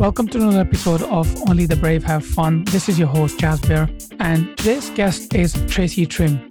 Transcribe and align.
Welcome 0.00 0.28
to 0.28 0.38
another 0.38 0.60
episode 0.60 1.02
of 1.02 1.28
Only 1.46 1.66
the 1.66 1.76
Brave 1.76 2.02
Have 2.04 2.24
Fun. 2.24 2.64
This 2.64 2.88
is 2.88 2.98
your 2.98 3.08
host, 3.08 3.36
Jasbir, 3.36 3.86
and 4.18 4.56
today's 4.56 4.88
guest 4.88 5.34
is 5.34 5.52
Tracy 5.68 6.06
Timm. 6.06 6.48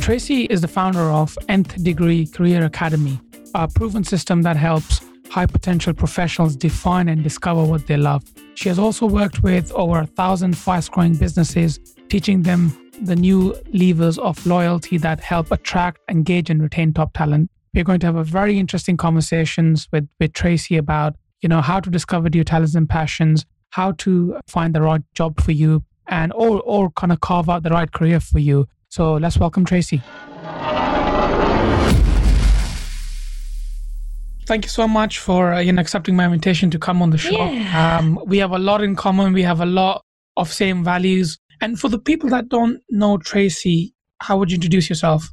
Tracy 0.00 0.46
is 0.46 0.62
the 0.62 0.68
founder 0.68 1.12
of 1.12 1.38
Nth 1.48 1.80
Degree 1.80 2.26
Career 2.26 2.64
Academy, 2.64 3.20
a 3.54 3.68
proven 3.68 4.02
system 4.02 4.42
that 4.42 4.56
helps 4.56 5.00
high 5.30 5.46
potential 5.46 5.94
professionals 5.94 6.56
define 6.56 7.08
and 7.08 7.22
discover 7.22 7.64
what 7.64 7.86
they 7.86 7.96
love. 7.96 8.24
She 8.56 8.68
has 8.68 8.80
also 8.80 9.06
worked 9.06 9.44
with 9.44 9.70
over 9.74 10.00
a 10.00 10.06
thousand 10.06 10.58
fast 10.58 10.90
growing 10.90 11.14
businesses, 11.14 11.78
teaching 12.08 12.42
them 12.42 12.76
the 13.00 13.14
new 13.14 13.54
levers 13.72 14.18
of 14.18 14.44
loyalty 14.44 14.98
that 14.98 15.20
help 15.20 15.52
attract, 15.52 16.00
engage, 16.10 16.50
and 16.50 16.60
retain 16.60 16.92
top 16.92 17.12
talent. 17.14 17.48
We're 17.76 17.84
going 17.84 18.00
to 18.00 18.06
have 18.06 18.16
a 18.16 18.24
very 18.24 18.58
interesting 18.58 18.96
conversations 18.96 19.86
with, 19.92 20.08
with 20.18 20.32
Tracy 20.32 20.78
about, 20.78 21.14
you 21.42 21.48
know, 21.50 21.60
how 21.60 21.78
to 21.78 21.90
discover 21.90 22.30
your 22.32 22.42
talents 22.42 22.74
and 22.74 22.88
passions, 22.88 23.44
how 23.68 23.92
to 23.98 24.40
find 24.48 24.74
the 24.74 24.80
right 24.80 25.02
job 25.14 25.38
for 25.42 25.52
you, 25.52 25.84
and 26.08 26.32
or 26.32 26.62
or 26.62 26.90
kind 26.92 27.12
of 27.12 27.20
carve 27.20 27.50
out 27.50 27.64
the 27.64 27.68
right 27.68 27.92
career 27.92 28.18
for 28.18 28.38
you. 28.38 28.66
So 28.88 29.16
let's 29.16 29.36
welcome 29.36 29.66
Tracy. 29.66 30.00
Thank 34.46 34.64
you 34.64 34.70
so 34.70 34.88
much 34.88 35.18
for 35.18 35.52
uh, 35.52 35.60
you 35.60 35.70
know 35.74 35.82
accepting 35.82 36.16
my 36.16 36.24
invitation 36.24 36.70
to 36.70 36.78
come 36.78 37.02
on 37.02 37.10
the 37.10 37.18
show. 37.18 37.32
Yeah. 37.32 37.98
Um, 37.98 38.18
we 38.24 38.38
have 38.38 38.52
a 38.52 38.58
lot 38.58 38.82
in 38.82 38.96
common. 38.96 39.34
We 39.34 39.42
have 39.42 39.60
a 39.60 39.66
lot 39.66 40.00
of 40.38 40.50
same 40.50 40.82
values. 40.82 41.36
And 41.60 41.78
for 41.78 41.90
the 41.90 41.98
people 41.98 42.30
that 42.30 42.48
don't 42.48 42.80
know 42.88 43.18
Tracy, 43.18 43.92
how 44.22 44.38
would 44.38 44.50
you 44.50 44.54
introduce 44.54 44.88
yourself? 44.88 45.30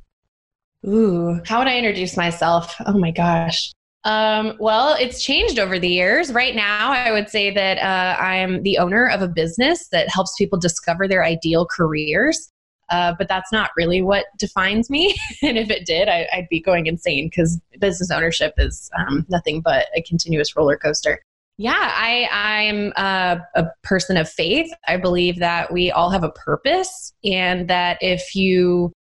Ooh, 0.86 1.40
how 1.46 1.60
would 1.60 1.68
I 1.68 1.78
introduce 1.78 2.18
myself? 2.18 2.76
Oh 2.86 2.98
my 2.98 3.12
gosh. 3.12 3.72
Um, 4.06 4.58
well, 4.60 4.96
it's 5.00 5.24
changed 5.24 5.60
over 5.60 5.80
the 5.80 5.88
years. 5.88 6.34
Right 6.34 6.56
now, 6.56 6.92
I 6.92 7.12
would 7.12 7.30
say 7.30 7.52
that 7.52 7.78
uh, 7.80 8.22
I'm 8.22 8.62
the 8.64 8.78
owner 8.78 9.08
of 9.08 9.22
a 9.22 9.28
business 9.28 9.88
that 9.90 10.10
helps 10.10 10.36
people 10.38 10.60
discover 10.60 11.08
their 11.08 11.24
ideal 11.24 11.66
careers. 11.66 12.50
Uh, 12.90 13.14
but 13.18 13.30
that's 13.30 13.52
not 13.52 13.72
really 13.78 14.02
what 14.02 14.26
defines 14.38 14.90
me. 14.90 15.16
and 15.42 15.58
if 15.58 15.70
it 15.70 15.86
did, 15.86 16.10
I, 16.10 16.28
would 16.36 16.50
be 16.50 16.60
going 16.60 16.86
insane 16.86 17.28
because 17.28 17.60
business 17.80 18.12
ownership 18.12 18.54
is 18.58 18.90
um, 18.98 19.26
nothing 19.30 19.62
but 19.62 19.88
a 19.96 20.02
continuous 20.02 20.56
roller 20.56 20.78
coaster. 20.78 21.22
Yeah, 21.58 21.74
I, 21.78 22.28
I'm 22.32 22.92
a, 22.98 23.42
a 23.56 23.68
person 23.84 24.18
of 24.18 24.30
faith. 24.30 24.72
I 24.88 24.98
believe 24.98 25.40
that 25.40 25.72
we 25.72 25.92
all 25.92 26.10
have 26.10 26.24
a 26.24 26.32
purpose, 26.32 27.14
and 27.24 27.70
that 27.70 28.00
if 28.02 28.36
you 28.36 28.92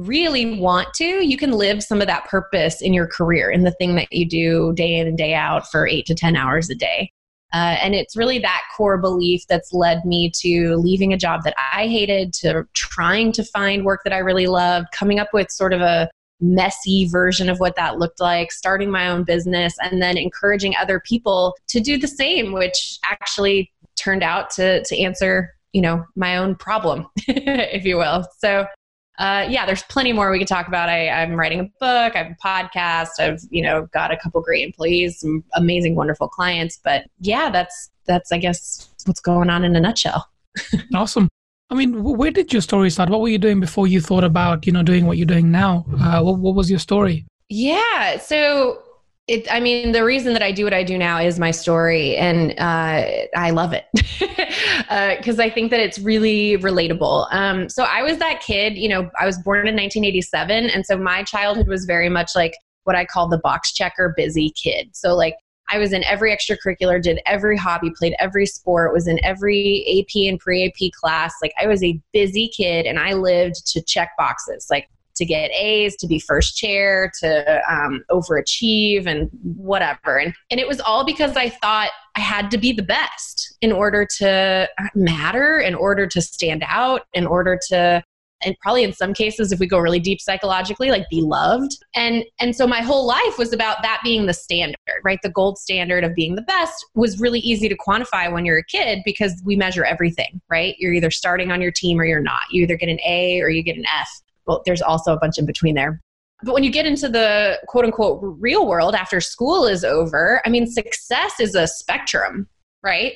really 0.00 0.58
want 0.58 0.92
to, 0.94 1.04
you 1.04 1.36
can 1.36 1.52
live 1.52 1.82
some 1.82 2.00
of 2.00 2.06
that 2.06 2.24
purpose 2.26 2.80
in 2.80 2.94
your 2.94 3.06
career 3.06 3.50
in 3.50 3.64
the 3.64 3.72
thing 3.72 3.94
that 3.96 4.12
you 4.12 4.26
do 4.26 4.72
day 4.74 4.94
in 4.94 5.06
and 5.06 5.18
day 5.18 5.34
out 5.34 5.70
for 5.70 5.86
eight 5.86 6.06
to 6.06 6.14
10 6.14 6.36
hours 6.36 6.70
a 6.70 6.74
day. 6.74 7.12
Uh, 7.52 7.76
and 7.82 7.94
it's 7.94 8.16
really 8.16 8.38
that 8.38 8.62
core 8.76 8.96
belief 8.96 9.42
that's 9.48 9.72
led 9.72 10.04
me 10.04 10.30
to 10.30 10.76
leaving 10.76 11.12
a 11.12 11.18
job 11.18 11.42
that 11.42 11.54
I 11.72 11.88
hated, 11.88 12.32
to 12.34 12.64
trying 12.74 13.32
to 13.32 13.44
find 13.44 13.84
work 13.84 14.00
that 14.04 14.12
I 14.12 14.18
really 14.18 14.46
loved, 14.46 14.86
coming 14.92 15.18
up 15.18 15.28
with 15.32 15.50
sort 15.50 15.72
of 15.72 15.80
a 15.80 16.08
messy 16.40 17.08
version 17.08 17.50
of 17.50 17.58
what 17.58 17.74
that 17.76 17.98
looked 17.98 18.20
like, 18.20 18.52
starting 18.52 18.88
my 18.90 19.08
own 19.08 19.24
business, 19.24 19.74
and 19.82 20.00
then 20.00 20.16
encouraging 20.16 20.74
other 20.76 21.00
people 21.00 21.54
to 21.68 21.80
do 21.80 21.98
the 21.98 22.06
same, 22.08 22.52
which 22.52 22.98
actually 23.04 23.72
turned 23.96 24.22
out 24.22 24.50
to, 24.50 24.82
to 24.84 24.96
answer 24.96 25.52
you 25.72 25.82
know 25.82 26.04
my 26.16 26.36
own 26.36 26.54
problem 26.56 27.06
if 27.28 27.84
you 27.84 27.96
will 27.96 28.24
so 28.38 28.66
uh, 29.20 29.46
yeah, 29.50 29.66
there's 29.66 29.82
plenty 29.82 30.14
more 30.14 30.30
we 30.30 30.38
could 30.38 30.48
talk 30.48 30.66
about. 30.66 30.88
I, 30.88 31.10
I'm 31.10 31.34
writing 31.34 31.60
a 31.60 31.64
book, 31.64 32.16
I 32.16 32.22
have 32.22 32.32
a 32.32 32.36
podcast, 32.42 33.20
I've 33.20 33.40
you 33.50 33.62
know 33.62 33.86
got 33.92 34.10
a 34.10 34.16
couple 34.16 34.40
great 34.40 34.64
employees, 34.64 35.20
some 35.20 35.44
amazing, 35.54 35.94
wonderful 35.94 36.26
clients. 36.26 36.80
But 36.82 37.04
yeah, 37.20 37.50
that's 37.50 37.90
that's 38.06 38.32
I 38.32 38.38
guess 38.38 38.88
what's 39.04 39.20
going 39.20 39.50
on 39.50 39.62
in 39.62 39.76
a 39.76 39.80
nutshell. 39.80 40.26
awesome. 40.94 41.28
I 41.68 41.74
mean, 41.74 42.02
where 42.02 42.30
did 42.30 42.50
your 42.50 42.62
story 42.62 42.88
start? 42.88 43.10
What 43.10 43.20
were 43.20 43.28
you 43.28 43.38
doing 43.38 43.60
before 43.60 43.86
you 43.86 44.00
thought 44.00 44.24
about 44.24 44.66
you 44.66 44.72
know 44.72 44.82
doing 44.82 45.04
what 45.04 45.18
you're 45.18 45.26
doing 45.26 45.50
now? 45.50 45.84
Uh, 46.00 46.22
what, 46.22 46.38
what 46.38 46.54
was 46.54 46.70
your 46.70 46.80
story? 46.80 47.26
Yeah, 47.50 48.16
so 48.16 48.82
it, 49.30 49.46
I 49.48 49.60
mean, 49.60 49.92
the 49.92 50.04
reason 50.04 50.32
that 50.32 50.42
I 50.42 50.50
do 50.50 50.64
what 50.64 50.74
I 50.74 50.82
do 50.82 50.98
now 50.98 51.20
is 51.20 51.38
my 51.38 51.52
story, 51.52 52.16
and 52.16 52.50
uh, 52.58 53.28
I 53.36 53.50
love 53.50 53.72
it 53.72 53.84
because 53.92 55.38
uh, 55.38 55.42
I 55.42 55.48
think 55.48 55.70
that 55.70 55.78
it's 55.78 56.00
really 56.00 56.58
relatable. 56.58 57.32
Um, 57.32 57.68
so 57.68 57.84
I 57.84 58.02
was 58.02 58.18
that 58.18 58.42
kid, 58.42 58.76
you 58.76 58.88
know, 58.88 59.08
I 59.20 59.26
was 59.26 59.38
born 59.38 59.68
in 59.68 59.76
1987, 59.76 60.70
and 60.70 60.84
so 60.84 60.98
my 60.98 61.22
childhood 61.22 61.68
was 61.68 61.84
very 61.84 62.08
much 62.08 62.32
like 62.34 62.54
what 62.82 62.96
I 62.96 63.04
call 63.04 63.28
the 63.28 63.38
box 63.38 63.72
checker 63.72 64.12
busy 64.16 64.50
kid. 64.50 64.90
So 64.94 65.14
like 65.14 65.36
I 65.68 65.78
was 65.78 65.92
in 65.92 66.02
every 66.02 66.36
extracurricular, 66.36 67.00
did 67.00 67.20
every 67.24 67.56
hobby, 67.56 67.92
played 67.96 68.16
every 68.18 68.46
sport, 68.46 68.92
was 68.92 69.06
in 69.06 69.24
every 69.24 69.86
AP 70.00 70.28
and 70.28 70.40
pre 70.40 70.66
AP 70.66 70.90
class. 71.00 71.34
Like 71.40 71.52
I 71.62 71.68
was 71.68 71.84
a 71.84 72.00
busy 72.12 72.48
kid, 72.48 72.84
and 72.84 72.98
I 72.98 73.12
lived 73.12 73.64
to 73.68 73.80
check 73.80 74.10
boxes. 74.18 74.66
Like 74.68 74.88
to 75.20 75.26
get 75.26 75.50
A's, 75.52 75.94
to 75.96 76.06
be 76.06 76.18
first 76.18 76.56
chair, 76.56 77.12
to 77.20 77.62
um, 77.70 78.02
overachieve, 78.10 79.06
and 79.06 79.30
whatever. 79.42 80.16
And, 80.16 80.34
and 80.50 80.58
it 80.58 80.66
was 80.66 80.80
all 80.80 81.04
because 81.04 81.36
I 81.36 81.50
thought 81.50 81.90
I 82.16 82.20
had 82.20 82.50
to 82.52 82.58
be 82.58 82.72
the 82.72 82.82
best 82.82 83.56
in 83.60 83.70
order 83.70 84.06
to 84.18 84.68
matter, 84.94 85.58
in 85.58 85.74
order 85.74 86.06
to 86.06 86.20
stand 86.20 86.64
out, 86.66 87.02
in 87.12 87.26
order 87.26 87.58
to 87.68 88.02
and 88.42 88.56
probably 88.60 88.84
in 88.84 88.92
some 88.92 89.12
cases 89.12 89.52
if 89.52 89.60
we 89.60 89.66
go 89.66 89.78
really 89.78 90.00
deep 90.00 90.20
psychologically 90.20 90.90
like 90.90 91.08
be 91.10 91.20
loved. 91.20 91.76
And 91.94 92.24
and 92.40 92.54
so 92.54 92.66
my 92.66 92.80
whole 92.80 93.06
life 93.06 93.38
was 93.38 93.52
about 93.52 93.82
that 93.82 94.00
being 94.02 94.26
the 94.26 94.34
standard 94.34 94.76
right? 95.04 95.18
The 95.22 95.30
gold 95.30 95.58
standard 95.58 96.04
of 96.04 96.14
being 96.14 96.34
the 96.34 96.42
best 96.42 96.84
was 96.94 97.20
really 97.20 97.40
easy 97.40 97.68
to 97.68 97.76
quantify 97.76 98.32
when 98.32 98.44
you're 98.44 98.58
a 98.58 98.64
kid 98.64 99.00
because 99.04 99.40
we 99.44 99.56
measure 99.56 99.84
everything 99.84 100.40
right? 100.50 100.74
You're 100.78 100.94
either 100.94 101.10
starting 101.10 101.50
on 101.50 101.60
your 101.60 101.72
team 101.72 102.00
or 102.00 102.04
you're 102.04 102.20
not. 102.20 102.42
You 102.50 102.62
either 102.62 102.76
get 102.76 102.88
an 102.88 103.00
a 103.06 103.40
or 103.40 103.50
you 103.50 103.62
get 103.62 103.76
an 103.76 103.84
f 103.86 104.08
well, 104.46 104.62
there's 104.66 104.82
also 104.82 105.12
a 105.12 105.18
bunch 105.18 105.38
in 105.38 105.46
between 105.46 105.74
there. 105.74 106.00
But 106.42 106.54
when 106.54 106.64
you 106.64 106.70
get 106.70 106.86
into 106.86 107.08
the 107.08 107.58
quote 107.66 107.84
unquote 107.84 108.20
real 108.22 108.66
world 108.66 108.94
after 108.94 109.20
school 109.20 109.66
is 109.66 109.84
over, 109.84 110.40
I 110.44 110.48
mean, 110.48 110.66
success 110.66 111.38
is 111.38 111.54
a 111.54 111.66
spectrum, 111.66 112.48
right? 112.82 113.14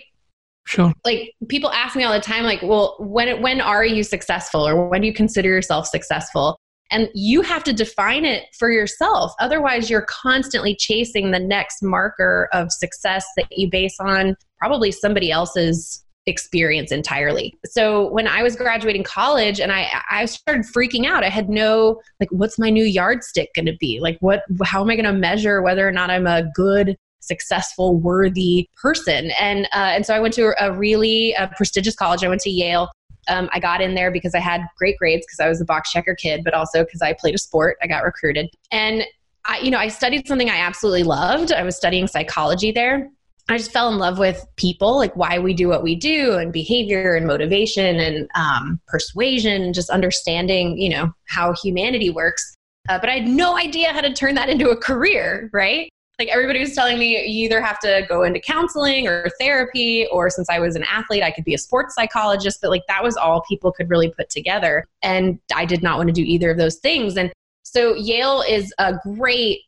Sure. 0.66 0.92
Like 1.04 1.32
people 1.48 1.70
ask 1.70 1.94
me 1.96 2.04
all 2.04 2.12
the 2.12 2.20
time, 2.20 2.44
like, 2.44 2.62
well, 2.62 2.96
when 2.98 3.42
when 3.42 3.60
are 3.60 3.84
you 3.84 4.02
successful, 4.02 4.66
or 4.66 4.88
when 4.88 5.00
do 5.02 5.06
you 5.06 5.12
consider 5.12 5.48
yourself 5.48 5.86
successful? 5.86 6.58
And 6.90 7.08
you 7.14 7.42
have 7.42 7.64
to 7.64 7.72
define 7.72 8.24
it 8.24 8.44
for 8.58 8.70
yourself. 8.70 9.32
Otherwise, 9.40 9.90
you're 9.90 10.06
constantly 10.08 10.76
chasing 10.76 11.30
the 11.30 11.40
next 11.40 11.82
marker 11.82 12.48
of 12.52 12.70
success 12.70 13.26
that 13.36 13.46
you 13.50 13.68
base 13.70 13.96
on 14.00 14.36
probably 14.58 14.92
somebody 14.92 15.30
else's 15.30 16.03
experience 16.26 16.90
entirely. 16.90 17.54
So 17.66 18.10
when 18.10 18.26
I 18.26 18.42
was 18.42 18.56
graduating 18.56 19.02
college 19.02 19.60
and 19.60 19.70
I 19.70 19.88
I 20.10 20.24
started 20.24 20.64
freaking 20.64 21.06
out. 21.06 21.22
I 21.24 21.28
had 21.28 21.48
no 21.48 22.00
like 22.20 22.30
what's 22.30 22.58
my 22.58 22.70
new 22.70 22.84
yardstick 22.84 23.52
going 23.54 23.66
to 23.66 23.76
be? 23.78 24.00
Like 24.00 24.16
what 24.20 24.42
how 24.64 24.82
am 24.82 24.90
I 24.90 24.96
going 24.96 25.04
to 25.04 25.12
measure 25.12 25.62
whether 25.62 25.86
or 25.86 25.92
not 25.92 26.10
I'm 26.10 26.26
a 26.26 26.50
good 26.54 26.96
successful 27.20 27.96
worthy 27.96 28.68
person 28.76 29.30
and 29.40 29.66
uh, 29.66 29.92
and 29.94 30.04
so 30.04 30.14
I 30.14 30.20
went 30.20 30.34
to 30.34 30.54
a 30.62 30.72
really 30.72 31.34
uh, 31.36 31.48
prestigious 31.56 31.94
college 31.94 32.22
I 32.22 32.28
went 32.28 32.42
to 32.42 32.50
Yale 32.50 32.90
um, 33.28 33.48
I 33.52 33.60
got 33.60 33.80
in 33.80 33.94
there 33.94 34.10
because 34.10 34.34
I 34.34 34.40
had 34.40 34.60
great 34.76 34.98
grades 34.98 35.24
because 35.24 35.40
I 35.40 35.48
was 35.48 35.58
a 35.58 35.64
box 35.64 35.90
checker 35.90 36.14
kid 36.14 36.44
but 36.44 36.52
also 36.52 36.84
because 36.84 37.00
I 37.00 37.14
played 37.14 37.34
a 37.34 37.38
sport 37.38 37.78
I 37.82 37.86
got 37.86 38.04
recruited 38.04 38.50
and 38.70 39.04
I 39.46 39.58
you 39.60 39.70
know 39.70 39.78
I 39.78 39.88
studied 39.88 40.28
something 40.28 40.50
I 40.50 40.58
absolutely 40.58 41.04
loved 41.04 41.50
I 41.50 41.62
was 41.62 41.76
studying 41.76 42.06
psychology 42.06 42.72
there 42.72 43.10
I 43.48 43.58
just 43.58 43.72
fell 43.72 43.90
in 43.92 43.98
love 43.98 44.18
with 44.18 44.46
people, 44.56 44.96
like 44.96 45.14
why 45.16 45.38
we 45.38 45.52
do 45.52 45.68
what 45.68 45.82
we 45.82 45.94
do, 45.94 46.34
and 46.34 46.52
behavior 46.52 47.14
and 47.14 47.26
motivation 47.26 47.96
and 48.00 48.28
um, 48.34 48.80
persuasion, 48.86 49.62
and 49.62 49.74
just 49.74 49.90
understanding, 49.90 50.78
you 50.78 50.88
know, 50.88 51.12
how 51.26 51.52
humanity 51.52 52.08
works. 52.08 52.56
Uh, 52.88 52.98
but 52.98 53.10
I 53.10 53.18
had 53.18 53.28
no 53.28 53.56
idea 53.56 53.92
how 53.92 54.00
to 54.00 54.12
turn 54.12 54.34
that 54.36 54.48
into 54.48 54.70
a 54.70 54.76
career, 54.76 55.50
right? 55.52 55.90
Like 56.18 56.28
everybody 56.28 56.60
was 56.60 56.74
telling 56.74 56.98
me, 56.98 57.26
you 57.26 57.44
either 57.44 57.60
have 57.60 57.80
to 57.80 58.06
go 58.08 58.22
into 58.22 58.40
counseling 58.40 59.08
or 59.08 59.28
therapy, 59.38 60.06
or 60.12 60.30
since 60.30 60.48
I 60.48 60.58
was 60.58 60.76
an 60.76 60.84
athlete, 60.84 61.22
I 61.22 61.30
could 61.30 61.44
be 61.44 61.54
a 61.54 61.58
sports 61.58 61.94
psychologist. 61.94 62.60
But 62.62 62.70
like 62.70 62.84
that 62.88 63.02
was 63.02 63.16
all 63.16 63.42
people 63.48 63.72
could 63.72 63.90
really 63.90 64.10
put 64.10 64.30
together. 64.30 64.86
And 65.02 65.38
I 65.54 65.64
did 65.64 65.82
not 65.82 65.98
want 65.98 66.08
to 66.08 66.14
do 66.14 66.22
either 66.22 66.50
of 66.50 66.56
those 66.56 66.76
things. 66.76 67.16
And 67.16 67.32
so 67.62 67.94
Yale 67.94 68.42
is 68.48 68.72
a 68.78 68.94
great 69.16 69.62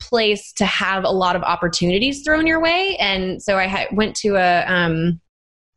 place 0.00 0.52
to 0.54 0.66
have 0.66 1.04
a 1.04 1.10
lot 1.10 1.36
of 1.36 1.42
opportunities 1.42 2.22
thrown 2.22 2.46
your 2.46 2.60
way. 2.60 2.96
And 2.98 3.42
so 3.42 3.58
I 3.58 3.66
ha- 3.66 3.86
went 3.92 4.16
to 4.16 4.36
a, 4.36 4.64
um, 4.66 5.20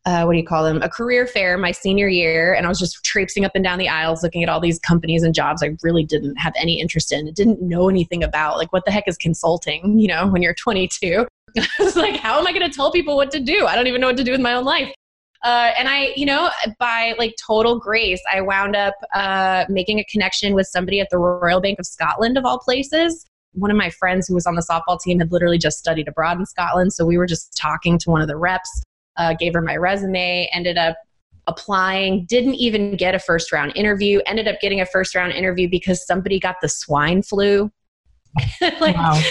uh, 0.05 0.23
what 0.23 0.33
do 0.33 0.39
you 0.39 0.45
call 0.45 0.63
them? 0.63 0.81
A 0.81 0.89
career 0.89 1.27
fair 1.27 1.57
my 1.57 1.71
senior 1.71 2.07
year, 2.07 2.53
and 2.53 2.65
I 2.65 2.69
was 2.69 2.79
just 2.79 3.03
traipsing 3.03 3.45
up 3.45 3.51
and 3.53 3.63
down 3.63 3.77
the 3.77 3.87
aisles 3.87 4.23
looking 4.23 4.41
at 4.41 4.49
all 4.49 4.59
these 4.59 4.79
companies 4.79 5.21
and 5.21 5.33
jobs 5.33 5.61
I 5.61 5.75
really 5.83 6.03
didn't 6.03 6.37
have 6.37 6.53
any 6.57 6.81
interest 6.81 7.11
in. 7.11 7.31
didn't 7.33 7.61
know 7.61 7.87
anything 7.87 8.23
about. 8.23 8.57
Like, 8.57 8.73
what 8.73 8.85
the 8.85 8.91
heck 8.91 9.07
is 9.07 9.17
consulting? 9.17 9.99
You 10.01 10.07
know, 10.07 10.27
when 10.27 10.41
you're 10.41 10.55
22, 10.55 11.27
I 11.57 11.67
was 11.79 11.95
like, 11.95 12.15
how 12.15 12.39
am 12.39 12.47
I 12.47 12.53
going 12.53 12.67
to 12.67 12.75
tell 12.75 12.91
people 12.91 13.15
what 13.15 13.29
to 13.31 13.39
do? 13.39 13.67
I 13.67 13.75
don't 13.75 13.85
even 13.85 14.01
know 14.01 14.07
what 14.07 14.17
to 14.17 14.23
do 14.23 14.31
with 14.31 14.41
my 14.41 14.53
own 14.53 14.65
life. 14.65 14.91
Uh, 15.43 15.71
and 15.77 15.87
I, 15.87 16.13
you 16.15 16.25
know, 16.25 16.49
by 16.79 17.13
like 17.19 17.35
total 17.45 17.79
grace, 17.79 18.21
I 18.33 18.41
wound 18.41 18.75
up 18.75 18.95
uh, 19.13 19.65
making 19.69 19.99
a 19.99 20.03
connection 20.05 20.55
with 20.55 20.67
somebody 20.67 20.99
at 20.99 21.09
the 21.11 21.19
Royal 21.19 21.61
Bank 21.61 21.77
of 21.77 21.85
Scotland, 21.85 22.37
of 22.37 22.45
all 22.45 22.57
places, 22.57 23.25
one 23.53 23.71
of 23.71 23.77
my 23.77 23.89
friends 23.89 24.27
who 24.27 24.33
was 24.33 24.45
on 24.45 24.55
the 24.55 24.61
softball 24.61 24.99
team 24.99 25.19
had 25.19 25.31
literally 25.31 25.57
just 25.57 25.77
studied 25.77 26.07
abroad 26.07 26.39
in 26.39 26.45
Scotland. 26.45 26.93
So 26.93 27.05
we 27.05 27.17
were 27.17 27.25
just 27.25 27.55
talking 27.57 27.97
to 27.99 28.09
one 28.09 28.21
of 28.21 28.27
the 28.27 28.37
reps, 28.37 28.83
uh, 29.17 29.33
gave 29.33 29.53
her 29.53 29.61
my 29.61 29.75
resume, 29.75 30.49
ended 30.53 30.77
up 30.77 30.95
applying, 31.47 32.25
didn't 32.25 32.55
even 32.55 32.95
get 32.95 33.15
a 33.15 33.19
first 33.19 33.51
round 33.51 33.73
interview, 33.75 34.21
ended 34.25 34.47
up 34.47 34.59
getting 34.61 34.81
a 34.81 34.85
first 34.85 35.15
round 35.15 35.33
interview 35.33 35.67
because 35.69 36.05
somebody 36.05 36.39
got 36.39 36.55
the 36.61 36.69
swine 36.69 37.21
flu. 37.21 37.71
like, 38.79 38.95
wow. 38.95 39.21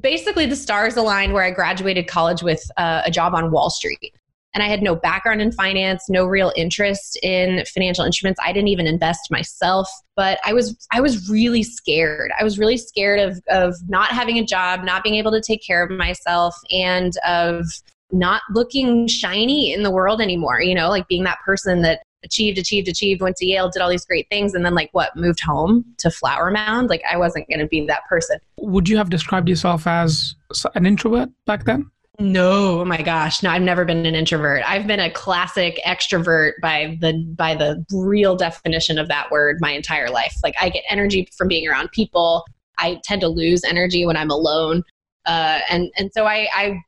Basically, 0.00 0.46
the 0.46 0.56
stars 0.56 0.96
aligned 0.96 1.32
where 1.32 1.42
I 1.42 1.50
graduated 1.50 2.06
college 2.06 2.42
with 2.42 2.62
uh, 2.76 3.02
a 3.04 3.10
job 3.10 3.34
on 3.34 3.50
Wall 3.50 3.70
Street. 3.70 4.14
And 4.52 4.62
I 4.64 4.66
had 4.66 4.82
no 4.82 4.96
background 4.96 5.40
in 5.40 5.52
finance, 5.52 6.08
no 6.08 6.24
real 6.24 6.52
interest 6.56 7.18
in 7.22 7.64
financial 7.66 8.04
instruments. 8.04 8.40
I 8.44 8.52
didn't 8.52 8.68
even 8.68 8.86
invest 8.86 9.30
myself, 9.30 9.88
but 10.16 10.38
I 10.44 10.52
was 10.52 10.76
I 10.92 11.00
was 11.00 11.30
really 11.30 11.62
scared. 11.62 12.32
I 12.38 12.42
was 12.42 12.58
really 12.58 12.76
scared 12.76 13.20
of 13.20 13.40
of 13.48 13.76
not 13.88 14.08
having 14.10 14.38
a 14.38 14.44
job, 14.44 14.82
not 14.82 15.04
being 15.04 15.14
able 15.14 15.30
to 15.32 15.40
take 15.40 15.64
care 15.64 15.84
of 15.84 15.90
myself, 15.90 16.54
and 16.72 17.12
of 17.26 17.64
not 18.12 18.42
looking 18.50 19.06
shiny 19.06 19.72
in 19.72 19.82
the 19.82 19.90
world 19.90 20.20
anymore, 20.20 20.60
you 20.60 20.74
know, 20.74 20.88
like 20.88 21.06
being 21.08 21.24
that 21.24 21.38
person 21.44 21.82
that 21.82 22.02
achieved, 22.24 22.58
achieved, 22.58 22.88
achieved, 22.88 23.22
went 23.22 23.36
to 23.36 23.46
Yale, 23.46 23.70
did 23.70 23.80
all 23.80 23.88
these 23.88 24.04
great 24.04 24.28
things, 24.30 24.54
and 24.54 24.64
then 24.64 24.74
like 24.74 24.90
what, 24.92 25.14
moved 25.16 25.40
home 25.40 25.84
to 25.98 26.10
Flower 26.10 26.50
Mound? 26.50 26.88
Like 26.88 27.02
I 27.10 27.16
wasn't 27.16 27.48
going 27.48 27.60
to 27.60 27.66
be 27.66 27.86
that 27.86 28.04
person. 28.08 28.38
Would 28.58 28.88
you 28.88 28.96
have 28.96 29.10
described 29.10 29.48
yourself 29.48 29.86
as 29.86 30.34
an 30.74 30.86
introvert 30.86 31.30
back 31.46 31.64
then? 31.64 31.90
No, 32.18 32.80
oh 32.80 32.84
my 32.84 33.00
gosh. 33.00 33.42
No, 33.42 33.50
I've 33.50 33.62
never 33.62 33.84
been 33.84 34.04
an 34.04 34.14
introvert. 34.14 34.62
I've 34.68 34.86
been 34.86 35.00
a 35.00 35.10
classic 35.10 35.80
extrovert 35.86 36.52
by 36.60 36.98
the 37.00 37.14
by 37.36 37.54
the 37.54 37.84
real 37.92 38.36
definition 38.36 38.98
of 38.98 39.08
that 39.08 39.30
word 39.30 39.58
my 39.60 39.70
entire 39.70 40.10
life. 40.10 40.34
Like 40.42 40.54
I 40.60 40.68
get 40.68 40.84
energy 40.90 41.28
from 41.36 41.48
being 41.48 41.66
around 41.66 41.92
people. 41.92 42.44
I 42.78 43.00
tend 43.04 43.22
to 43.22 43.28
lose 43.28 43.64
energy 43.64 44.04
when 44.04 44.16
I'm 44.16 44.30
alone. 44.30 44.82
Uh, 45.24 45.60
and 45.70 45.90
and 45.96 46.10
so 46.12 46.26
I, 46.26 46.48
I 46.54 46.80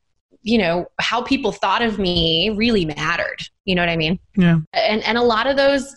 you 0.43 0.59
know 0.59 0.87
how 1.01 1.23
people 1.23 1.53
thought 1.53 1.83
of 1.83 1.99
me 1.99 2.51
really 2.51 2.85
mattered 2.85 3.39
you 3.65 3.75
know 3.75 3.83
what 3.83 3.89
i 3.89 3.97
mean 3.97 4.19
yeah 4.37 4.59
and 4.75 5.03
and 5.05 5.17
a 5.17 5.23
lot 5.23 5.47
of 5.47 5.57
those 5.57 5.95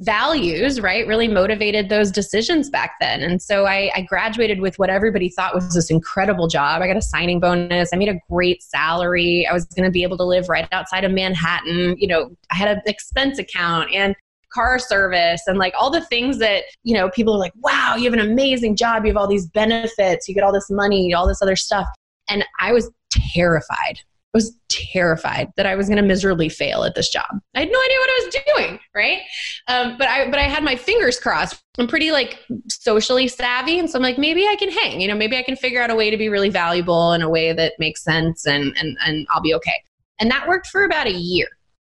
values 0.00 0.80
right 0.80 1.06
really 1.06 1.26
motivated 1.26 1.88
those 1.88 2.10
decisions 2.10 2.68
back 2.68 2.94
then. 3.00 3.22
And 3.22 3.40
so 3.40 3.64
I, 3.64 3.90
I 3.94 4.02
graduated 4.02 4.60
with 4.60 4.78
what 4.78 4.90
everybody 4.90 5.30
thought 5.30 5.54
was 5.54 5.72
this 5.74 5.90
incredible 5.90 6.48
job. 6.48 6.82
I 6.82 6.86
got 6.86 6.96
a 6.96 7.02
signing 7.02 7.40
bonus. 7.40 7.90
I 7.92 7.96
made 7.96 8.10
a 8.10 8.20
great 8.30 8.62
salary. 8.62 9.46
I 9.50 9.54
was 9.54 9.64
going 9.64 9.84
to 9.84 9.90
be 9.90 10.02
able 10.02 10.18
to 10.18 10.24
live 10.24 10.48
right 10.48 10.68
outside 10.72 11.04
of 11.04 11.12
manhattan. 11.12 11.96
You 11.98 12.08
know 12.08 12.30
i 12.50 12.56
had 12.56 12.68
an 12.68 12.82
expense 12.86 13.38
account 13.38 13.92
and 13.92 14.14
car 14.52 14.78
service 14.78 15.42
and 15.46 15.58
like 15.58 15.74
all 15.78 15.90
the 15.90 16.00
things 16.02 16.38
that 16.38 16.64
you 16.82 16.94
know 16.94 17.10
people 17.10 17.34
are 17.34 17.38
like 17.38 17.52
wow 17.56 17.94
you 17.96 18.04
have 18.04 18.12
an 18.12 18.20
amazing 18.20 18.76
job. 18.76 19.04
You 19.04 19.10
have 19.10 19.16
all 19.16 19.26
these 19.26 19.46
benefits. 19.46 20.28
You 20.28 20.34
get 20.34 20.44
all 20.44 20.52
this 20.52 20.70
money 20.70 21.14
all 21.14 21.26
this 21.26 21.40
other 21.40 21.56
stuff. 21.56 21.86
And 22.28 22.44
i 22.60 22.72
was 22.72 22.90
terrified. 23.10 24.00
Was 24.36 24.54
terrified 24.68 25.48
that 25.56 25.64
I 25.64 25.76
was 25.76 25.88
going 25.88 25.96
to 25.96 26.02
miserably 26.02 26.50
fail 26.50 26.84
at 26.84 26.94
this 26.94 27.08
job. 27.08 27.24
I 27.54 27.60
had 27.60 27.70
no 27.70 27.80
idea 27.82 27.96
what 27.98 28.10
I 28.10 28.22
was 28.22 28.36
doing, 28.54 28.80
right? 28.94 29.20
Um, 29.66 29.96
but 29.96 30.08
I 30.08 30.28
but 30.28 30.38
I 30.38 30.42
had 30.42 30.62
my 30.62 30.76
fingers 30.76 31.18
crossed. 31.18 31.58
I'm 31.78 31.88
pretty 31.88 32.12
like 32.12 32.38
socially 32.68 33.28
savvy, 33.28 33.78
and 33.78 33.88
so 33.88 33.96
I'm 33.96 34.02
like, 34.02 34.18
maybe 34.18 34.46
I 34.46 34.54
can 34.56 34.70
hang. 34.70 35.00
You 35.00 35.08
know, 35.08 35.14
maybe 35.14 35.38
I 35.38 35.42
can 35.42 35.56
figure 35.56 35.80
out 35.80 35.88
a 35.88 35.94
way 35.94 36.10
to 36.10 36.18
be 36.18 36.28
really 36.28 36.50
valuable 36.50 37.14
in 37.14 37.22
a 37.22 37.30
way 37.30 37.54
that 37.54 37.72
makes 37.78 38.04
sense, 38.04 38.46
and 38.46 38.76
and 38.78 38.98
and 39.06 39.26
I'll 39.30 39.40
be 39.40 39.54
okay. 39.54 39.82
And 40.20 40.30
that 40.30 40.46
worked 40.46 40.66
for 40.66 40.84
about 40.84 41.06
a 41.06 41.14
year. 41.14 41.48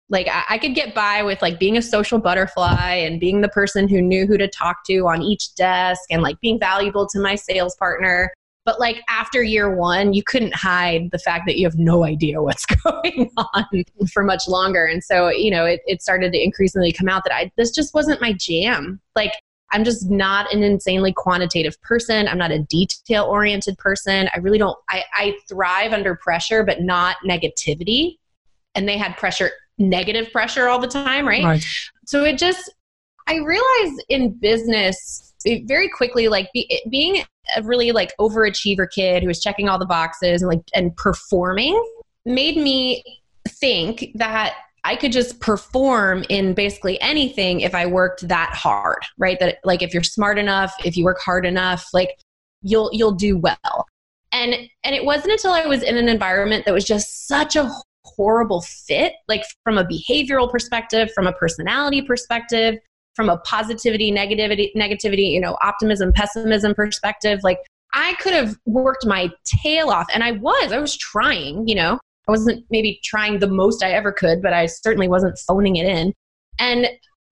Like 0.09 0.27
I, 0.27 0.43
I 0.49 0.57
could 0.57 0.75
get 0.75 0.93
by 0.93 1.23
with 1.23 1.41
like 1.41 1.59
being 1.59 1.77
a 1.77 1.81
social 1.81 2.19
butterfly 2.19 2.95
and 2.95 3.21
being 3.21 3.39
the 3.39 3.47
person 3.47 3.87
who 3.87 4.01
knew 4.01 4.27
who 4.27 4.37
to 4.37 4.49
talk 4.49 4.83
to 4.87 5.07
on 5.07 5.21
each 5.21 5.55
desk, 5.55 6.01
and 6.11 6.21
like 6.21 6.41
being 6.41 6.59
valuable 6.59 7.07
to 7.07 7.21
my 7.21 7.35
sales 7.35 7.77
partner 7.77 8.33
but 8.65 8.79
like 8.79 9.01
after 9.09 9.43
year 9.43 9.75
one, 9.75 10.13
you 10.13 10.23
couldn't 10.23 10.55
hide 10.55 11.09
the 11.11 11.19
fact 11.19 11.43
that 11.47 11.57
you 11.57 11.65
have 11.65 11.77
no 11.77 12.05
idea 12.05 12.41
what's 12.41 12.65
going 12.83 13.29
on 13.37 13.83
for 14.11 14.23
much 14.23 14.47
longer. 14.47 14.85
And 14.85 15.03
so, 15.03 15.29
you 15.29 15.51
know, 15.51 15.65
it, 15.65 15.81
it 15.85 16.01
started 16.01 16.31
to 16.33 16.41
increasingly 16.41 16.91
come 16.91 17.09
out 17.09 17.23
that 17.25 17.33
I 17.33 17.51
this 17.57 17.71
just 17.71 17.93
wasn't 17.93 18.21
my 18.21 18.33
jam. 18.33 19.01
Like 19.15 19.33
I'm 19.71 19.83
just 19.83 20.09
not 20.09 20.53
an 20.53 20.63
insanely 20.63 21.11
quantitative 21.11 21.81
person. 21.81 22.27
I'm 22.27 22.37
not 22.37 22.51
a 22.51 22.59
detail 22.59 23.25
oriented 23.25 23.77
person. 23.77 24.29
I 24.33 24.39
really 24.39 24.59
don't 24.59 24.77
I, 24.89 25.03
I 25.13 25.37
thrive 25.49 25.93
under 25.93 26.15
pressure, 26.15 26.63
but 26.63 26.81
not 26.81 27.17
negativity. 27.25 28.17
And 28.75 28.87
they 28.87 28.97
had 28.97 29.17
pressure, 29.17 29.51
negative 29.77 30.31
pressure 30.31 30.67
all 30.67 30.79
the 30.79 30.87
time, 30.87 31.27
right? 31.27 31.43
right. 31.43 31.65
So 32.05 32.23
it 32.23 32.37
just 32.37 32.73
I 33.27 33.37
realized 33.37 34.03
in 34.09 34.33
business 34.33 35.33
very 35.65 35.89
quickly 35.89 36.27
like 36.27 36.49
be, 36.53 36.81
being 36.89 37.23
a 37.55 37.63
really 37.63 37.91
like 37.91 38.11
overachiever 38.19 38.87
kid 38.89 39.23
who 39.23 39.27
was 39.27 39.41
checking 39.41 39.69
all 39.69 39.79
the 39.79 39.85
boxes 39.85 40.41
and 40.41 40.49
like 40.49 40.61
and 40.73 40.95
performing 40.95 41.81
made 42.25 42.57
me 42.57 43.03
think 43.47 44.11
that 44.15 44.53
I 44.85 44.95
could 44.95 45.11
just 45.11 45.39
perform 45.39 46.25
in 46.29 46.53
basically 46.53 46.99
anything 47.01 47.61
if 47.61 47.73
I 47.73 47.85
worked 47.85 48.27
that 48.27 48.53
hard, 48.53 48.99
right? 49.17 49.39
That 49.39 49.59
like 49.63 49.81
if 49.81 49.93
you're 49.93 50.03
smart 50.03 50.37
enough, 50.37 50.73
if 50.83 50.97
you 50.97 51.05
work 51.05 51.19
hard 51.19 51.45
enough, 51.45 51.87
like 51.93 52.17
you'll 52.61 52.89
you'll 52.91 53.13
do 53.13 53.37
well. 53.37 53.85
And 54.31 54.53
and 54.83 54.95
it 54.95 55.05
wasn't 55.05 55.31
until 55.33 55.51
I 55.51 55.65
was 55.65 55.83
in 55.83 55.97
an 55.97 56.09
environment 56.09 56.65
that 56.65 56.73
was 56.73 56.85
just 56.85 57.27
such 57.27 57.55
a 57.55 57.71
horrible 58.03 58.61
fit, 58.61 59.13
like 59.27 59.43
from 59.63 59.77
a 59.77 59.85
behavioral 59.85 60.51
perspective, 60.51 61.09
from 61.13 61.27
a 61.27 61.33
personality 61.33 62.01
perspective, 62.01 62.75
from 63.15 63.29
a 63.29 63.37
positivity, 63.39 64.11
negativity, 64.11 64.69
negativity, 64.75 65.31
you 65.31 65.39
know, 65.39 65.57
optimism, 65.61 66.11
pessimism 66.13 66.73
perspective. 66.73 67.39
Like 67.43 67.59
I 67.93 68.13
could 68.15 68.33
have 68.33 68.57
worked 68.65 69.05
my 69.05 69.29
tail 69.43 69.89
off 69.89 70.07
and 70.13 70.23
I 70.23 70.31
was, 70.31 70.71
I 70.71 70.79
was 70.79 70.97
trying, 70.97 71.67
you 71.67 71.75
know, 71.75 71.99
I 72.27 72.31
wasn't 72.31 72.65
maybe 72.69 72.99
trying 73.03 73.39
the 73.39 73.47
most 73.47 73.83
I 73.83 73.91
ever 73.91 74.11
could, 74.11 74.41
but 74.41 74.53
I 74.53 74.65
certainly 74.65 75.07
wasn't 75.07 75.37
phoning 75.47 75.75
it 75.75 75.85
in. 75.85 76.13
And 76.59 76.87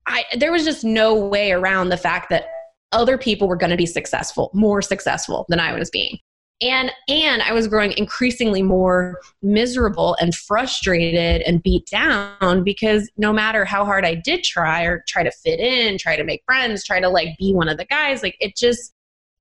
I, 0.08 0.24
there 0.38 0.52
was 0.52 0.66
just 0.66 0.84
no 0.84 1.16
way 1.16 1.52
around 1.52 1.90
the 1.90 1.98
fact 1.98 2.30
that 2.30 2.46
other 2.92 3.18
people 3.18 3.48
were 3.48 3.56
going 3.56 3.70
to 3.70 3.78
be 3.78 3.86
successful, 3.86 4.52
more 4.54 4.82
successful 4.82 5.46
than 5.50 5.60
I 5.60 5.78
was 5.78 5.90
being 5.90 6.18
and 6.62 6.92
and 7.08 7.42
i 7.42 7.52
was 7.52 7.68
growing 7.68 7.92
increasingly 7.98 8.62
more 8.62 9.20
miserable 9.42 10.16
and 10.22 10.36
frustrated 10.36 11.42
and 11.42 11.64
beat 11.64 11.86
down 11.88 12.64
because 12.64 13.10
no 13.18 13.34
matter 13.34 13.66
how 13.66 13.84
hard 13.84 14.06
i 14.06 14.16
did 14.16 14.44
try 14.44 14.84
or 14.84 15.04
try 15.08 15.24
to 15.24 15.32
fit 15.32 15.60
in 15.60 15.98
try 15.98 16.16
to 16.16 16.24
make 16.24 16.42
friends 16.46 16.84
try 16.84 17.00
to 17.00 17.10
like 17.10 17.30
be 17.38 17.54
one 17.54 17.68
of 17.68 17.78
the 17.78 17.86
guys 17.86 18.24
like 18.24 18.36
it 18.40 18.56
just 18.56 18.94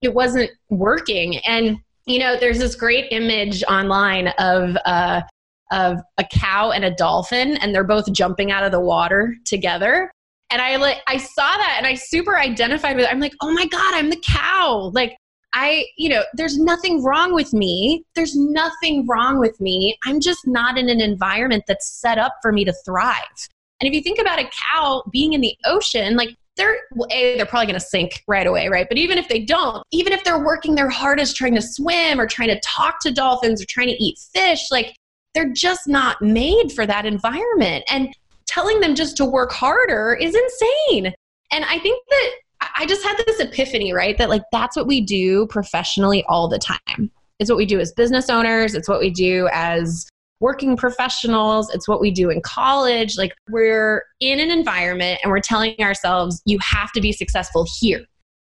it 0.03 0.15
wasn't 0.15 0.51
working. 0.69 1.39
And 1.39 1.79
you 2.07 2.19
know 2.19 2.37
there's 2.39 2.59
this 2.59 2.75
great 2.75 3.07
image 3.11 3.63
online 3.65 4.29
of 4.39 4.77
uh 4.85 5.23
of 5.71 5.99
a 6.19 6.25
cow 6.25 6.71
and 6.73 6.85
a 6.85 6.91
dolphin 6.95 7.57
and 7.59 7.73
they're 7.75 7.85
both 7.85 8.11
jumping 8.13 8.51
out 8.51 8.65
of 8.65 8.73
the 8.73 8.81
water 8.81 9.37
together. 9.45 10.11
And 10.51 10.61
i 10.61 10.77
like 10.77 10.99
i 11.07 11.17
saw 11.17 11.57
that 11.57 11.75
and 11.77 11.87
i 11.87 11.95
super 11.95 12.39
identified 12.39 12.97
with 12.97 13.05
it. 13.05 13.13
I'm 13.13 13.21
like 13.21 13.35
oh 13.43 13.53
my 13.53 13.67
god 13.67 13.95
i'm 13.95 14.11
the 14.11 14.23
cow. 14.25 14.91
Like 14.95 15.17
I, 15.53 15.87
you 15.97 16.09
know, 16.09 16.23
there's 16.35 16.59
nothing 16.59 17.03
wrong 17.03 17.35
with 17.35 17.53
me. 17.53 18.05
There's 18.15 18.37
nothing 18.37 19.07
wrong 19.07 19.39
with 19.39 19.61
me. 19.61 19.99
I'm 20.05 20.21
just 20.21 20.47
not 20.47 20.79
in 20.79 20.89
an 20.89 21.01
environment 21.01 21.65
that's 21.67 21.89
set 21.89 22.19
up 22.19 22.35
for 22.41 22.53
me 22.53 22.65
to 22.65 22.73
thrive. 22.85 23.49
And 23.81 23.89
if 23.89 23.95
you 23.95 24.03
think 24.03 24.19
about 24.19 24.39
a 24.39 24.49
cow 24.73 25.03
being 25.11 25.33
in 25.33 25.41
the 25.41 25.57
ocean, 25.65 26.17
like 26.17 26.37
they're 26.57 26.77
a 27.11 27.37
they're 27.37 27.47
probably 27.47 27.67
going 27.67 27.81
to 27.81 27.85
sink 27.85 28.23
right 28.29 28.47
away, 28.47 28.69
right? 28.69 28.87
But 28.89 28.99
even 28.99 29.19
if 29.19 29.29
they 29.29 29.45
don't, 29.45 29.83
even 29.93 30.13
if 30.13 30.23
they're 30.23 30.45
working 30.45 30.75
their 30.75 30.91
hardest 30.91 31.37
trying 31.37 31.55
to 31.55 31.63
swim 31.63 32.21
or 32.21 32.27
trying 32.27 32.49
to 32.49 32.61
talk 32.61 33.01
to 33.01 33.11
dolphins 33.11 33.63
or 33.63 33.67
trying 33.69 33.89
to 33.89 34.03
eat 34.03 34.19
fish, 34.35 34.71
like 34.71 34.95
they're 35.35 35.53
just 35.53 35.89
not 35.89 36.21
made 36.21 36.71
for 36.73 36.87
that 36.87 37.07
environment. 37.07 37.85
And 37.91 38.15
telling 38.47 38.81
them 38.81 38.95
just 38.95 39.17
to 39.17 39.25
work 39.25 39.53
harder 39.53 40.19
is 40.21 40.35
insane. 40.35 41.15
And 41.53 41.65
I 41.65 41.79
think 41.79 42.05
that 42.11 42.31
I 42.61 42.87
just 42.87 43.03
had 43.05 43.17
this 43.27 43.41
epiphany, 43.41 43.93
right? 43.93 44.17
That 44.19 44.29
like 44.29 44.43
that's 44.53 44.77
what 44.77 44.87
we 44.87 45.01
do 45.01 45.47
professionally 45.47 46.25
all 46.29 46.49
the 46.49 46.59
time. 46.59 47.11
It's 47.39 47.51
what 47.51 47.57
we 47.57 47.67
do 47.67 47.81
as 47.81 47.93
business 47.93 48.29
owners, 48.29 48.75
it's 48.75 48.89
what 48.89 49.01
we 49.01 49.11
do 49.11 49.49
as 49.53 50.07
working 50.41 50.77
professionals, 50.77 51.73
it's 51.75 51.87
what 51.87 52.01
we 52.01 52.11
do 52.11 52.31
in 52.31 52.41
college. 52.43 53.17
Like 53.17 53.33
we're 53.49 54.05
in 54.21 54.41
an 54.41 54.51
environment 54.51 55.21
and 55.23 55.31
we're 55.31 55.41
telling 55.41 55.75
ourselves 55.81 56.43
you 56.47 56.59
have 56.61 56.93
to 56.93 57.01
be 57.01 57.13
successful 57.13 57.67
here. 57.79 58.05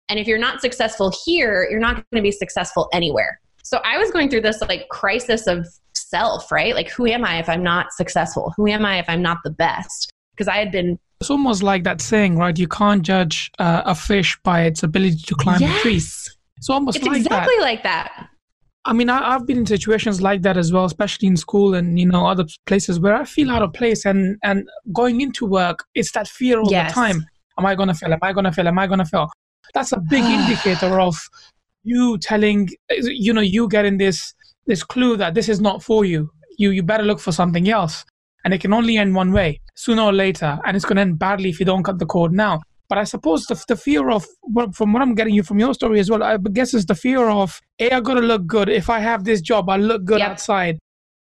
And 0.09 0.19
if 0.19 0.27
you're 0.27 0.39
not 0.39 0.61
successful 0.61 1.13
here, 1.25 1.67
you're 1.71 1.81
not 1.81 1.95
going 1.95 2.05
to 2.17 2.23
be 2.23 2.33
successful 2.33 2.89
anywhere. 2.93 3.41
So 3.63 3.81
I 3.85 3.97
was 3.97 4.11
going 4.11 4.29
through 4.29 4.43
this 4.43 4.61
like 4.63 4.89
crisis 4.91 5.47
of 5.47 5.67
self, 5.95 6.53
right? 6.53 6.75
Like 6.75 6.91
who 6.91 7.07
am 7.07 7.25
I 7.25 7.39
if 7.39 7.49
I'm 7.49 7.63
not 7.63 7.93
successful? 7.93 8.53
Who 8.57 8.69
am 8.69 8.85
I 8.85 8.99
if 8.99 9.09
I'm 9.09 9.23
not 9.23 9.39
the 9.43 9.51
best? 9.51 10.13
Because 10.37 10.49
I 10.49 10.57
had 10.57 10.71
been 10.71 10.99
it's 11.25 11.31
almost 11.31 11.63
like 11.63 11.85
that 11.85 12.03
saying, 12.03 12.37
right? 12.37 12.59
You 12.59 12.69
can't 12.69 13.03
judge 13.03 13.51
uh, 13.59 13.81
a 13.87 13.95
fish 13.95 14.39
by 14.43 14.65
its 14.65 14.83
ability 14.83 15.23
to 15.27 15.35
climb 15.35 15.59
yes. 15.59 15.79
a 15.79 15.81
tree. 15.81 15.97
It's 15.97 16.69
almost 16.69 16.99
it's 16.99 17.07
like 17.07 17.17
exactly 17.17 17.55
that. 17.57 17.63
like 17.63 17.83
that. 17.83 18.29
I 18.85 18.93
mean, 18.93 19.09
I, 19.09 19.33
have 19.33 19.47
been 19.47 19.57
in 19.57 19.65
situations 19.65 20.21
like 20.21 20.43
that 20.43 20.59
as 20.59 20.71
well, 20.71 20.85
especially 20.85 21.29
in 21.29 21.39
school 21.39 21.73
and 21.75 21.99
you 21.99 22.05
know 22.05 22.27
other 22.27 22.45
places 22.67 23.01
where 23.01 23.15
I 23.15 23.25
feel 23.25 23.51
out 23.51 23.63
of 23.63 23.73
place, 23.73 24.05
and 24.05 24.37
and 24.43 24.69
going 24.93 25.23
into 25.23 25.47
work, 25.47 25.85
it's 25.95 26.13
that 26.13 26.29
fear 26.29 26.61
all 26.61 26.71
yes. 26.71 26.91
the 26.91 26.95
time. 26.95 27.27
Am 27.59 27.65
I 27.65 27.75
gonna 27.75 27.95
fail? 27.95 28.13
Am 28.13 28.19
I 28.21 28.35
gonna 28.35 28.53
fail? 28.53 28.69
Am 28.69 28.79
I 28.79 28.87
gonna 28.87 29.07
fail? 29.07 29.31
That's 29.73 29.93
a 29.93 29.99
big 29.99 30.25
indicator 30.39 31.01
of 31.01 31.17
you 31.85 32.19
telling 32.19 32.69
you 32.91 33.33
know 33.33 33.41
you 33.41 33.67
getting 33.69 33.97
this 33.97 34.35
this 34.67 34.83
clue 34.83 35.17
that 35.17 35.33
this 35.33 35.49
is 35.49 35.61
not 35.61 35.83
for 35.83 36.05
you 36.05 36.31
you 36.59 36.71
you 36.71 36.83
better 36.83 37.05
look 37.05 37.21
for 37.21 37.33
something 37.33 37.69
else 37.69 38.05
and 38.45 38.55
it 38.55 38.61
can 38.61 38.73
only 38.73 38.97
end 38.97 39.15
one 39.15 39.33
way 39.33 39.61
sooner 39.75 40.03
or 40.03 40.13
later 40.13 40.59
and 40.65 40.77
it's 40.77 40.85
going 40.85 40.97
to 40.97 41.03
end 41.03 41.19
badly 41.19 41.49
if 41.49 41.59
you 41.59 41.67
don't 41.67 41.83
cut 41.83 41.99
the 41.99 42.07
cord 42.07 42.33
now 42.33 42.61
but 42.89 42.99
i 42.99 43.05
suppose 43.05 43.45
the, 43.47 43.65
the 43.69 43.77
fear 43.77 44.11
of 44.11 44.27
from 44.73 44.93
what 44.93 45.03
i'm 45.03 45.15
getting 45.15 45.35
you 45.35 45.43
from 45.43 45.59
your 45.59 45.75
story 45.75 45.99
as 46.01 46.11
well 46.11 46.23
i 46.23 46.37
guess 46.53 46.75
is 46.75 46.87
the 46.87 46.95
fear 46.95 47.29
of 47.29 47.61
a 47.81 47.91
i 47.91 48.01
gotta 48.01 48.21
look 48.21 48.47
good 48.47 48.69
if 48.69 48.91
i 48.91 48.99
have 48.99 49.25
this 49.25 49.41
job 49.41 49.69
i 49.69 49.77
look 49.77 50.05
good 50.05 50.21
yep. 50.21 50.31
outside 50.31 50.79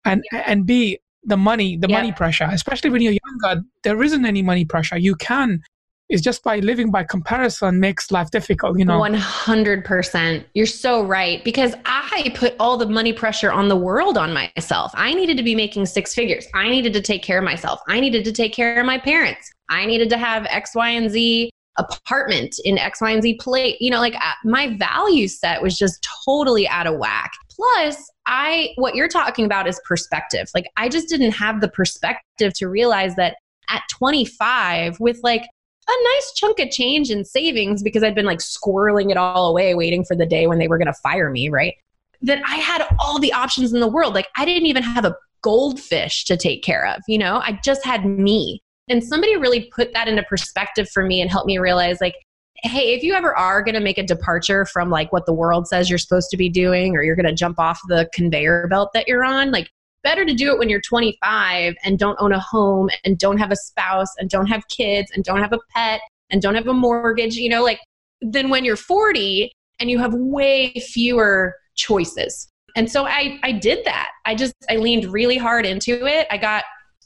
and 0.05 0.23
yep. 0.31 0.43
and 0.47 0.65
b 0.65 0.97
the 1.25 1.37
money 1.37 1.77
the 1.77 1.89
yep. 1.89 1.99
money 1.99 2.11
pressure 2.11 2.47
especially 2.51 2.89
when 2.89 3.01
you're 3.01 3.17
younger 3.25 3.61
there 3.83 4.01
isn't 4.01 4.25
any 4.25 4.41
money 4.41 4.65
pressure 4.65 4.97
you 4.97 5.15
can 5.15 5.61
is 6.09 6.21
just 6.21 6.43
by 6.43 6.57
living 6.59 6.89
by 6.89 7.03
comparison 7.03 7.79
makes 7.79 8.11
life 8.11 8.31
difficult, 8.31 8.79
you 8.79 8.85
know. 8.85 8.99
100%. 8.99 10.43
You're 10.55 10.65
so 10.65 11.03
right. 11.03 11.43
Because 11.43 11.75
I 11.85 12.31
put 12.35 12.55
all 12.59 12.77
the 12.77 12.87
money 12.87 13.13
pressure 13.13 13.51
on 13.51 13.67
the 13.67 13.77
world 13.77 14.17
on 14.17 14.33
myself. 14.33 14.91
I 14.95 15.13
needed 15.13 15.37
to 15.37 15.43
be 15.43 15.53
making 15.53 15.85
six 15.85 16.15
figures. 16.15 16.47
I 16.55 16.69
needed 16.69 16.93
to 16.93 17.01
take 17.01 17.21
care 17.21 17.37
of 17.37 17.43
myself. 17.43 17.79
I 17.87 17.99
needed 17.99 18.25
to 18.25 18.31
take 18.31 18.53
care 18.53 18.79
of 18.79 18.85
my 18.87 18.97
parents. 18.97 19.51
I 19.69 19.85
needed 19.85 20.09
to 20.09 20.17
have 20.17 20.47
X, 20.49 20.73
Y, 20.73 20.89
and 20.89 21.11
Z 21.11 21.51
apartment 21.77 22.55
in 22.65 22.77
X, 22.77 23.01
Y, 23.01 23.11
and 23.11 23.21
Z 23.21 23.35
plate. 23.35 23.77
You 23.79 23.91
know, 23.91 23.99
like 23.99 24.15
uh, 24.15 24.33
my 24.43 24.75
value 24.77 25.27
set 25.27 25.61
was 25.61 25.77
just 25.77 26.05
totally 26.25 26.67
out 26.67 26.87
of 26.87 26.97
whack. 26.97 27.31
Plus, 27.51 28.09
I, 28.25 28.69
what 28.75 28.95
you're 28.95 29.07
talking 29.07 29.45
about 29.45 29.67
is 29.67 29.79
perspective. 29.85 30.49
Like, 30.55 30.65
I 30.75 30.89
just 30.89 31.07
didn't 31.07 31.31
have 31.31 31.61
the 31.61 31.67
perspective 31.67 32.53
to 32.55 32.67
realize 32.67 33.15
that 33.15 33.35
at 33.69 33.83
25, 33.91 34.99
with 34.99 35.19
like 35.23 35.43
a 35.89 36.03
nice 36.15 36.33
chunk 36.35 36.59
of 36.59 36.69
change 36.71 37.09
in 37.09 37.25
savings 37.25 37.83
because 37.83 38.03
I'd 38.03 38.15
been 38.15 38.25
like 38.25 38.39
squirreling 38.39 39.11
it 39.11 39.17
all 39.17 39.49
away, 39.49 39.75
waiting 39.75 40.03
for 40.03 40.15
the 40.15 40.25
day 40.25 40.47
when 40.47 40.59
they 40.59 40.67
were 40.67 40.77
going 40.77 40.87
to 40.87 40.93
fire 40.93 41.29
me, 41.29 41.49
right? 41.49 41.75
That 42.21 42.41
I 42.47 42.55
had 42.55 42.85
all 42.99 43.19
the 43.19 43.33
options 43.33 43.73
in 43.73 43.79
the 43.79 43.87
world. 43.87 44.13
Like 44.13 44.27
I 44.37 44.45
didn't 44.45 44.67
even 44.67 44.83
have 44.83 45.05
a 45.05 45.15
goldfish 45.41 46.25
to 46.25 46.35
take 46.35 46.63
care 46.63 46.85
of, 46.85 47.01
you 47.07 47.17
know, 47.17 47.41
I 47.43 47.59
just 47.63 47.85
had 47.85 48.05
me. 48.05 48.61
And 48.89 49.03
somebody 49.03 49.37
really 49.37 49.69
put 49.73 49.93
that 49.93 50.07
into 50.07 50.23
perspective 50.23 50.89
for 50.89 51.03
me 51.03 51.21
and 51.21 51.29
helped 51.29 51.47
me 51.47 51.59
realize, 51.59 52.01
like, 52.01 52.15
hey, 52.63 52.93
if 52.93 53.03
you 53.03 53.13
ever 53.13 53.37
are 53.37 53.61
going 53.61 53.75
to 53.75 53.79
make 53.79 53.97
a 53.97 54.03
departure 54.03 54.65
from 54.65 54.89
like 54.89 55.13
what 55.13 55.25
the 55.25 55.33
world 55.33 55.67
says 55.67 55.89
you're 55.89 55.99
supposed 55.99 56.29
to 56.31 56.37
be 56.37 56.49
doing, 56.49 56.95
or 56.95 57.03
you're 57.03 57.15
going 57.15 57.27
to 57.27 57.33
jump 57.33 57.59
off 57.59 57.79
the 57.87 58.09
conveyor 58.13 58.67
belt 58.67 58.89
that 58.93 59.07
you're 59.07 59.23
on, 59.23 59.51
like, 59.51 59.69
better 60.03 60.25
to 60.25 60.33
do 60.33 60.51
it 60.51 60.59
when 60.59 60.69
you're 60.69 60.81
25 60.81 61.75
and 61.83 61.99
don't 61.99 62.17
own 62.19 62.31
a 62.31 62.39
home 62.39 62.89
and 63.03 63.17
don't 63.17 63.37
have 63.37 63.51
a 63.51 63.55
spouse 63.55 64.09
and 64.17 64.29
don't 64.29 64.47
have 64.47 64.67
kids 64.67 65.11
and 65.13 65.23
don't 65.23 65.39
have 65.39 65.53
a 65.53 65.59
pet 65.75 66.01
and 66.29 66.41
don't 66.41 66.55
have 66.55 66.67
a 66.67 66.73
mortgage, 66.73 67.35
you 67.35 67.49
know, 67.49 67.63
like 67.63 67.79
than 68.21 68.49
when 68.49 68.65
you're 68.65 68.75
40 68.75 69.51
and 69.79 69.89
you 69.89 69.99
have 69.99 70.13
way 70.13 70.73
fewer 70.73 71.55
choices. 71.75 72.47
And 72.75 72.89
so 72.91 73.05
I 73.05 73.39
I 73.43 73.51
did 73.53 73.85
that. 73.85 74.11
I 74.25 74.35
just 74.35 74.53
I 74.69 74.75
leaned 74.75 75.05
really 75.05 75.37
hard 75.37 75.65
into 75.65 76.05
it. 76.05 76.27
I 76.29 76.37
got 76.37 76.63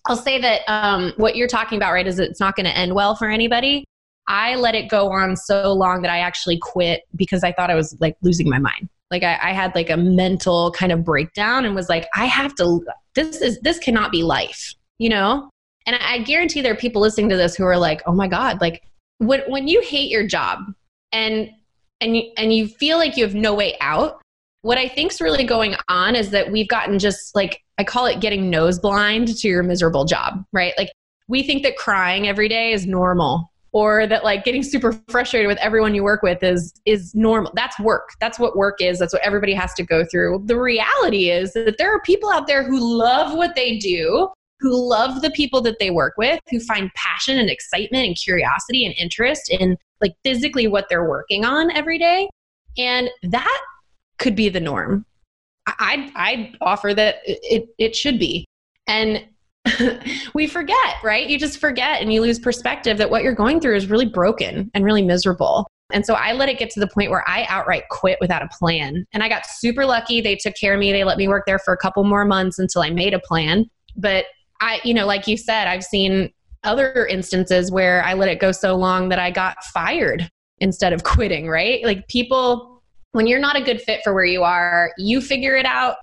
I'll 0.08 0.18
say 0.18 0.40
that 0.42 0.62
um, 0.68 1.14
what 1.16 1.38
you're 1.38 1.48
talking 1.48 1.78
about, 1.78 1.94
right, 1.94 2.06
is 2.06 2.20
it's 2.20 2.40
not 2.40 2.56
going 2.56 2.66
to 2.66 2.78
end 2.78 2.94
well 2.94 3.16
for 3.16 3.30
anybody. 3.30 3.86
I 4.28 4.56
let 4.56 4.76
it 4.76 4.90
go 4.90 5.10
on 5.12 5.38
so 5.38 5.72
long 5.72 6.02
that 6.02 6.12
I 6.12 6.20
actually 6.20 6.60
quit 6.62 7.04
because 7.16 7.44
I 7.44 7.54
thought 7.54 7.70
I 7.70 7.76
was 7.76 7.96
like 8.00 8.18
losing 8.22 8.50
my 8.50 8.60
mind. 8.60 8.90
Like 9.14 9.22
I, 9.22 9.38
I 9.42 9.54
had 9.54 9.76
like 9.76 9.92
a 9.92 9.96
mental 9.96 10.72
kind 10.72 10.92
of 10.92 11.06
breakdown 11.06 11.66
and 11.66 11.76
was 11.76 11.88
like, 11.88 12.08
I 12.16 12.26
have 12.26 12.56
to, 12.56 12.84
this 13.14 13.42
is, 13.42 13.60
this 13.60 13.78
cannot 13.78 14.12
be 14.12 14.24
life, 14.24 14.74
you 14.98 15.08
know? 15.08 15.52
And 15.86 15.96
I, 15.98 16.18
guarantee 16.18 16.62
there 16.62 16.74
are 16.74 16.78
people 16.78 17.00
listening 17.00 17.30
to 17.30 17.38
this 17.38 17.56
who 17.56 17.64
are 17.64 17.78
like, 17.78 18.02
oh 18.08 18.12
my 18.12 18.28
God, 18.28 18.60
like 18.60 18.82
when, 19.20 19.42
when 19.42 19.68
you 19.68 19.82
hate 19.82 20.10
your 20.10 20.26
job 20.26 20.62
and, 21.12 21.52
and 22.02 22.18
you, 22.18 22.32
and 22.38 22.52
you 22.52 22.68
feel 22.68 22.98
like 22.98 23.16
you 23.16 23.24
have 23.24 23.36
no 23.36 23.54
way 23.54 23.78
out, 23.82 24.20
what 24.64 24.80
I 24.80 24.88
think's 24.88 25.22
really 25.22 25.44
going 25.44 25.76
on 25.90 26.16
is 26.16 26.32
that 26.32 26.52
we've 26.52 26.68
gotten 26.68 26.98
just 26.98 27.36
like, 27.36 27.62
I 27.78 27.84
call 27.84 28.08
it 28.08 28.20
getting 28.20 28.50
nose 28.50 28.80
blind 28.80 29.28
to 29.28 29.48
your 29.48 29.62
miserable 29.62 30.06
job, 30.06 30.44
right? 30.54 30.74
Like 30.76 30.90
we 31.28 31.44
think 31.44 31.62
that 31.62 31.78
crying 31.78 32.28
every 32.28 32.50
day 32.50 32.74
is 32.74 32.88
normal 32.88 33.53
or 33.74 34.08
that 34.08 34.24
like 34.24 34.46
getting 34.46 34.64
super 34.64 34.94
frustrated 35.10 35.48
with 35.48 35.58
everyone 35.58 35.94
you 35.94 36.04
work 36.04 36.22
with 36.22 36.42
is 36.44 36.74
is 36.86 37.14
normal. 37.14 37.52
That's 37.56 37.78
work. 37.80 38.10
That's 38.20 38.40
what 38.40 38.56
work 38.56 38.82
is. 38.82 39.00
That's 39.00 39.14
what 39.14 39.24
everybody 39.24 39.54
has 39.54 39.74
to 39.74 39.84
go 39.84 40.06
through. 40.06 40.44
The 40.46 40.60
reality 40.60 41.30
is 41.30 41.54
that 41.54 41.78
there 41.78 41.94
are 41.94 42.02
people 42.02 42.30
out 42.32 42.48
there 42.48 42.64
who 42.64 42.80
love 42.80 43.36
what 43.36 43.56
they 43.56 43.78
do 43.78 44.30
who 44.64 44.90
love 44.90 45.22
the 45.22 45.32
people 45.32 45.62
that 45.62 45.78
they 45.78 45.92
work 45.92 46.14
with 46.18 46.40
who 46.50 46.60
find 46.62 46.90
passion 46.96 47.38
and 47.38 47.50
excitement 47.50 48.08
and 48.08 48.16
curiosity 48.16 48.86
and 48.86 48.96
interest 48.98 49.50
in 49.50 49.78
like 50.00 50.14
physically 50.24 50.68
what 50.68 50.88
they're 50.90 51.08
working 51.08 51.44
on 51.44 51.70
every 51.72 52.00
day. 52.00 52.30
And 52.78 53.10
that 53.24 53.62
could 54.18 54.36
be 54.36 54.50
the 54.50 54.62
norm. 54.62 55.06
I'd 55.80 56.12
i'd 56.16 56.58
offer 56.62 56.94
that 56.94 57.18
it 57.26 57.68
it 57.78 57.96
should 57.96 58.18
be. 58.18 58.46
And 58.88 59.26
we 60.34 60.48
forget, 60.48 60.96
right? 61.04 61.28
You 61.28 61.40
just 61.40 61.60
forget 61.60 62.02
and 62.02 62.12
you 62.12 62.22
lose 62.22 62.40
perspective 62.40 62.98
that 62.98 63.10
what 63.10 63.24
you're 63.24 63.34
going 63.34 63.60
through 63.60 63.76
is 63.76 63.90
really 63.90 64.06
broken 64.06 64.70
and 64.74 64.84
really 64.84 65.02
miserable. 65.02 65.68
And 65.92 66.06
so 66.06 66.16
I 66.16 66.34
let 66.34 66.50
it 66.50 66.58
get 66.58 66.70
to 66.72 66.80
the 66.80 66.88
point 66.88 67.12
where 67.12 67.28
I 67.28 67.46
outright 67.50 67.84
quit 67.90 68.18
without 68.20 68.42
a 68.42 68.48
plan. 68.48 69.06
And 69.14 69.24
I 69.24 69.30
got 69.30 69.46
super 69.46 69.86
lucky. 69.86 70.22
They 70.22 70.36
took 70.36 70.56
care 70.56 70.74
of 70.74 70.80
me. 70.80 70.92
They 70.92 71.04
let 71.04 71.18
me 71.18 71.28
work 71.28 71.44
there 71.46 71.60
for 71.60 71.74
a 71.74 71.78
couple 71.78 72.04
more 72.04 72.26
months 72.26 72.60
until 72.60 72.82
I 72.82 72.90
made 72.90 73.14
a 73.14 73.20
plan. 73.20 73.66
But 73.96 74.26
I, 74.60 74.82
you 74.84 74.94
know, 74.94 75.06
like 75.06 75.28
you 75.28 75.38
said, 75.38 75.68
I've 75.68 75.84
seen 75.84 76.32
other 76.64 77.06
instances 77.06 77.72
where 77.72 78.04
I 78.04 78.14
let 78.14 78.30
it 78.30 78.40
go 78.40 78.52
so 78.52 78.76
long 78.76 79.10
that 79.10 79.20
I 79.20 79.30
got 79.30 79.64
fired 79.66 80.30
instead 80.60 80.94
of 80.94 81.04
quitting, 81.04 81.48
right? 81.48 81.84
Like 81.84 82.08
people, 82.08 82.82
when 83.12 83.28
you're 83.28 83.40
not 83.40 83.56
a 83.56 83.62
good 83.62 83.82
fit 83.82 84.02
for 84.04 84.14
where 84.14 84.26
you 84.26 84.44
are, 84.44 84.92
you 84.98 85.22
figure 85.22 85.56
it 85.56 85.66
out 85.66 85.98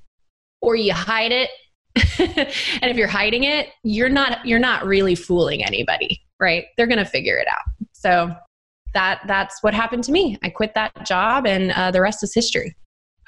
or 0.60 0.76
you 0.76 0.92
hide 0.92 1.32
it 1.32 1.50
and 2.18 2.90
if 2.90 2.96
you're 2.96 3.08
hiding 3.08 3.44
it, 3.44 3.68
you're 3.82 4.08
not 4.08 4.44
you're 4.46 4.58
not 4.58 4.84
really 4.86 5.14
fooling 5.14 5.64
anybody, 5.64 6.20
right? 6.38 6.66
They're 6.76 6.86
going 6.86 6.98
to 6.98 7.04
figure 7.04 7.36
it 7.36 7.48
out. 7.48 7.88
So 7.92 8.34
that 8.94 9.22
that's 9.26 9.62
what 9.62 9.74
happened 9.74 10.04
to 10.04 10.12
me. 10.12 10.38
I 10.42 10.50
quit 10.50 10.74
that 10.74 11.06
job, 11.06 11.46
and 11.46 11.72
uh, 11.72 11.90
the 11.90 12.00
rest 12.00 12.22
is 12.22 12.34
history. 12.34 12.74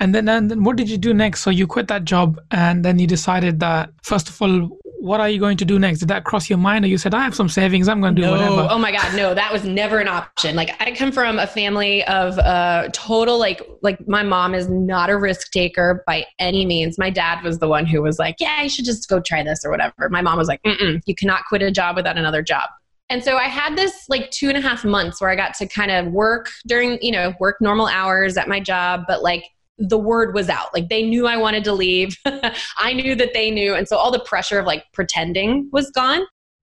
And 0.01 0.15
then, 0.15 0.29
and 0.29 0.51
then, 0.51 0.65
what 0.65 0.77
did 0.77 0.89
you 0.89 0.99
do 0.99 1.15
next? 1.15 1.43
So 1.43 1.51
you 1.51 1.67
quit 1.67 1.89
that 1.89 2.05
job, 2.05 2.41
and 2.51 2.85
then 2.85 2.99
you 2.99 3.07
decided 3.07 3.61
that 3.61 3.91
first 4.03 4.29
of 4.29 4.41
all, 4.41 4.79
what 5.03 5.19
are 5.19 5.29
you 5.29 5.41
going 5.41 5.57
to 5.57 5.65
do 5.65 5.81
next? 5.81 5.99
Did 5.99 6.09
that 6.09 6.23
cross 6.23 6.49
your 6.49 6.61
mind, 6.61 6.85
or 6.85 6.89
you 6.89 6.97
said, 6.97 7.13
"I 7.13 7.25
have 7.25 7.35
some 7.35 7.49
savings, 7.49 7.89
I'm 7.89 8.01
going 8.01 8.15
to 8.15 8.23
do 8.23 8.27
no. 8.27 8.33
whatever"? 8.33 8.69
Oh 8.71 8.79
my 8.79 8.93
God, 8.93 9.17
no, 9.17 9.35
that 9.35 9.53
was 9.53 9.65
never 9.65 9.99
an 9.99 10.07
option. 10.07 10.55
Like 10.55 10.81
I 10.81 10.93
come 10.93 11.11
from 11.11 11.41
a 11.41 11.47
family 11.47 12.05
of 12.05 12.39
uh, 12.39 12.89
total 12.93 13.37
like 13.37 13.61
like 13.83 14.07
my 14.07 14.23
mom 14.23 14.55
is 14.55 14.69
not 14.69 15.11
a 15.11 15.19
risk 15.19 15.51
taker 15.51 16.05
by 16.07 16.25
any 16.39 16.65
means. 16.65 16.99
My 16.99 17.11
dad 17.11 17.43
was 17.43 17.59
the 17.59 17.67
one 17.67 17.85
who 17.85 18.01
was 18.01 18.21
like, 18.21 18.37
"Yeah, 18.39 18.63
you 18.63 18.69
should 18.69 18.85
just 18.85 19.09
go 19.09 19.21
try 19.21 19.43
this 19.43 19.65
or 19.65 19.73
whatever." 19.73 20.09
My 20.09 20.23
mom 20.23 20.39
was 20.39 20.47
like, 20.47 20.63
Mm-mm, 20.63 21.03
"You 21.05 21.17
cannot 21.17 21.43
quit 21.49 21.63
a 21.63 21.73
job 21.73 21.97
without 21.97 22.17
another 22.17 22.43
job." 22.43 22.71
And 23.11 23.25
so 23.25 23.37
I 23.37 23.49
had 23.49 23.77
this 23.77 24.07
like 24.09 24.31
two 24.31 24.49
and 24.49 24.57
a 24.57 24.61
half 24.61 24.85
months 24.85 25.21
where 25.21 25.31
I 25.31 25.37
got 25.37 25.55
to 25.55 25.67
kind 25.67 25.91
of 25.91 26.13
work 26.13 26.49
during, 26.67 26.99
you 27.03 27.11
know, 27.11 27.35
work 27.41 27.57
normal 27.61 27.89
hours 27.89 28.37
at 28.37 28.49
my 28.49 28.61
job, 28.61 29.03
but 29.09 29.23
like 29.23 29.45
the 29.89 29.99
word 29.99 30.35
was 30.35 30.49
out. 30.49 30.73
Like 30.73 30.89
they 30.89 31.03
knew 31.03 31.27
I 31.27 31.37
wanted 31.37 31.65
to 31.65 31.73
leave. 31.73 32.17
I 32.79 32.93
knew 32.93 33.15
that 33.17 33.35
they 33.35 33.51
knew. 33.51 33.75
And 33.75 33.89
so 33.89 33.97
all 33.97 34.13
the 34.13 34.21
pressure 34.21 34.59
of 34.59 34.67
like 34.67 34.85
pretending 34.93 35.69
was 35.73 35.91
gone. 35.91 36.23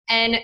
And, 0.10 0.38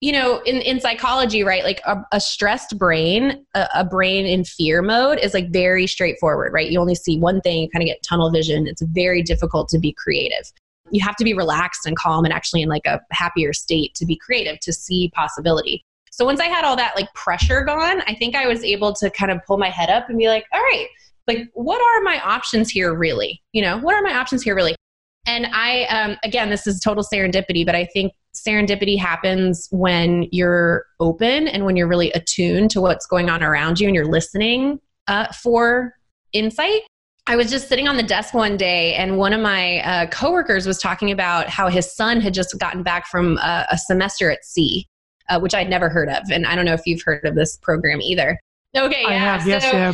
you 0.00 0.12
know, 0.12 0.40
in, 0.40 0.56
in 0.56 0.80
psychology, 0.80 1.44
right? 1.44 1.62
Like 1.62 1.80
a, 1.86 2.02
a 2.12 2.20
stressed 2.20 2.78
brain, 2.78 3.44
a, 3.54 3.68
a, 3.76 3.84
brain 3.84 4.26
in 4.26 4.44
fear 4.44 4.82
mode 4.82 5.18
is 5.18 5.34
like 5.34 5.50
very 5.50 5.86
straightforward, 5.86 6.52
right? 6.52 6.70
You 6.70 6.80
only 6.80 6.94
see 6.94 7.18
one 7.18 7.40
thing, 7.42 7.62
you 7.62 7.70
kind 7.70 7.82
of 7.82 7.86
get 7.86 8.02
tunnel 8.02 8.30
vision. 8.30 8.66
It's 8.66 8.82
very 8.82 9.22
difficult 9.22 9.68
to 9.70 9.78
be 9.78 9.92
creative. 9.92 10.50
You 10.90 11.04
have 11.04 11.16
to 11.16 11.24
be 11.24 11.34
relaxed 11.34 11.86
and 11.86 11.96
calm 11.96 12.24
and 12.24 12.34
actually 12.34 12.62
in 12.62 12.68
like 12.68 12.86
a 12.86 13.00
happier 13.12 13.52
state 13.52 13.94
to 13.96 14.06
be 14.06 14.16
creative, 14.16 14.58
to 14.60 14.72
see 14.72 15.12
possibility. 15.14 15.84
So 16.10 16.24
once 16.24 16.40
I 16.40 16.46
had 16.46 16.64
all 16.64 16.76
that 16.76 16.96
like 16.96 17.12
pressure 17.14 17.62
gone, 17.62 18.02
I 18.06 18.14
think 18.14 18.34
I 18.34 18.48
was 18.48 18.64
able 18.64 18.92
to 18.94 19.10
kind 19.10 19.30
of 19.30 19.38
pull 19.46 19.58
my 19.58 19.70
head 19.70 19.90
up 19.90 20.08
and 20.08 20.18
be 20.18 20.28
like, 20.28 20.44
all 20.52 20.60
right, 20.60 20.88
like 21.26 21.48
what 21.54 21.80
are 21.80 22.02
my 22.02 22.20
options 22.20 22.70
here 22.70 22.94
really 22.94 23.42
you 23.52 23.62
know 23.62 23.78
what 23.78 23.94
are 23.94 24.02
my 24.02 24.14
options 24.14 24.42
here 24.42 24.54
really 24.54 24.74
and 25.26 25.46
i 25.52 25.84
um, 25.84 26.16
again 26.24 26.50
this 26.50 26.66
is 26.66 26.80
total 26.80 27.04
serendipity 27.04 27.64
but 27.64 27.74
i 27.74 27.84
think 27.86 28.12
serendipity 28.34 28.98
happens 28.98 29.68
when 29.70 30.26
you're 30.30 30.84
open 31.00 31.48
and 31.48 31.64
when 31.64 31.76
you're 31.76 31.88
really 31.88 32.10
attuned 32.12 32.70
to 32.70 32.80
what's 32.80 33.06
going 33.06 33.28
on 33.28 33.42
around 33.42 33.80
you 33.80 33.86
and 33.86 33.94
you're 33.94 34.06
listening 34.06 34.78
uh, 35.08 35.26
for 35.32 35.94
insight 36.32 36.82
I 37.26 37.36
was 37.36 37.48
just 37.48 37.68
sitting 37.68 37.86
on 37.86 37.96
the 37.96 38.02
desk 38.02 38.34
one 38.34 38.56
day, 38.56 38.94
and 38.94 39.16
one 39.16 39.32
of 39.32 39.40
my 39.40 39.78
uh, 39.82 40.06
coworkers 40.06 40.66
was 40.66 40.78
talking 40.78 41.12
about 41.12 41.48
how 41.48 41.68
his 41.68 41.94
son 41.94 42.20
had 42.20 42.34
just 42.34 42.58
gotten 42.58 42.82
back 42.82 43.06
from 43.06 43.36
a, 43.38 43.66
a 43.70 43.78
semester 43.78 44.32
at 44.32 44.44
sea, 44.44 44.88
uh, 45.28 45.38
which 45.38 45.54
I'd 45.54 45.70
never 45.70 45.88
heard 45.88 46.08
of, 46.08 46.24
and 46.32 46.44
I 46.44 46.56
don't 46.56 46.64
know 46.64 46.74
if 46.74 46.82
you've 46.86 47.02
heard 47.02 47.24
of 47.24 47.36
this 47.36 47.56
program 47.58 48.00
either. 48.00 48.40
Okay, 48.76 49.02
yeah. 49.02 49.08
I 49.08 49.12
have, 49.12 49.46
yes, 49.46 49.62
so, 49.62 49.70
yeah. 49.70 49.92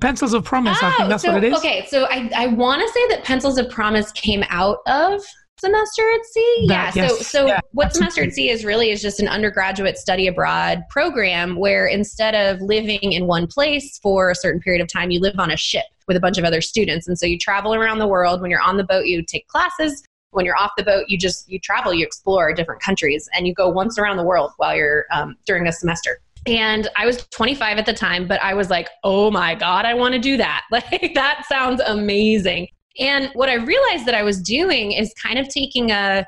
Pencils 0.00 0.34
of 0.34 0.44
promise. 0.44 0.78
Oh, 0.82 0.86
I 0.86 0.96
think 0.96 1.08
that's 1.08 1.22
so, 1.22 1.32
what 1.32 1.44
it 1.44 1.52
is. 1.52 1.58
Okay, 1.58 1.86
so 1.86 2.04
I, 2.10 2.30
I 2.36 2.46
want 2.48 2.82
to 2.82 2.88
say 2.88 3.08
that 3.08 3.24
pencils 3.24 3.58
of 3.58 3.70
promise 3.70 4.12
came 4.12 4.44
out 4.50 4.78
of 4.86 5.22
semester 5.60 6.02
at 6.12 6.24
sea? 6.24 6.64
That- 6.68 6.96
yeah. 6.96 7.02
yes. 7.02 7.18
So, 7.18 7.22
so 7.22 7.46
Yeah, 7.46 7.60
what 7.72 7.86
absolutely. 7.86 8.10
semester 8.10 8.22
at 8.24 8.34
sea 8.34 8.50
is 8.50 8.64
really 8.64 8.90
is 8.90 9.02
just 9.02 9.20
an 9.20 9.28
undergraduate 9.28 9.98
study 9.98 10.26
abroad 10.26 10.82
program 10.88 11.56
where 11.56 11.86
instead 11.86 12.34
of 12.34 12.60
living 12.60 13.12
in 13.12 13.26
one 13.26 13.46
place 13.46 13.98
for 13.98 14.30
a 14.30 14.34
certain 14.34 14.60
period 14.60 14.82
of 14.82 14.88
time, 14.88 15.10
you 15.10 15.20
live 15.20 15.38
on 15.38 15.50
a 15.50 15.56
ship 15.56 15.84
with 16.08 16.16
a 16.16 16.20
bunch 16.20 16.38
of 16.38 16.44
other 16.44 16.60
students. 16.60 17.06
And 17.06 17.18
so 17.18 17.26
you 17.26 17.38
travel 17.38 17.74
around 17.74 17.98
the 17.98 18.08
world. 18.08 18.40
When 18.40 18.50
you're 18.50 18.62
on 18.62 18.76
the 18.76 18.84
boat, 18.84 19.06
you 19.06 19.22
take 19.22 19.46
classes. 19.48 20.02
When 20.32 20.44
you're 20.46 20.56
off 20.56 20.70
the 20.76 20.84
boat, 20.84 21.06
you 21.08 21.18
just 21.18 21.50
you 21.50 21.58
travel, 21.58 21.92
you 21.92 22.06
explore 22.06 22.52
different 22.54 22.80
countries, 22.80 23.28
and 23.34 23.48
you 23.48 23.54
go 23.54 23.68
once 23.68 23.98
around 23.98 24.16
the 24.16 24.22
world 24.22 24.52
while 24.58 24.76
you're 24.76 25.06
um, 25.12 25.34
during 25.44 25.66
a 25.66 25.72
semester. 25.72 26.20
And 26.46 26.88
I 26.96 27.06
was 27.06 27.26
25 27.28 27.78
at 27.78 27.86
the 27.86 27.92
time, 27.92 28.26
but 28.26 28.42
I 28.42 28.54
was 28.54 28.70
like, 28.70 28.88
oh 29.04 29.30
my 29.30 29.54
God, 29.54 29.84
I 29.84 29.94
want 29.94 30.14
to 30.14 30.20
do 30.20 30.36
that. 30.36 30.62
Like, 30.70 31.14
that 31.14 31.44
sounds 31.48 31.80
amazing. 31.86 32.68
And 32.98 33.30
what 33.34 33.48
I 33.48 33.54
realized 33.54 34.06
that 34.06 34.14
I 34.14 34.22
was 34.22 34.40
doing 34.40 34.92
is 34.92 35.12
kind 35.14 35.38
of 35.38 35.48
taking 35.48 35.90
a, 35.90 36.24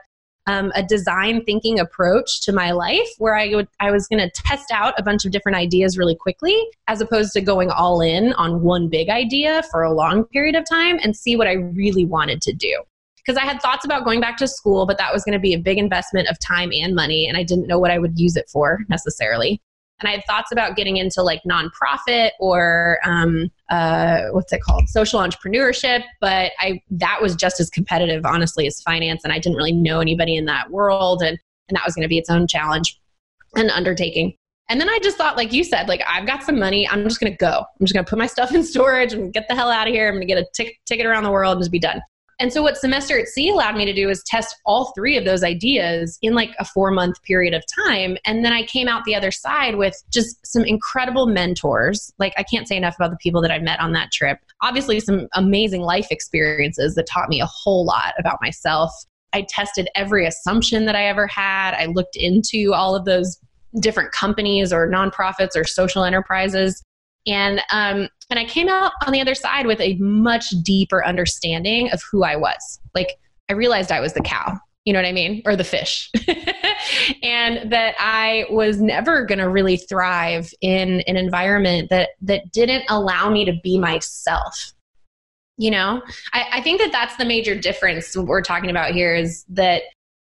um, 0.46 0.72
a 0.74 0.82
design 0.82 1.42
thinking 1.44 1.80
approach 1.80 2.42
to 2.42 2.52
my 2.52 2.72
life 2.72 3.08
where 3.18 3.36
I, 3.36 3.54
would, 3.54 3.68
I 3.80 3.90
was 3.90 4.08
going 4.08 4.20
to 4.20 4.30
test 4.42 4.70
out 4.70 4.94
a 4.98 5.02
bunch 5.02 5.24
of 5.24 5.32
different 5.32 5.56
ideas 5.56 5.96
really 5.96 6.16
quickly, 6.16 6.56
as 6.88 7.00
opposed 7.00 7.32
to 7.32 7.40
going 7.40 7.70
all 7.70 8.00
in 8.00 8.32
on 8.34 8.62
one 8.62 8.88
big 8.88 9.08
idea 9.08 9.62
for 9.70 9.82
a 9.82 9.92
long 9.92 10.24
period 10.24 10.54
of 10.54 10.64
time 10.68 10.98
and 11.02 11.16
see 11.16 11.36
what 11.36 11.46
I 11.46 11.52
really 11.52 12.04
wanted 12.04 12.42
to 12.42 12.52
do. 12.52 12.82
Because 13.24 13.40
I 13.40 13.46
had 13.46 13.62
thoughts 13.62 13.84
about 13.84 14.04
going 14.04 14.20
back 14.20 14.36
to 14.38 14.48
school, 14.48 14.84
but 14.84 14.98
that 14.98 15.12
was 15.12 15.24
going 15.24 15.34
to 15.34 15.40
be 15.40 15.54
a 15.54 15.58
big 15.58 15.78
investment 15.78 16.28
of 16.28 16.38
time 16.40 16.72
and 16.72 16.94
money, 16.94 17.26
and 17.28 17.36
I 17.36 17.44
didn't 17.44 17.68
know 17.68 17.78
what 17.78 17.92
I 17.92 17.98
would 17.98 18.18
use 18.18 18.36
it 18.36 18.48
for 18.50 18.80
necessarily 18.88 19.60
and 20.02 20.08
I 20.08 20.12
had 20.12 20.24
thoughts 20.26 20.50
about 20.52 20.76
getting 20.76 20.96
into 20.96 21.22
like 21.22 21.42
nonprofit 21.48 22.30
or 22.40 22.98
um, 23.04 23.50
uh, 23.70 24.24
what's 24.30 24.52
it 24.52 24.62
called, 24.62 24.88
social 24.88 25.20
entrepreneurship. 25.20 26.02
But 26.20 26.52
I 26.58 26.82
that 26.90 27.20
was 27.22 27.36
just 27.36 27.60
as 27.60 27.70
competitive, 27.70 28.26
honestly, 28.26 28.66
as 28.66 28.80
finance, 28.82 29.22
and 29.24 29.32
I 29.32 29.38
didn't 29.38 29.56
really 29.56 29.72
know 29.72 30.00
anybody 30.00 30.36
in 30.36 30.46
that 30.46 30.70
world, 30.70 31.22
and 31.22 31.38
and 31.68 31.76
that 31.76 31.84
was 31.86 31.94
going 31.94 32.02
to 32.02 32.08
be 32.08 32.18
its 32.18 32.30
own 32.30 32.46
challenge 32.46 33.00
and 33.56 33.70
undertaking. 33.70 34.34
And 34.68 34.80
then 34.80 34.88
I 34.88 34.98
just 35.02 35.16
thought, 35.16 35.36
like 35.36 35.52
you 35.52 35.64
said, 35.64 35.88
like 35.88 36.02
I've 36.08 36.26
got 36.26 36.42
some 36.42 36.58
money, 36.58 36.88
I'm 36.88 37.04
just 37.04 37.20
going 37.20 37.32
to 37.32 37.36
go. 37.36 37.58
I'm 37.58 37.86
just 37.86 37.92
going 37.92 38.04
to 38.04 38.08
put 38.08 38.18
my 38.18 38.26
stuff 38.26 38.54
in 38.54 38.64
storage 38.64 39.12
and 39.12 39.32
get 39.32 39.46
the 39.48 39.54
hell 39.54 39.70
out 39.70 39.86
of 39.86 39.92
here. 39.92 40.08
I'm 40.08 40.14
going 40.14 40.26
to 40.26 40.34
get 40.34 40.38
a 40.38 40.74
ticket 40.86 41.06
around 41.06 41.24
the 41.24 41.30
world 41.30 41.52
and 41.52 41.60
just 41.60 41.72
be 41.72 41.78
done. 41.78 42.00
And 42.42 42.52
so, 42.52 42.60
what 42.60 42.76
Semester 42.76 43.16
at 43.20 43.28
Sea 43.28 43.50
allowed 43.50 43.76
me 43.76 43.84
to 43.84 43.92
do 43.92 44.10
is 44.10 44.20
test 44.24 44.56
all 44.66 44.92
three 44.96 45.16
of 45.16 45.24
those 45.24 45.44
ideas 45.44 46.18
in 46.22 46.34
like 46.34 46.50
a 46.58 46.64
four 46.64 46.90
month 46.90 47.22
period 47.22 47.54
of 47.54 47.62
time. 47.86 48.16
And 48.26 48.44
then 48.44 48.52
I 48.52 48.64
came 48.64 48.88
out 48.88 49.04
the 49.04 49.14
other 49.14 49.30
side 49.30 49.76
with 49.76 50.02
just 50.10 50.44
some 50.44 50.64
incredible 50.64 51.26
mentors. 51.26 52.12
Like, 52.18 52.34
I 52.36 52.42
can't 52.42 52.66
say 52.66 52.76
enough 52.76 52.96
about 52.96 53.12
the 53.12 53.16
people 53.18 53.42
that 53.42 53.52
I 53.52 53.60
met 53.60 53.78
on 53.78 53.92
that 53.92 54.10
trip. 54.10 54.38
Obviously, 54.60 54.98
some 54.98 55.28
amazing 55.34 55.82
life 55.82 56.08
experiences 56.10 56.96
that 56.96 57.06
taught 57.06 57.28
me 57.28 57.40
a 57.40 57.46
whole 57.46 57.84
lot 57.84 58.12
about 58.18 58.38
myself. 58.42 58.90
I 59.32 59.46
tested 59.48 59.88
every 59.94 60.26
assumption 60.26 60.84
that 60.86 60.96
I 60.96 61.04
ever 61.04 61.28
had. 61.28 61.74
I 61.74 61.86
looked 61.86 62.16
into 62.16 62.74
all 62.74 62.96
of 62.96 63.04
those 63.04 63.38
different 63.78 64.10
companies 64.10 64.72
or 64.72 64.88
nonprofits 64.88 65.54
or 65.54 65.62
social 65.62 66.02
enterprises. 66.02 66.82
And 67.24 67.60
um, 67.70 68.08
and 68.32 68.38
I 68.38 68.46
came 68.46 68.66
out 68.66 68.92
on 69.06 69.12
the 69.12 69.20
other 69.20 69.34
side 69.34 69.66
with 69.66 69.78
a 69.82 69.94
much 69.96 70.48
deeper 70.62 71.04
understanding 71.04 71.92
of 71.92 72.00
who 72.10 72.24
I 72.24 72.36
was. 72.36 72.80
Like 72.94 73.18
I 73.50 73.52
realized 73.52 73.92
I 73.92 74.00
was 74.00 74.14
the 74.14 74.22
cow, 74.22 74.58
you 74.86 74.94
know 74.94 75.00
what 75.00 75.06
I 75.06 75.12
mean, 75.12 75.42
or 75.44 75.54
the 75.54 75.64
fish, 75.64 76.10
and 77.22 77.70
that 77.70 77.94
I 77.98 78.46
was 78.48 78.80
never 78.80 79.26
going 79.26 79.38
to 79.38 79.50
really 79.50 79.76
thrive 79.76 80.50
in 80.62 81.02
an 81.02 81.18
environment 81.18 81.90
that 81.90 82.10
that 82.22 82.50
didn't 82.52 82.84
allow 82.88 83.28
me 83.28 83.44
to 83.44 83.52
be 83.62 83.78
myself. 83.78 84.72
You 85.58 85.70
know, 85.70 86.00
I, 86.32 86.46
I 86.52 86.60
think 86.62 86.80
that 86.80 86.90
that's 86.90 87.16
the 87.16 87.26
major 87.26 87.54
difference 87.54 88.16
we're 88.16 88.40
talking 88.40 88.70
about 88.70 88.92
here 88.92 89.14
is 89.14 89.44
that 89.50 89.82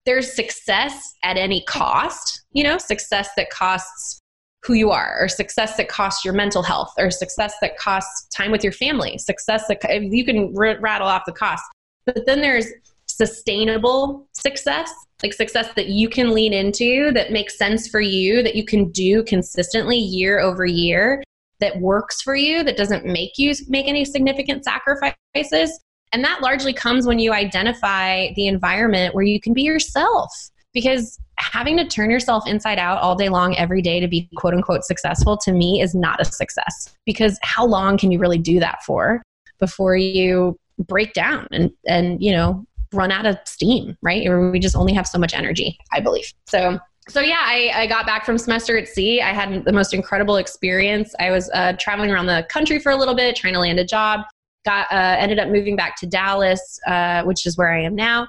there's 0.06 0.32
success 0.32 1.15
at 1.22 1.36
any 1.36 1.63
cost. 1.65 2.46
You 2.53 2.63
know, 2.63 2.77
success 2.77 3.32
that 3.36 3.50
costs 3.50 4.18
who 4.63 4.74
you 4.74 4.92
are, 4.92 5.18
or 5.20 5.28
success 5.28 5.78
that 5.78 5.88
costs 5.88 6.25
your 6.25 6.34
mental 6.34 6.62
health, 6.62 6.94
or 6.98 7.10
success 7.10 7.54
that 7.62 7.78
costs 7.78 8.28
time 8.28 8.51
with 8.51 8.63
your 8.63 8.74
family, 8.74 9.18
success 9.18 9.66
that 9.68 9.82
you 10.04 10.25
can 10.25 10.54
r- 10.58 10.80
rattle 10.80 11.08
off 11.08 11.24
the 11.26 11.32
costs. 11.32 11.67
But 12.06 12.26
then 12.26 12.41
there's 12.41 12.67
sustainable 13.06 14.28
success, 14.34 14.91
like 15.24 15.34
success 15.34 15.69
that 15.76 15.88
you 15.88 16.10
can 16.10 16.32
lean 16.32 16.54
into, 16.54 17.12
that 17.13 17.32
makes 17.32 17.58
sense 17.58 17.88
for 17.88 18.02
you, 18.02 18.43
that 18.43 18.56
you 18.56 18.65
can 18.65 18.91
do 18.91 19.24
consistently 19.24 19.98
year 19.98 20.39
over 20.39 20.65
year, 20.65 21.24
that 21.60 21.80
works 21.80 22.22
for 22.22 22.36
you, 22.36 22.63
that 22.63 22.78
doesn't 22.78 23.06
make 23.06 23.38
you 23.38 23.54
make 23.67 23.88
any 23.88 24.06
significant 24.06 24.63
sacrifices. 24.63 25.80
And 26.13 26.24
that 26.24 26.41
largely 26.41 26.74
comes 26.74 27.06
when 27.06 27.19
you 27.19 27.34
identify 27.34 28.34
the 28.36 28.48
environment 28.48 29.13
where 29.13 29.26
you 29.26 29.39
can 29.39 29.54
be 29.54 29.63
yourself. 29.63 30.32
Because 30.74 31.19
having 31.39 31.78
to 31.78 31.86
turn 31.86 32.12
yourself 32.12 32.47
inside 32.47 32.80
out 32.80 32.99
all 32.99 33.15
day 33.15 33.30
long 33.30 33.56
every 33.58 33.82
day 33.82 33.99
to 33.99 34.08
be 34.08 34.30
quote 34.36 34.54
unquote 34.54 34.84
successful 34.84 35.38
to 35.38 35.52
me 35.52 35.82
is 35.82 35.95
not 35.95 36.21
a 36.21 36.25
success. 36.25 36.95
Because 37.06 37.39
how 37.41 37.65
long 37.65 37.97
can 37.97 38.12
you 38.12 38.19
really 38.19 38.38
do 38.38 38.60
that 38.60 38.84
for 38.84 39.21
before 39.60 39.95
you 39.95 40.58
break 40.88 41.13
down 41.13 41.47
and, 41.52 41.71
and 41.88 42.21
you 42.21 42.32
know, 42.32 42.65
run 42.93 43.12
out 43.12 43.25
of 43.25 43.38
steam, 43.45 43.97
right? 44.02 44.25
Or 44.28 44.52
we 44.52 44.60
just 44.60 44.75
only 44.75 44.93
have 44.93 45.08
so 45.08 45.17
much 45.17 45.34
energy, 45.34 45.78
I 45.91 45.99
believe. 45.99 46.34
So 46.47 46.80
so 47.08 47.21
yeah, 47.21 47.39
I, 47.39 47.71
I, 47.73 47.88
got 47.88 48.06
back 48.06 48.23
from 48.23 48.38
semester 48.38 48.78
at 48.78 48.88
sea. 48.88 49.19
I 49.19 49.34
had 49.34 49.65
the 49.65 49.71
most 49.71 49.95
incredible 49.95 50.36
experience. 50.36 51.15
I 51.19 51.32
was 51.32 51.49
uh, 51.56 51.73
traveling 51.80 52.12
around 52.12 52.28
the 52.28 52.45
country 52.49 52.78
for 52.78 52.91
a 52.91 52.95
little 52.95 53.15
bit, 53.15 53.36
trying 53.36 53.54
to 53.56 53.60
land 53.60 53.80
a 53.80 53.86
job. 53.86 54.21
Got 54.63 54.86
uh, 54.91 55.15
ended 55.17 55.39
up 55.39 55.49
moving 55.49 55.75
back 55.75 55.95
to 56.02 56.06
Dallas, 56.06 56.80
uh, 56.86 57.23
which 57.23 57.47
is 57.47 57.58
where 57.58 57.73
I 57.73 57.82
am 57.82 57.95
now, 57.95 58.28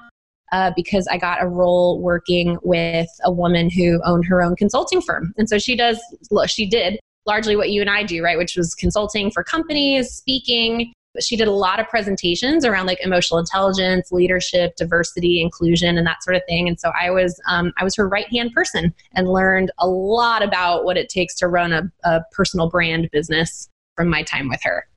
uh, 0.51 0.71
because 0.75 1.07
I 1.09 1.17
got 1.17 1.41
a 1.41 1.47
role 1.47 2.01
working 2.01 2.57
with 2.63 3.09
a 3.23 3.31
woman 3.31 3.69
who 3.69 4.01
owned 4.05 4.25
her 4.25 4.41
own 4.41 4.55
consulting 4.55 5.01
firm, 5.01 5.33
and 5.37 5.47
so 5.47 5.57
she 5.57 5.75
does. 5.75 5.99
She 6.47 6.65
did 6.65 6.99
largely 7.25 7.55
what 7.55 7.69
you 7.69 7.81
and 7.81 7.89
I 7.89 8.03
do, 8.03 8.23
right? 8.23 8.37
Which 8.37 8.55
was 8.55 8.73
consulting 8.75 9.31
for 9.31 9.43
companies, 9.43 10.11
speaking. 10.11 10.93
But 11.13 11.23
she 11.25 11.35
did 11.35 11.49
a 11.49 11.51
lot 11.51 11.81
of 11.81 11.89
presentations 11.89 12.63
around 12.63 12.85
like 12.85 13.01
emotional 13.01 13.37
intelligence, 13.37 14.13
leadership, 14.13 14.77
diversity, 14.77 15.41
inclusion, 15.41 15.97
and 15.97 16.07
that 16.07 16.23
sort 16.23 16.37
of 16.37 16.41
thing. 16.47 16.69
And 16.69 16.79
so 16.79 16.93
I 16.99 17.09
was 17.09 17.39
um, 17.49 17.73
I 17.77 17.83
was 17.83 17.95
her 17.97 18.07
right 18.07 18.31
hand 18.31 18.53
person 18.53 18.93
and 19.13 19.27
learned 19.27 19.71
a 19.77 19.87
lot 19.87 20.41
about 20.41 20.85
what 20.85 20.97
it 20.97 21.09
takes 21.09 21.35
to 21.35 21.49
run 21.49 21.73
a, 21.73 21.91
a 22.05 22.21
personal 22.31 22.69
brand 22.69 23.09
business 23.11 23.67
from 23.97 24.07
my 24.07 24.23
time 24.23 24.47
with 24.47 24.61
her. 24.63 24.87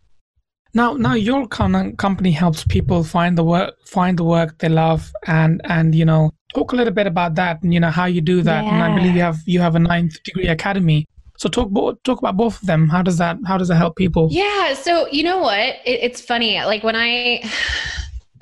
Now, 0.74 0.94
now 0.94 1.14
your 1.14 1.46
company 1.46 2.32
helps 2.32 2.64
people 2.64 3.04
find 3.04 3.38
the 3.38 3.44
work, 3.44 3.74
find 3.86 4.18
the 4.18 4.24
work 4.24 4.58
they 4.58 4.68
love, 4.68 5.12
and 5.26 5.60
and 5.64 5.94
you 5.94 6.04
know 6.04 6.32
talk 6.52 6.72
a 6.72 6.76
little 6.76 6.92
bit 6.92 7.06
about 7.06 7.36
that, 7.36 7.62
and 7.62 7.72
you 7.72 7.78
know 7.78 7.90
how 7.90 8.06
you 8.06 8.20
do 8.20 8.42
that. 8.42 8.64
Yeah. 8.64 8.74
And 8.74 8.82
I 8.82 8.94
believe 8.96 9.14
you 9.14 9.22
have 9.22 9.38
you 9.46 9.60
have 9.60 9.76
a 9.76 9.78
Nth 9.78 10.22
Degree 10.24 10.48
Academy. 10.48 11.06
So 11.36 11.48
talk 11.48 11.70
talk 12.02 12.18
about 12.18 12.36
both 12.36 12.60
of 12.60 12.66
them. 12.66 12.88
How 12.88 13.02
does 13.02 13.18
that 13.18 13.38
how 13.46 13.56
does 13.56 13.68
that 13.68 13.76
help 13.76 13.96
people? 13.96 14.28
Yeah. 14.32 14.74
So 14.74 15.06
you 15.08 15.22
know 15.22 15.38
what? 15.38 15.58
It, 15.84 16.00
it's 16.02 16.20
funny. 16.20 16.60
Like 16.64 16.82
when 16.82 16.96
I. 16.96 17.48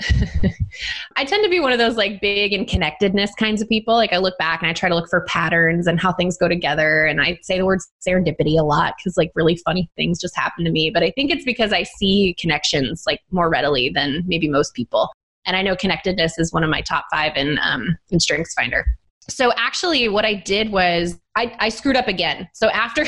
I 1.17 1.25
tend 1.25 1.45
to 1.45 1.51
be 1.51 1.61
one 1.61 1.73
of 1.73 1.79
those 1.79 1.97
like 1.97 2.21
big 2.21 2.53
and 2.53 2.67
connectedness 2.67 3.35
kinds 3.35 3.63
of 3.63 3.69
people. 3.69 3.95
Like 3.95 4.13
I 4.13 4.19
look 4.19 4.37
back 4.39 4.63
and 4.63 4.71
I 4.71 4.73
try 4.73 4.89
to 4.89 4.95
look 4.95 5.09
for 5.09 5.25
patterns 5.27 5.87
and 5.87 6.01
how 6.01 6.13
things 6.13 6.37
go 6.37 6.49
together. 6.49 7.05
And 7.05 7.21
I 7.21 7.39
say 7.43 7.59
the 7.59 7.67
word 7.67 7.81
serendipity 8.07 8.59
a 8.59 8.63
lot 8.63 8.95
because 8.99 9.17
like 9.17 9.33
really 9.35 9.57
funny 9.57 9.91
things 9.97 10.21
just 10.21 10.37
happen 10.37 10.65
to 10.65 10.71
me. 10.71 10.91
But 10.91 11.03
I 11.03 11.11
think 11.13 11.31
it's 11.31 11.45
because 11.45 11.73
I 11.73 11.83
see 11.83 12.35
connections 12.39 13.05
like 13.07 13.21
more 13.31 13.49
readily 13.49 13.91
than 13.91 14.23
maybe 14.27 14.49
most 14.49 14.75
people. 14.75 15.11
And 15.45 15.57
I 15.57 15.63
know 15.63 15.77
connectedness 15.77 16.39
is 16.39 16.53
one 16.53 16.65
of 16.65 16.71
my 16.71 16.83
top 16.83 17.07
five 17.11 17.37
in 17.37 17.59
um, 17.63 17.97
in 18.11 18.21
Strengths 18.21 18.55
Finder. 18.55 18.85
So 19.29 19.53
actually, 19.57 20.09
what 20.09 20.25
I 20.25 20.35
did 20.35 20.73
was 20.73 21.19
I, 21.37 21.55
I 21.59 21.69
screwed 21.69 21.97
up 21.97 22.09
again. 22.09 22.49
So 22.55 22.69
after 22.69 23.07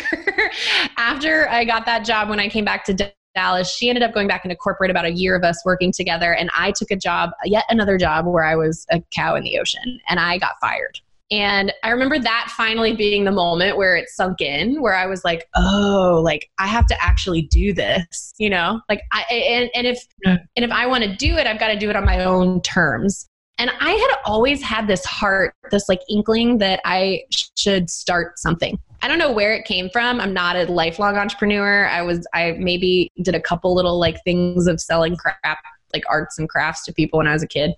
after 0.97 1.49
I 1.49 1.65
got 1.65 1.87
that 1.87 2.05
job 2.05 2.29
when 2.29 2.41
I 2.41 2.49
came 2.49 2.65
back 2.65 2.85
to 2.87 3.13
Dallas, 3.35 3.75
she 3.75 3.89
ended 3.89 4.03
up 4.03 4.13
going 4.13 4.29
back 4.29 4.45
into 4.45 4.57
corporate 4.57 4.91
about 4.91 5.05
a 5.05 5.13
year 5.13 5.37
of 5.37 5.43
us 5.43 5.61
working 5.65 5.93
together, 5.93 6.35
and 6.35 6.51
I 6.57 6.73
took 6.73 6.91
a 6.91 6.97
job, 6.97 7.31
yet 7.45 7.65
another 7.69 7.99
job, 7.99 8.27
where 8.27 8.45
I 8.45 8.57
was 8.57 8.87
a 8.91 9.03
cow 9.15 9.35
in 9.35 9.45
the 9.45 9.59
ocean, 9.59 10.01
and 10.09 10.21
I 10.21 10.39
got 10.39 10.53
fired. 10.61 11.01
And 11.31 11.73
I 11.83 11.91
remember 11.91 12.19
that 12.19 12.53
finally 12.55 12.95
being 12.95 13.25
the 13.25 13.33
moment 13.33 13.77
where 13.77 13.97
it 13.97 14.09
sunk 14.11 14.41
in, 14.41 14.81
where 14.83 14.95
I 14.95 15.07
was 15.07 15.25
like, 15.25 15.49
"Oh, 15.57 16.21
like 16.23 16.51
I 16.59 16.67
have 16.67 16.87
to 16.89 17.03
actually 17.03 17.43
do 17.43 17.73
this," 17.73 18.35
you 18.39 18.51
know. 18.51 18.81
Like 18.89 19.01
I 19.11 19.23
and, 19.31 19.71
and 19.75 19.87
if 19.87 20.07
and 20.25 20.39
if 20.57 20.71
I 20.71 20.87
want 20.87 21.03
to 21.05 21.17
do 21.17 21.37
it, 21.37 21.47
I've 21.47 21.59
got 21.59 21.69
to 21.69 21.79
do 21.79 21.89
it 21.91 21.97
on 21.97 22.05
my 22.05 22.25
own 22.25 22.61
terms. 22.61 23.27
And 23.59 23.71
I 23.81 23.91
had 23.93 24.19
always 24.27 24.63
had 24.63 24.87
this 24.87 25.05
heart, 25.05 25.55
this 25.71 25.89
like 25.89 26.01
inkling 26.11 26.59
that 26.59 26.81
I 26.85 27.23
sh- 27.31 27.47
should 27.57 27.89
start 27.89 28.39
something. 28.39 28.79
I 29.03 29.09
don't 29.09 29.19
know 29.19 29.33
where 29.33 29.55
it 29.55 29.65
came 29.65 29.91
from. 29.91 30.21
I'm 30.21 30.33
not 30.33 30.57
a 30.57 30.65
lifelong 30.65 31.17
entrepreneur. 31.17 31.87
I 31.87 32.03
was, 32.03 32.27
I 32.33 32.53
maybe 32.53 33.11
did 33.23 33.35
a 33.35 33.41
couple 33.41 33.75
little 33.75 33.99
like 33.99 34.23
things 34.25 34.67
of 34.67 34.81
selling 34.81 35.17
crap, 35.17 35.59
like 35.93 36.05
arts 36.09 36.39
and 36.39 36.49
crafts 36.49 36.85
to 36.87 36.93
people 36.93 37.19
when 37.19 37.27
I 37.27 37.33
was 37.33 37.43
a 37.43 37.49
kid. 37.49 37.75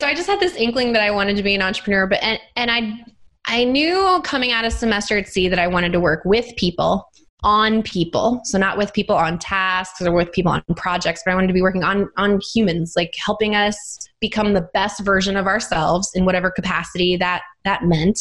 So 0.00 0.06
I 0.06 0.14
just 0.14 0.26
had 0.26 0.40
this 0.40 0.56
inkling 0.56 0.92
that 0.92 1.02
I 1.02 1.10
wanted 1.10 1.36
to 1.36 1.42
be 1.42 1.54
an 1.54 1.62
entrepreneur, 1.62 2.06
but, 2.06 2.22
and, 2.22 2.38
and 2.56 2.70
I, 2.70 3.04
I 3.46 3.64
knew 3.64 4.20
coming 4.24 4.52
out 4.52 4.64
of 4.64 4.72
semester 4.72 5.16
at 5.16 5.28
sea 5.28 5.48
that 5.48 5.58
I 5.58 5.68
wanted 5.68 5.92
to 5.92 6.00
work 6.00 6.24
with 6.24 6.54
people 6.56 7.08
on 7.42 7.82
people. 7.82 8.40
So 8.44 8.58
not 8.58 8.76
with 8.76 8.92
people 8.92 9.14
on 9.14 9.38
tasks 9.38 10.02
or 10.02 10.10
with 10.12 10.32
people 10.32 10.50
on 10.50 10.62
projects, 10.76 11.22
but 11.24 11.30
I 11.30 11.34
wanted 11.34 11.46
to 11.48 11.52
be 11.52 11.62
working 11.62 11.84
on 11.84 12.08
on 12.16 12.40
humans, 12.52 12.94
like 12.96 13.14
helping 13.24 13.54
us 13.54 13.98
become 14.20 14.52
the 14.52 14.68
best 14.74 15.00
version 15.04 15.36
of 15.36 15.46
ourselves 15.46 16.10
in 16.14 16.24
whatever 16.24 16.50
capacity 16.50 17.16
that 17.18 17.42
that 17.64 17.84
meant. 17.84 18.18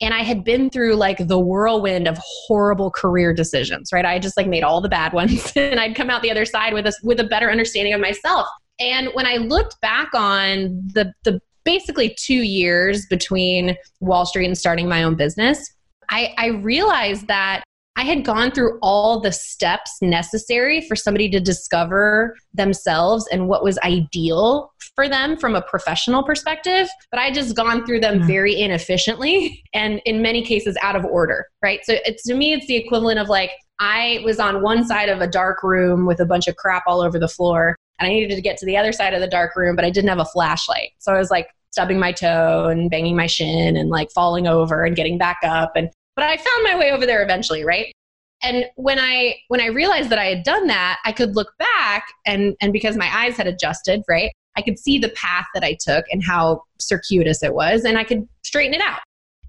And 0.00 0.12
I 0.12 0.22
had 0.22 0.44
been 0.44 0.68
through 0.68 0.94
like 0.94 1.26
the 1.26 1.38
whirlwind 1.38 2.06
of 2.06 2.18
horrible 2.20 2.90
career 2.90 3.32
decisions, 3.32 3.90
right? 3.92 4.04
I 4.04 4.18
just 4.18 4.36
like 4.36 4.46
made 4.46 4.62
all 4.62 4.80
the 4.80 4.88
bad 4.88 5.12
ones 5.12 5.52
and 5.56 5.80
I'd 5.80 5.94
come 5.96 6.10
out 6.10 6.22
the 6.22 6.30
other 6.30 6.44
side 6.44 6.74
with 6.74 6.86
a 6.86 6.92
with 7.02 7.20
a 7.20 7.24
better 7.24 7.50
understanding 7.50 7.94
of 7.94 8.00
myself. 8.00 8.46
And 8.78 9.08
when 9.14 9.26
I 9.26 9.36
looked 9.36 9.80
back 9.80 10.10
on 10.14 10.82
the 10.92 11.12
the 11.24 11.40
basically 11.64 12.14
2 12.18 12.34
years 12.34 13.06
between 13.06 13.76
Wall 14.00 14.24
Street 14.24 14.46
and 14.46 14.56
starting 14.56 14.88
my 14.88 15.02
own 15.02 15.16
business, 15.16 15.74
I, 16.08 16.34
I 16.38 16.46
realized 16.48 17.26
that 17.26 17.64
I 17.96 18.04
had 18.04 18.24
gone 18.24 18.50
through 18.50 18.78
all 18.82 19.20
the 19.20 19.32
steps 19.32 19.96
necessary 20.02 20.82
for 20.82 20.94
somebody 20.94 21.30
to 21.30 21.40
discover 21.40 22.36
themselves 22.52 23.26
and 23.32 23.48
what 23.48 23.64
was 23.64 23.78
ideal 23.78 24.70
for 24.94 25.08
them 25.08 25.36
from 25.36 25.54
a 25.54 25.62
professional 25.62 26.22
perspective, 26.22 26.88
but 27.10 27.18
I 27.18 27.30
just 27.30 27.56
gone 27.56 27.86
through 27.86 28.00
them 28.00 28.18
mm-hmm. 28.18 28.26
very 28.26 28.60
inefficiently 28.60 29.64
and 29.74 30.00
in 30.04 30.20
many 30.20 30.44
cases 30.44 30.76
out 30.82 30.94
of 30.94 31.04
order, 31.06 31.46
right? 31.62 31.80
So 31.84 31.94
it's 32.04 32.22
to 32.24 32.34
me 32.34 32.52
it's 32.52 32.66
the 32.66 32.76
equivalent 32.76 33.18
of 33.18 33.28
like 33.28 33.50
I 33.80 34.20
was 34.24 34.38
on 34.38 34.62
one 34.62 34.86
side 34.86 35.08
of 35.08 35.20
a 35.20 35.26
dark 35.26 35.62
room 35.62 36.06
with 36.06 36.20
a 36.20 36.26
bunch 36.26 36.48
of 36.48 36.56
crap 36.56 36.84
all 36.86 37.00
over 37.00 37.18
the 37.18 37.28
floor 37.28 37.76
and 37.98 38.06
I 38.06 38.12
needed 38.12 38.34
to 38.34 38.42
get 38.42 38.58
to 38.58 38.66
the 38.66 38.76
other 38.76 38.92
side 38.92 39.14
of 39.14 39.20
the 39.20 39.26
dark 39.26 39.56
room, 39.56 39.74
but 39.74 39.86
I 39.86 39.90
didn't 39.90 40.08
have 40.10 40.18
a 40.18 40.24
flashlight. 40.24 40.90
So 40.98 41.14
I 41.14 41.18
was 41.18 41.30
like 41.30 41.48
stubbing 41.72 41.98
my 41.98 42.12
toe 42.12 42.68
and 42.68 42.90
banging 42.90 43.16
my 43.16 43.26
shin 43.26 43.76
and 43.76 43.88
like 43.88 44.10
falling 44.10 44.46
over 44.46 44.84
and 44.84 44.96
getting 44.96 45.18
back 45.18 45.38
up 45.42 45.72
and 45.76 45.90
but 46.16 46.24
I 46.24 46.36
found 46.36 46.64
my 46.64 46.76
way 46.76 46.90
over 46.90 47.06
there 47.06 47.22
eventually, 47.22 47.64
right? 47.64 47.92
And 48.42 48.64
when 48.76 48.98
I 48.98 49.36
when 49.48 49.60
I 49.60 49.66
realized 49.66 50.10
that 50.10 50.18
I 50.18 50.26
had 50.26 50.42
done 50.42 50.66
that, 50.66 50.98
I 51.04 51.12
could 51.12 51.36
look 51.36 51.52
back 51.58 52.06
and 52.26 52.56
and 52.60 52.72
because 52.72 52.96
my 52.96 53.08
eyes 53.14 53.36
had 53.36 53.46
adjusted, 53.46 54.02
right? 54.08 54.32
I 54.56 54.62
could 54.62 54.78
see 54.78 54.98
the 54.98 55.10
path 55.10 55.46
that 55.54 55.62
I 55.62 55.76
took 55.78 56.04
and 56.10 56.24
how 56.24 56.62
circuitous 56.78 57.42
it 57.42 57.54
was 57.54 57.84
and 57.84 57.98
I 57.98 58.04
could 58.04 58.26
straighten 58.42 58.74
it 58.74 58.80
out. 58.80 59.00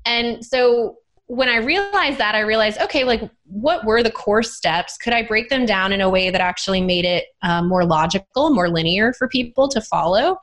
And 0.05 0.45
so 0.45 0.97
when 1.27 1.49
I 1.49 1.57
realized 1.57 2.17
that, 2.19 2.35
I 2.35 2.39
realized, 2.39 2.79
okay, 2.79 3.03
like 3.03 3.29
what 3.45 3.85
were 3.85 4.01
the 4.01 4.11
core 4.11 4.43
steps? 4.43 4.97
Could 4.97 5.13
I 5.13 5.23
break 5.23 5.49
them 5.49 5.65
down 5.65 5.91
in 5.91 5.99
a 5.99 6.09
way 6.09 6.29
that 6.29 6.39
actually 6.39 6.81
made 6.81 7.05
it 7.05 7.25
um, 7.41 7.67
more 7.67 7.85
logical, 7.85 8.53
more 8.53 8.69
linear 8.69 9.13
for 9.13 9.27
people 9.27 9.67
to 9.69 9.81
follow? 9.81 10.37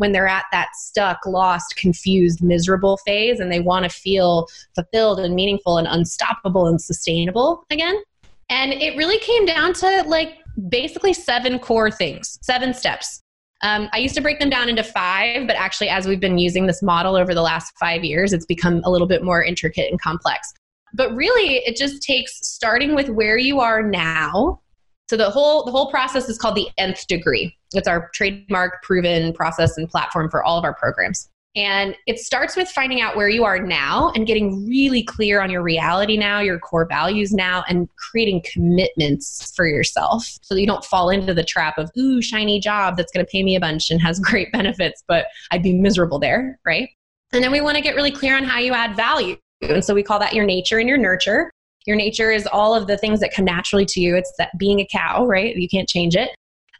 When 0.00 0.12
they're 0.12 0.26
at 0.26 0.46
that 0.50 0.70
stuck, 0.74 1.26
lost, 1.26 1.76
confused, 1.76 2.42
miserable 2.42 2.96
phase 3.04 3.38
and 3.38 3.52
they 3.52 3.60
want 3.60 3.84
to 3.84 3.90
feel 3.90 4.48
fulfilled 4.74 5.20
and 5.20 5.34
meaningful 5.34 5.76
and 5.76 5.86
unstoppable 5.86 6.66
and 6.66 6.80
sustainable 6.80 7.64
again. 7.68 8.02
And 8.48 8.72
it 8.72 8.96
really 8.96 9.18
came 9.18 9.44
down 9.44 9.74
to 9.74 10.04
like 10.06 10.38
basically 10.70 11.12
seven 11.12 11.58
core 11.58 11.90
things, 11.90 12.38
seven 12.40 12.72
steps. 12.72 13.20
Um, 13.62 13.90
I 13.92 13.98
used 13.98 14.14
to 14.14 14.22
break 14.22 14.38
them 14.38 14.48
down 14.48 14.70
into 14.70 14.82
five, 14.82 15.46
but 15.46 15.54
actually, 15.56 15.90
as 15.90 16.08
we've 16.08 16.18
been 16.18 16.38
using 16.38 16.66
this 16.66 16.82
model 16.82 17.14
over 17.14 17.34
the 17.34 17.42
last 17.42 17.74
five 17.78 18.02
years, 18.02 18.32
it's 18.32 18.46
become 18.46 18.80
a 18.84 18.90
little 18.90 19.06
bit 19.06 19.22
more 19.22 19.44
intricate 19.44 19.90
and 19.90 20.00
complex. 20.00 20.50
But 20.94 21.14
really, 21.14 21.56
it 21.56 21.76
just 21.76 22.02
takes 22.02 22.38
starting 22.40 22.94
with 22.94 23.10
where 23.10 23.36
you 23.36 23.60
are 23.60 23.82
now 23.82 24.62
so 25.10 25.16
the 25.16 25.28
whole 25.28 25.64
the 25.64 25.72
whole 25.72 25.90
process 25.90 26.28
is 26.28 26.38
called 26.38 26.54
the 26.54 26.68
nth 26.78 27.04
degree. 27.08 27.56
It's 27.74 27.88
our 27.88 28.10
trademark 28.14 28.80
proven 28.84 29.32
process 29.32 29.76
and 29.76 29.88
platform 29.88 30.30
for 30.30 30.44
all 30.44 30.56
of 30.56 30.62
our 30.62 30.72
programs. 30.72 31.28
And 31.56 31.96
it 32.06 32.20
starts 32.20 32.54
with 32.54 32.68
finding 32.68 33.00
out 33.00 33.16
where 33.16 33.28
you 33.28 33.42
are 33.42 33.58
now 33.58 34.12
and 34.14 34.24
getting 34.24 34.68
really 34.68 35.02
clear 35.02 35.40
on 35.40 35.50
your 35.50 35.62
reality 35.62 36.16
now, 36.16 36.38
your 36.38 36.60
core 36.60 36.86
values 36.86 37.32
now, 37.32 37.64
and 37.68 37.88
creating 37.96 38.44
commitments 38.52 39.52
for 39.56 39.66
yourself 39.66 40.38
so 40.42 40.54
that 40.54 40.60
you 40.60 40.66
don't 40.68 40.84
fall 40.84 41.10
into 41.10 41.34
the 41.34 41.42
trap 41.42 41.76
of, 41.76 41.90
ooh, 41.98 42.22
shiny 42.22 42.60
job 42.60 42.96
that's 42.96 43.10
going 43.10 43.26
to 43.26 43.28
pay 43.28 43.42
me 43.42 43.56
a 43.56 43.60
bunch 43.60 43.90
and 43.90 44.00
has 44.00 44.20
great 44.30 44.52
benefits, 44.52 45.02
but 45.08 45.26
I'd 45.50 45.64
be 45.64 45.72
miserable 45.72 46.20
there, 46.20 46.60
right? 46.64 46.88
And 47.32 47.42
then 47.42 47.50
we 47.50 47.60
want 47.60 47.74
to 47.74 47.82
get 47.82 47.96
really 47.96 48.12
clear 48.12 48.36
on 48.36 48.44
how 48.44 48.60
you 48.60 48.74
add 48.74 48.94
value. 48.94 49.36
And 49.60 49.84
so 49.84 49.92
we 49.92 50.04
call 50.04 50.20
that 50.20 50.34
your 50.34 50.46
nature 50.46 50.78
and 50.78 50.88
your 50.88 50.98
nurture. 50.98 51.50
Your 51.86 51.96
nature 51.96 52.30
is 52.30 52.46
all 52.46 52.74
of 52.74 52.86
the 52.86 52.96
things 52.96 53.20
that 53.20 53.34
come 53.34 53.44
naturally 53.44 53.86
to 53.86 54.00
you. 54.00 54.16
It's 54.16 54.32
that 54.38 54.56
being 54.58 54.80
a 54.80 54.86
cow, 54.86 55.26
right? 55.26 55.56
You 55.56 55.68
can't 55.68 55.88
change 55.88 56.14
it. 56.16 56.30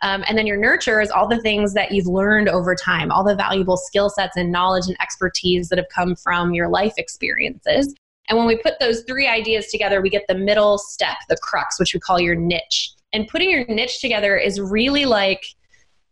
Um, 0.03 0.25
and 0.29 0.37
then 0.37 0.47
your 0.47 0.57
nurture 0.57 1.01
is 1.01 1.11
all 1.11 1.29
the 1.29 1.41
things 1.41 1.75
that 1.75 1.93
you've 1.93 2.07
learned 2.07 2.49
over 2.49 2.75
time, 2.75 3.11
all 3.11 3.25
the 3.25 3.35
valuable 3.35 3.77
skill 3.77 4.09
sets 4.09 4.37
and 4.37 4.51
knowledge 4.51 4.87
and 4.87 4.97
expertise 5.01 5.69
that 5.69 5.79
have 5.79 5.89
come 5.95 6.17
from 6.17 6.55
your 6.55 6.69
life 6.69 6.95
experiences. 6.97 7.95
And 8.29 8.39
when 8.39 8.47
we 8.47 8.57
put 8.57 8.79
those 8.79 9.03
three 9.03 9.27
ideas 9.27 9.67
together, 9.67 10.01
we 10.01 10.09
get 10.09 10.25
the 10.29 10.37
middle 10.37 10.79
step, 10.79 11.17
the 11.29 11.37
crux, 11.37 11.79
which 11.79 11.93
we 11.93 12.01
call 12.01 12.21
your 12.21 12.37
niche. 12.37 12.93
And 13.13 13.27
putting 13.27 13.51
your 13.51 13.67
niche 13.67 14.01
together 14.01 14.37
is 14.37 14.61
really 14.61 15.05
like 15.05 15.45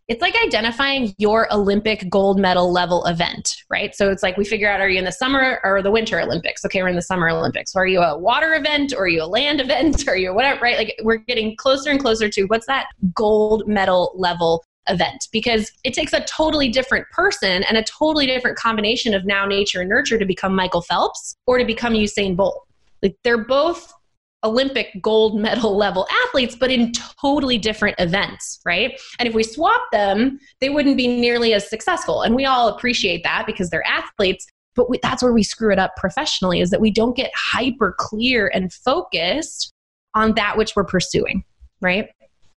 it's 0.09 0.21
like 0.23 0.35
identifying 0.43 1.13
your 1.19 1.51
Olympic 1.53 2.09
gold 2.09 2.39
medal 2.39 2.71
level 2.71 3.05
event, 3.05 3.55
right? 3.69 3.95
So 3.95 4.09
it's 4.09 4.23
like 4.23 4.37
we 4.37 4.43
figure 4.43 4.69
out 4.69 4.81
are 4.81 4.89
you 4.89 4.97
in 4.97 5.05
the 5.05 5.11
summer 5.11 5.61
or 5.63 5.83
the 5.83 5.91
winter 5.91 6.19
Olympics? 6.19 6.65
Okay, 6.65 6.81
we're 6.81 6.89
in 6.89 6.95
the 6.95 7.01
summer 7.03 7.29
Olympics. 7.29 7.75
Are 7.75 7.85
you 7.85 8.01
a 8.01 8.17
water 8.17 8.55
event 8.55 8.91
or 8.91 9.03
are 9.03 9.07
you 9.07 9.23
a 9.23 9.27
land 9.27 9.61
event 9.69 10.07
or 10.07 10.13
are 10.13 10.17
you 10.17 10.33
whatever, 10.33 10.61
right? 10.61 10.77
Like 10.77 10.95
we're 11.03 11.17
getting 11.17 11.55
closer 11.55 11.91
and 11.91 11.99
closer 11.99 12.27
to 12.27 12.45
what's 12.45 12.65
that 12.65 12.87
gold 13.13 13.67
medal 13.67 14.11
level 14.15 14.63
event 14.87 15.27
because 15.31 15.71
it 15.83 15.93
takes 15.93 16.13
a 16.13 16.21
totally 16.21 16.69
different 16.69 17.07
person 17.11 17.63
and 17.63 17.77
a 17.77 17.83
totally 17.83 18.25
different 18.25 18.57
combination 18.57 19.13
of 19.13 19.25
now 19.25 19.45
nature 19.45 19.81
and 19.81 19.89
nurture 19.89 20.17
to 20.17 20.25
become 20.25 20.55
Michael 20.55 20.81
Phelps 20.81 21.35
or 21.45 21.59
to 21.59 21.65
become 21.65 21.93
Usain 21.93 22.35
Bolt. 22.35 22.65
Like 23.03 23.15
they're 23.23 23.45
both 23.45 23.93
Olympic 24.43 24.87
gold 25.01 25.39
medal 25.39 25.75
level 25.75 26.07
athletes, 26.25 26.55
but 26.55 26.71
in 26.71 26.91
totally 27.21 27.57
different 27.57 27.95
events, 27.99 28.59
right? 28.65 28.99
And 29.19 29.27
if 29.27 29.35
we 29.35 29.43
swap 29.43 29.81
them, 29.91 30.39
they 30.61 30.69
wouldn't 30.69 30.97
be 30.97 31.07
nearly 31.07 31.53
as 31.53 31.69
successful. 31.69 32.21
And 32.21 32.35
we 32.35 32.45
all 32.45 32.69
appreciate 32.69 33.23
that 33.23 33.45
because 33.45 33.69
they're 33.69 33.85
athletes. 33.85 34.45
But 34.75 34.89
we, 34.89 34.99
that's 35.03 35.21
where 35.21 35.33
we 35.33 35.43
screw 35.43 35.73
it 35.73 35.79
up 35.79 35.95
professionally 35.97 36.61
is 36.61 36.69
that 36.69 36.79
we 36.79 36.91
don't 36.91 37.15
get 37.15 37.31
hyper 37.35 37.95
clear 37.97 38.49
and 38.53 38.71
focused 38.71 39.73
on 40.15 40.33
that 40.35 40.57
which 40.57 40.75
we're 40.75 40.85
pursuing, 40.85 41.43
right? 41.81 42.07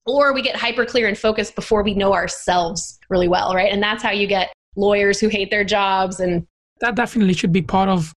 Or 0.06 0.34
we 0.34 0.42
get 0.42 0.56
hyper 0.56 0.84
clear 0.84 1.08
and 1.08 1.16
focused 1.16 1.54
before 1.54 1.82
we 1.82 1.94
know 1.94 2.12
ourselves 2.12 2.98
really 3.08 3.28
well, 3.28 3.54
right? 3.54 3.72
And 3.72 3.82
that's 3.82 4.02
how 4.02 4.10
you 4.10 4.26
get 4.26 4.52
lawyers 4.76 5.18
who 5.18 5.28
hate 5.28 5.50
their 5.50 5.64
jobs 5.64 6.20
and 6.20 6.46
that 6.80 6.94
definitely 6.94 7.34
should 7.34 7.52
be 7.52 7.62
part 7.62 7.88
of 7.88 8.12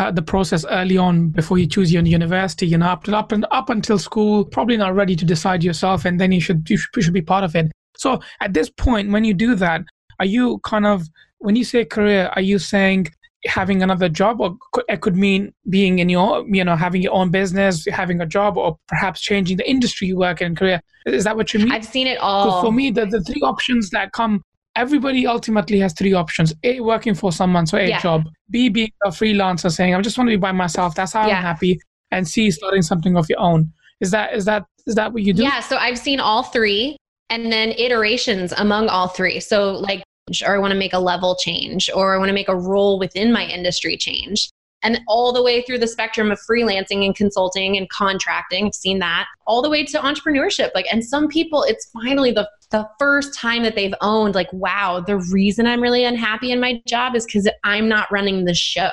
uh, 0.00 0.10
the 0.10 0.22
process 0.22 0.64
early 0.70 0.96
on 0.96 1.28
before 1.28 1.58
you 1.58 1.66
choose 1.66 1.92
your 1.92 2.02
university 2.02 2.66
you 2.66 2.78
know 2.78 2.86
up, 2.86 3.04
to, 3.04 3.14
up 3.14 3.32
and 3.32 3.44
up 3.50 3.68
until 3.68 3.98
school 3.98 4.46
probably 4.46 4.78
not 4.78 4.94
ready 4.94 5.14
to 5.14 5.26
decide 5.26 5.62
yourself 5.62 6.06
and 6.06 6.18
then 6.18 6.32
you 6.32 6.40
should 6.40 6.68
you 6.70 6.78
should, 6.78 6.88
you 6.96 7.02
should 7.02 7.12
be 7.12 7.20
part 7.20 7.44
of 7.44 7.54
it. 7.54 7.70
So 7.98 8.18
at 8.40 8.54
this 8.54 8.70
point 8.70 9.10
when 9.10 9.24
you 9.24 9.34
do 9.34 9.54
that 9.56 9.82
are 10.18 10.24
you 10.24 10.58
kind 10.64 10.86
of 10.86 11.06
when 11.38 11.54
you 11.54 11.64
say 11.64 11.84
career 11.84 12.30
are 12.34 12.40
you 12.40 12.58
saying 12.58 13.08
having 13.44 13.82
another 13.82 14.08
job 14.08 14.40
or 14.40 14.56
could, 14.72 14.84
it 14.88 15.02
could 15.02 15.16
mean 15.16 15.52
being 15.68 15.98
in 15.98 16.08
your 16.08 16.46
you 16.48 16.64
know 16.64 16.76
having 16.76 17.02
your 17.02 17.12
own 17.12 17.30
business 17.30 17.84
having 17.90 18.22
a 18.22 18.26
job 18.26 18.56
or 18.56 18.78
perhaps 18.88 19.20
changing 19.20 19.58
the 19.58 19.68
industry 19.68 20.06
you 20.08 20.16
work 20.16 20.40
in 20.40 20.56
career? 20.56 20.80
Is 21.04 21.24
that 21.24 21.36
what 21.36 21.52
you 21.52 21.60
mean? 21.60 21.72
I've 21.72 21.84
seen 21.84 22.06
it 22.06 22.18
all. 22.18 22.62
For 22.62 22.72
me 22.72 22.90
the, 22.90 23.04
the 23.04 23.20
three 23.20 23.42
options 23.42 23.90
that 23.90 24.12
come 24.12 24.42
everybody 24.76 25.26
ultimately 25.26 25.78
has 25.80 25.92
three 25.92 26.12
options. 26.12 26.54
A 26.62 26.80
working 26.80 27.14
for 27.14 27.32
someone 27.32 27.66
so 27.66 27.78
a 27.78 27.88
yeah. 27.88 28.00
job. 28.00 28.28
B 28.50 28.68
being 28.68 28.92
a 29.04 29.08
freelancer 29.08 29.70
saying 29.70 29.94
i 29.94 30.00
just 30.00 30.18
want 30.18 30.28
to 30.28 30.32
be 30.32 30.40
by 30.40 30.52
myself. 30.52 30.94
That's 30.94 31.12
how 31.12 31.26
yeah. 31.26 31.38
i'm 31.38 31.42
happy. 31.42 31.80
And 32.10 32.26
c 32.26 32.50
starting 32.50 32.82
something 32.82 33.16
of 33.16 33.28
your 33.28 33.40
own. 33.40 33.72
Is 34.00 34.10
that 34.10 34.34
is 34.34 34.44
that 34.44 34.64
is 34.86 34.94
that 34.94 35.12
what 35.12 35.22
you 35.22 35.32
do? 35.32 35.42
Yeah 35.42 35.60
so 35.60 35.76
i've 35.76 35.98
seen 35.98 36.20
all 36.20 36.42
three 36.42 36.96
and 37.28 37.52
then 37.52 37.70
iterations 37.70 38.52
among 38.56 38.88
all 38.88 39.08
three. 39.08 39.40
So 39.40 39.72
like 39.72 40.02
or 40.46 40.54
i 40.54 40.58
want 40.58 40.72
to 40.72 40.78
make 40.78 40.92
a 40.92 40.98
level 40.98 41.36
change 41.40 41.90
or 41.92 42.14
i 42.14 42.18
want 42.18 42.28
to 42.28 42.34
make 42.34 42.48
a 42.48 42.56
role 42.56 42.98
within 42.98 43.32
my 43.32 43.44
industry 43.44 43.96
change. 43.96 44.50
And 44.82 44.98
all 45.08 45.30
the 45.30 45.42
way 45.42 45.60
through 45.60 45.80
the 45.80 45.86
spectrum 45.86 46.30
of 46.30 46.40
freelancing 46.48 47.04
and 47.04 47.14
consulting 47.14 47.76
and 47.76 47.86
contracting 47.90 48.66
i've 48.66 48.74
seen 48.74 48.98
that. 49.00 49.26
All 49.46 49.60
the 49.60 49.68
way 49.68 49.84
to 49.84 49.98
entrepreneurship 49.98 50.70
like 50.74 50.86
and 50.92 51.04
some 51.04 51.28
people 51.28 51.64
it's 51.64 51.90
finally 51.90 52.32
the 52.32 52.48
the 52.70 52.88
first 52.98 53.34
time 53.34 53.62
that 53.62 53.74
they've 53.74 53.94
owned 54.00 54.34
like 54.34 54.52
wow 54.52 55.00
the 55.00 55.18
reason 55.18 55.66
i'm 55.66 55.80
really 55.80 56.04
unhappy 56.04 56.52
in 56.52 56.60
my 56.60 56.80
job 56.86 57.14
is 57.14 57.24
because 57.24 57.48
i'm 57.64 57.88
not 57.88 58.10
running 58.10 58.44
the 58.44 58.54
show. 58.54 58.90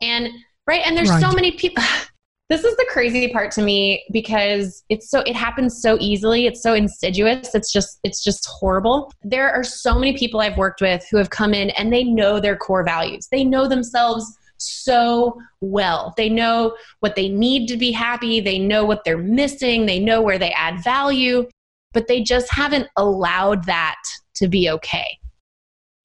And 0.00 0.28
right 0.66 0.82
and 0.84 0.96
there's 0.96 1.10
right. 1.10 1.20
so 1.20 1.32
many 1.32 1.52
people 1.52 1.82
this 2.50 2.64
is 2.64 2.76
the 2.76 2.86
crazy 2.90 3.28
part 3.28 3.50
to 3.52 3.62
me 3.62 4.04
because 4.12 4.84
it's 4.88 5.10
so 5.10 5.20
it 5.20 5.34
happens 5.34 5.80
so 5.80 5.96
easily. 5.98 6.46
It's 6.46 6.62
so 6.62 6.74
insidious. 6.74 7.54
It's 7.54 7.72
just 7.72 8.00
it's 8.04 8.22
just 8.22 8.46
horrible. 8.46 9.12
There 9.22 9.50
are 9.50 9.64
so 9.64 9.98
many 9.98 10.16
people 10.16 10.40
i've 10.40 10.58
worked 10.58 10.80
with 10.80 11.06
who 11.10 11.16
have 11.16 11.30
come 11.30 11.54
in 11.54 11.70
and 11.70 11.92
they 11.92 12.04
know 12.04 12.40
their 12.40 12.56
core 12.56 12.84
values. 12.84 13.28
They 13.30 13.44
know 13.44 13.66
themselves 13.66 14.36
so 14.58 15.40
well. 15.60 16.14
They 16.16 16.28
know 16.28 16.76
what 17.00 17.16
they 17.16 17.28
need 17.28 17.66
to 17.68 17.76
be 17.76 17.90
happy, 17.92 18.40
they 18.40 18.58
know 18.58 18.84
what 18.84 19.04
they're 19.04 19.18
missing, 19.18 19.86
they 19.86 19.98
know 19.98 20.20
where 20.20 20.38
they 20.38 20.52
add 20.52 20.82
value 20.84 21.48
but 21.94 22.08
they 22.08 22.22
just 22.22 22.52
haven't 22.52 22.88
allowed 22.96 23.64
that 23.64 24.00
to 24.34 24.48
be 24.48 24.68
okay. 24.68 25.18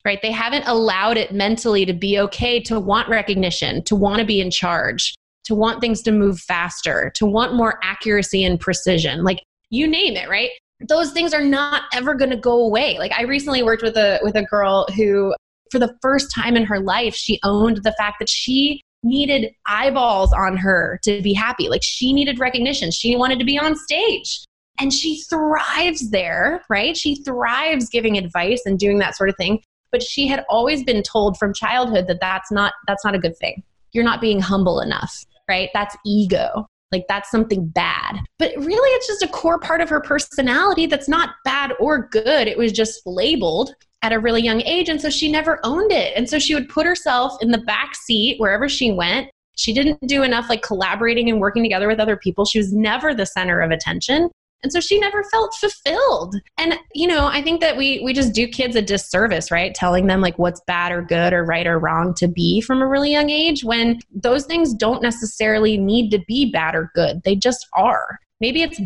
Right? 0.06 0.20
They 0.22 0.32
haven't 0.32 0.64
allowed 0.66 1.18
it 1.18 1.34
mentally 1.34 1.86
to 1.86 1.94
be 1.94 2.20
okay 2.20 2.62
to 2.62 2.80
want 2.80 3.10
recognition, 3.10 3.84
to 3.84 3.96
want 3.96 4.20
to 4.20 4.26
be 4.26 4.40
in 4.40 4.50
charge, 4.50 5.14
to 5.44 5.56
want 5.56 5.82
things 5.82 6.02
to 6.04 6.12
move 6.12 6.40
faster, 6.40 7.12
to 7.16 7.26
want 7.26 7.56
more 7.56 7.80
accuracy 7.84 8.46
and 8.46 8.60
precision. 8.60 9.24
Like 9.24 9.44
you 9.70 9.88
name 9.88 10.16
it, 10.16 10.30
right? 10.30 10.52
Those 10.88 11.12
things 11.12 11.34
are 11.34 11.44
not 11.44 11.84
ever 11.94 12.16
going 12.16 12.30
to 12.30 12.38
go 12.38 12.64
away. 12.64 12.98
Like 12.98 13.12
I 13.12 13.24
recently 13.24 13.64
worked 13.64 13.84
with 13.84 13.98
a 13.98 14.20
with 14.24 14.36
a 14.36 14.44
girl 14.44 14.88
who 14.96 15.34
for 15.72 15.80
the 15.80 15.96
first 16.02 16.34
time 16.34 16.56
in 16.56 16.64
her 16.66 16.80
life 16.80 17.14
she 17.14 17.40
owned 17.44 17.84
the 17.84 17.94
fact 17.94 18.20
that 18.20 18.30
she 18.30 18.82
needed 19.04 19.52
eyeballs 19.66 20.34
on 20.34 20.58
her 20.58 21.00
to 21.04 21.22
be 21.22 21.34
happy. 21.34 21.70
Like 21.70 21.84
she 21.84 22.14
needed 22.14 22.40
recognition. 22.40 22.92
She 22.92 23.16
wanted 23.16 23.40
to 23.40 23.46
be 23.46 23.58
on 23.58 23.76
stage. 23.76 24.46
And 24.80 24.94
she 24.94 25.22
thrives 25.22 26.10
there, 26.10 26.64
right? 26.70 26.96
She 26.96 27.16
thrives 27.24 27.90
giving 27.90 28.18
advice 28.18 28.62
and 28.66 28.80
doing 28.80 29.00
that 29.00 29.16
sort 29.16 29.30
of 29.30 29.36
thing. 29.38 29.62
But 29.92 30.04
she 30.04 30.28
had 30.28 30.46
always 30.50 30.84
been 30.84 31.04
told 31.04 31.38
from 31.38 31.54
childhood 31.54 32.08
that 32.08 32.20
that's 32.22 32.52
not 32.52 32.74
that's 32.88 33.04
not 33.04 33.16
a 33.16 33.20
good 33.20 33.38
thing. 33.38 33.64
You're 33.92 34.04
not 34.04 34.22
being 34.22 34.40
humble 34.40 34.82
enough, 34.82 35.26
right? 35.50 35.70
That's 35.74 35.96
ego. 36.06 36.68
Like 36.92 37.06
that's 37.08 37.30
something 37.30 37.68
bad. 37.68 38.20
But 38.38 38.54
really 38.58 38.90
it's 38.96 39.08
just 39.08 39.24
a 39.24 39.28
core 39.28 39.60
part 39.60 39.82
of 39.82 39.90
her 39.90 40.00
personality 40.00 40.86
that's 40.86 41.08
not 41.08 41.36
bad 41.44 41.74
or 41.80 42.08
good. 42.08 42.48
It 42.48 42.58
was 42.58 42.72
just 42.72 43.02
labeled 43.06 43.74
at 44.02 44.14
a 44.14 44.20
really 44.20 44.42
young 44.42 44.62
age. 44.62 44.90
And 44.90 45.02
so 45.02 45.10
she 45.10 45.32
never 45.32 45.60
owned 45.64 45.92
it. 45.92 46.14
And 46.16 46.30
so 46.30 46.40
she 46.40 46.56
would 46.56 46.70
put 46.70 46.86
herself 46.86 47.34
in 47.42 47.52
the 47.52 47.60
back 47.60 47.96
seat 47.96 48.40
wherever 48.40 48.70
she 48.70 48.92
went. 48.92 49.30
She 49.56 49.74
didn't 49.74 50.00
do 50.08 50.24
enough 50.24 50.50
like 50.50 50.62
collaborating 50.62 51.30
and 51.30 51.42
working 51.42 51.64
together 51.64 51.88
with 51.88 52.00
other 52.00 52.16
people. 52.16 52.46
She 52.46 52.60
was 52.60 52.72
never 52.72 53.14
the 53.14 53.26
center 53.26 53.60
of 53.60 53.72
attention. 53.72 54.30
And 54.62 54.74
so 54.74 54.80
she 54.80 55.00
never 55.00 55.24
felt 55.24 55.54
fulfilled. 55.56 56.36
And 56.58 56.78
you 56.94 57.08
know, 57.08 57.28
I 57.28 57.42
think 57.42 57.62
that 57.62 57.78
we 57.78 58.02
we 58.04 58.14
just 58.14 58.34
do 58.34 58.48
kids 58.48 58.76
a 58.76 58.82
disservice, 58.82 59.52
right? 59.52 59.74
Telling 59.74 60.08
them 60.08 60.22
like 60.22 60.38
what's 60.38 60.62
bad 60.68 60.92
or 60.92 61.02
good 61.02 61.34
or 61.34 61.46
right 61.46 61.68
or 61.68 61.80
wrong 61.80 62.14
to 62.16 62.28
be 62.28 62.62
from 62.62 62.82
a 62.82 62.88
really 62.88 63.12
young 63.12 63.30
age 63.30 63.64
when 63.64 64.00
those 64.12 64.46
things 64.46 64.74
don't 64.74 65.02
necessarily 65.02 65.78
need 65.78 66.10
to 66.12 66.20
be 66.28 66.52
bad 66.52 66.76
or 66.76 66.92
good. 66.94 67.22
They 67.24 67.36
just 67.36 67.68
are. 67.74 68.20
Maybe 68.42 68.62
it's 68.62 68.80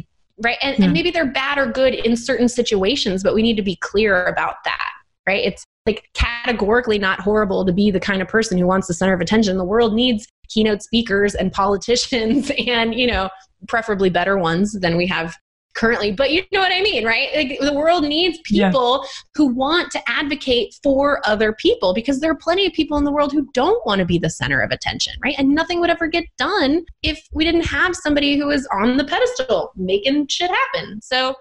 right 0.43 0.57
and, 0.61 0.75
and 0.75 0.85
hmm. 0.85 0.93
maybe 0.93 1.11
they're 1.11 1.31
bad 1.31 1.57
or 1.57 1.67
good 1.67 1.93
in 1.93 2.15
certain 2.17 2.49
situations, 2.49 3.23
but 3.23 3.35
we 3.35 3.41
need 3.41 3.57
to 3.57 3.63
be 3.63 3.75
clear 3.77 4.25
about 4.25 4.55
that 4.65 4.89
right? 5.27 5.43
It's 5.43 5.65
like 5.85 6.09
categorically 6.13 6.99
not 6.99 7.19
horrible 7.19 7.65
to 7.65 7.73
be 7.73 7.91
the 7.91 7.99
kind 7.99 8.21
of 8.21 8.27
person 8.27 8.57
who 8.57 8.67
wants 8.67 8.87
the 8.87 8.93
center 8.93 9.13
of 9.13 9.21
attention. 9.21 9.57
The 9.57 9.63
world 9.63 9.93
needs 9.93 10.27
keynote 10.49 10.81
speakers 10.81 11.35
and 11.35 11.51
politicians 11.51 12.51
and, 12.67 12.93
you 12.93 13.07
know, 13.07 13.29
preferably 13.67 14.09
better 14.09 14.37
ones 14.37 14.73
than 14.73 14.97
we 14.97 15.07
have 15.07 15.35
currently. 15.75 16.11
But 16.11 16.31
you 16.31 16.43
know 16.51 16.59
what 16.59 16.71
I 16.71 16.81
mean, 16.81 17.05
right? 17.05 17.29
Like 17.35 17.59
the 17.59 17.73
world 17.73 18.03
needs 18.03 18.39
people 18.43 19.01
yeah. 19.03 19.09
who 19.35 19.47
want 19.47 19.91
to 19.91 20.09
advocate 20.09 20.75
for 20.83 21.21
other 21.27 21.53
people 21.53 21.93
because 21.93 22.19
there 22.19 22.31
are 22.31 22.35
plenty 22.35 22.65
of 22.65 22.73
people 22.73 22.97
in 22.97 23.03
the 23.03 23.11
world 23.11 23.31
who 23.31 23.47
don't 23.53 23.85
want 23.85 23.99
to 23.99 24.05
be 24.05 24.17
the 24.17 24.29
center 24.29 24.61
of 24.61 24.71
attention, 24.71 25.13
right? 25.23 25.35
And 25.37 25.49
nothing 25.49 25.79
would 25.79 25.89
ever 25.89 26.07
get 26.07 26.25
done 26.37 26.85
if 27.01 27.27
we 27.33 27.43
didn't 27.43 27.65
have 27.65 27.95
somebody 27.95 28.37
who 28.37 28.47
was 28.47 28.67
on 28.73 28.97
the 28.97 29.05
pedestal 29.05 29.71
making 29.75 30.27
shit 30.27 30.51
happen. 30.51 31.01
So, 31.01 31.35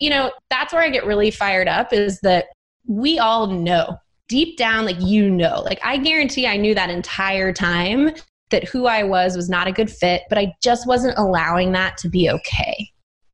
you 0.00 0.10
know, 0.10 0.32
that's 0.50 0.72
where 0.72 0.82
I 0.82 0.90
get 0.90 1.06
really 1.06 1.30
fired 1.30 1.68
up 1.68 1.92
is 1.92 2.20
that 2.20 2.46
we 2.86 3.18
all 3.18 3.46
know 3.46 3.96
deep 4.28 4.56
down, 4.56 4.84
like 4.84 5.00
you 5.00 5.30
know, 5.30 5.62
like 5.64 5.80
I 5.84 5.96
guarantee 5.96 6.46
I 6.46 6.56
knew 6.56 6.74
that 6.74 6.90
entire 6.90 7.52
time 7.52 8.10
that 8.50 8.64
who 8.64 8.86
I 8.86 9.02
was 9.02 9.36
was 9.36 9.48
not 9.48 9.66
a 9.66 9.72
good 9.72 9.90
fit, 9.90 10.22
but 10.28 10.38
I 10.38 10.54
just 10.62 10.86
wasn't 10.86 11.18
allowing 11.18 11.72
that 11.72 11.96
to 11.98 12.08
be 12.08 12.30
okay. 12.30 12.90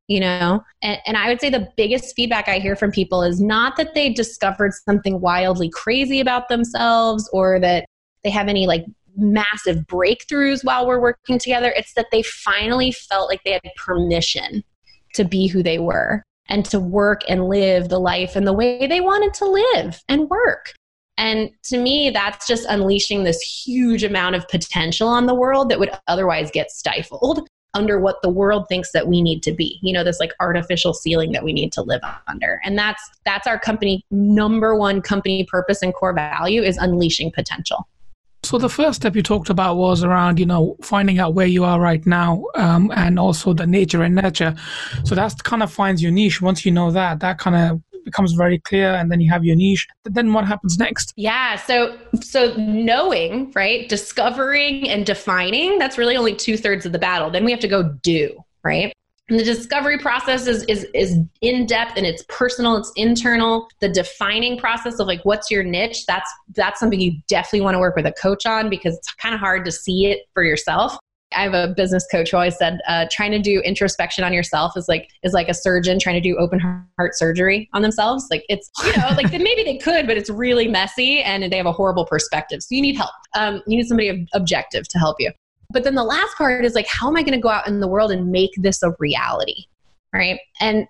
You 0.07 0.19
know, 0.19 0.63
and, 0.83 0.99
and 1.07 1.17
I 1.17 1.29
would 1.29 1.41
say 1.41 1.49
the 1.49 1.67
biggest 1.77 2.15
feedback 2.15 2.47
I 2.47 2.59
hear 2.59 2.75
from 2.75 2.91
people 2.91 3.23
is 3.23 3.41
not 3.41 3.75
that 3.77 3.95
they 3.95 4.13
discovered 4.13 4.71
something 4.87 5.19
wildly 5.19 5.69
crazy 5.69 6.19
about 6.19 6.47
themselves 6.47 7.27
or 7.33 7.59
that 7.61 7.85
they 8.23 8.29
have 8.29 8.47
any 8.47 8.67
like 8.67 8.85
massive 9.17 9.77
breakthroughs 9.87 10.63
while 10.63 10.85
we're 10.85 10.99
working 10.99 11.39
together. 11.39 11.73
It's 11.75 11.93
that 11.93 12.07
they 12.11 12.21
finally 12.21 12.91
felt 12.91 13.29
like 13.29 13.41
they 13.43 13.53
had 13.53 13.61
permission 13.77 14.63
to 15.15 15.23
be 15.23 15.47
who 15.47 15.63
they 15.63 15.79
were 15.79 16.23
and 16.47 16.65
to 16.65 16.79
work 16.79 17.21
and 17.27 17.47
live 17.47 17.89
the 17.89 17.99
life 17.99 18.35
and 18.35 18.45
the 18.45 18.53
way 18.53 18.85
they 18.85 19.01
wanted 19.01 19.33
to 19.35 19.45
live 19.45 20.03
and 20.07 20.29
work. 20.29 20.73
And 21.17 21.49
to 21.65 21.77
me, 21.77 22.09
that's 22.09 22.45
just 22.45 22.67
unleashing 22.67 23.23
this 23.23 23.41
huge 23.41 24.03
amount 24.03 24.35
of 24.35 24.47
potential 24.49 25.07
on 25.07 25.25
the 25.25 25.33
world 25.33 25.69
that 25.69 25.79
would 25.79 25.91
otherwise 26.07 26.51
get 26.51 26.71
stifled 26.71 27.47
under 27.75 27.99
what 27.99 28.21
the 28.23 28.29
world 28.29 28.67
thinks 28.67 28.91
that 28.93 29.07
we 29.07 29.21
need 29.21 29.43
to 29.43 29.51
be. 29.51 29.79
You 29.81 29.93
know, 29.93 30.03
this 30.03 30.19
like 30.19 30.33
artificial 30.39 30.93
ceiling 30.93 31.31
that 31.33 31.43
we 31.43 31.53
need 31.53 31.71
to 31.73 31.81
live 31.83 32.01
under. 32.27 32.59
And 32.63 32.77
that's 32.77 33.03
that's 33.25 33.45
our 33.45 33.59
company 33.59 34.03
number 34.09 34.75
one 34.75 35.01
company 35.01 35.45
purpose 35.45 35.83
and 35.83 35.93
core 35.93 36.13
value 36.13 36.63
is 36.63 36.77
unleashing 36.77 37.31
potential. 37.31 37.87
So 38.45 38.59
the 38.59 38.69
first 38.69 38.97
step 38.97 39.15
you 39.15 39.23
talked 39.23 39.49
about 39.49 39.77
was 39.77 40.03
around, 40.03 40.39
you 40.39 40.45
know, 40.45 40.77
finding 40.83 41.17
out 41.17 41.33
where 41.33 41.47
you 41.47 41.63
are 41.63 41.79
right 41.79 42.05
now, 42.05 42.43
um, 42.53 42.91
and 42.95 43.17
also 43.17 43.53
the 43.53 43.65
nature 43.65 44.03
and 44.03 44.13
nurture. 44.13 44.55
So 45.03 45.15
that 45.15 45.43
kind 45.43 45.63
of 45.63 45.71
finds 45.71 46.03
your 46.03 46.11
niche. 46.11 46.43
Once 46.43 46.63
you 46.63 46.71
know 46.71 46.91
that, 46.91 47.21
that 47.21 47.39
kind 47.39 47.55
of 47.55 47.81
becomes 48.05 48.33
very 48.33 48.59
clear, 48.59 48.93
and 48.93 49.11
then 49.11 49.19
you 49.19 49.31
have 49.31 49.43
your 49.43 49.55
niche. 49.55 49.87
Then 50.03 50.31
what 50.31 50.45
happens 50.45 50.77
next? 50.77 51.13
Yeah. 51.15 51.57
So 51.57 51.97
so 52.21 52.55
knowing, 52.55 53.51
right, 53.55 53.89
discovering 53.89 54.89
and 54.89 55.05
defining. 55.05 55.77
That's 55.77 55.97
really 55.97 56.15
only 56.15 56.35
two 56.35 56.57
thirds 56.57 56.85
of 56.85 56.91
the 56.91 56.99
battle. 56.99 57.29
Then 57.29 57.43
we 57.43 57.51
have 57.51 57.59
to 57.61 57.67
go 57.67 57.83
do, 57.83 58.43
right. 58.63 58.93
And 59.27 59.39
the 59.39 59.43
discovery 59.43 59.97
process 59.97 60.45
is, 60.45 60.63
is, 60.65 60.85
is 60.93 61.17
in 61.41 61.65
depth 61.65 61.93
and 61.97 62.05
it's 62.05 62.23
personal, 62.29 62.77
it's 62.77 62.91
internal. 62.95 63.67
The 63.79 63.89
defining 63.89 64.55
process 64.55 64.99
of 64.99 65.07
like 65.07 65.21
what's 65.23 65.49
your 65.49 65.63
niche, 65.63 66.05
that's 66.05 66.31
that's 66.53 66.79
something 66.79 66.99
you 66.99 67.13
definitely 67.27 67.61
want 67.61 67.73
to 67.73 67.79
work 67.79 67.95
with 67.95 68.05
a 68.05 68.13
coach 68.13 68.45
on 68.45 68.69
because 68.69 68.95
it's 68.95 69.11
kind 69.15 69.33
of 69.33 69.41
hard 69.41 69.65
to 69.65 69.71
see 69.71 70.05
it 70.05 70.19
for 70.35 70.43
yourself. 70.43 70.95
I 71.35 71.43
have 71.43 71.53
a 71.53 71.73
business 71.73 72.05
coach 72.11 72.31
who 72.31 72.37
always 72.37 72.57
said 72.57 72.79
uh, 72.87 73.05
trying 73.11 73.31
to 73.31 73.39
do 73.39 73.61
introspection 73.61 74.23
on 74.23 74.33
yourself 74.33 74.77
is 74.77 74.87
like 74.87 75.09
is 75.23 75.33
like 75.33 75.49
a 75.49 75.53
surgeon 75.53 75.99
trying 75.99 76.15
to 76.15 76.21
do 76.21 76.37
open 76.37 76.59
heart 76.97 77.15
surgery 77.15 77.69
on 77.73 77.81
themselves. 77.81 78.27
Like 78.31 78.45
it's 78.49 78.69
you 78.85 78.95
know 78.97 79.09
like 79.15 79.31
maybe 79.31 79.63
they 79.63 79.77
could, 79.77 80.07
but 80.07 80.17
it's 80.17 80.29
really 80.29 80.67
messy 80.67 81.21
and 81.21 81.51
they 81.51 81.57
have 81.57 81.65
a 81.65 81.71
horrible 81.71 82.05
perspective. 82.05 82.63
So 82.63 82.75
you 82.75 82.81
need 82.81 82.95
help. 82.95 83.11
Um, 83.35 83.61
you 83.67 83.77
need 83.77 83.87
somebody 83.87 84.27
objective 84.33 84.87
to 84.87 84.99
help 84.99 85.17
you. 85.19 85.31
But 85.71 85.83
then 85.83 85.95
the 85.95 86.03
last 86.03 86.35
part 86.37 86.63
is 86.63 86.75
like, 86.75 86.87
how 86.87 87.07
am 87.07 87.17
I 87.17 87.21
going 87.21 87.33
to 87.33 87.41
go 87.41 87.49
out 87.49 87.67
in 87.67 87.79
the 87.79 87.87
world 87.87 88.11
and 88.11 88.31
make 88.31 88.51
this 88.57 88.81
a 88.83 88.93
reality? 88.99 89.65
Right. 90.13 90.39
And 90.59 90.87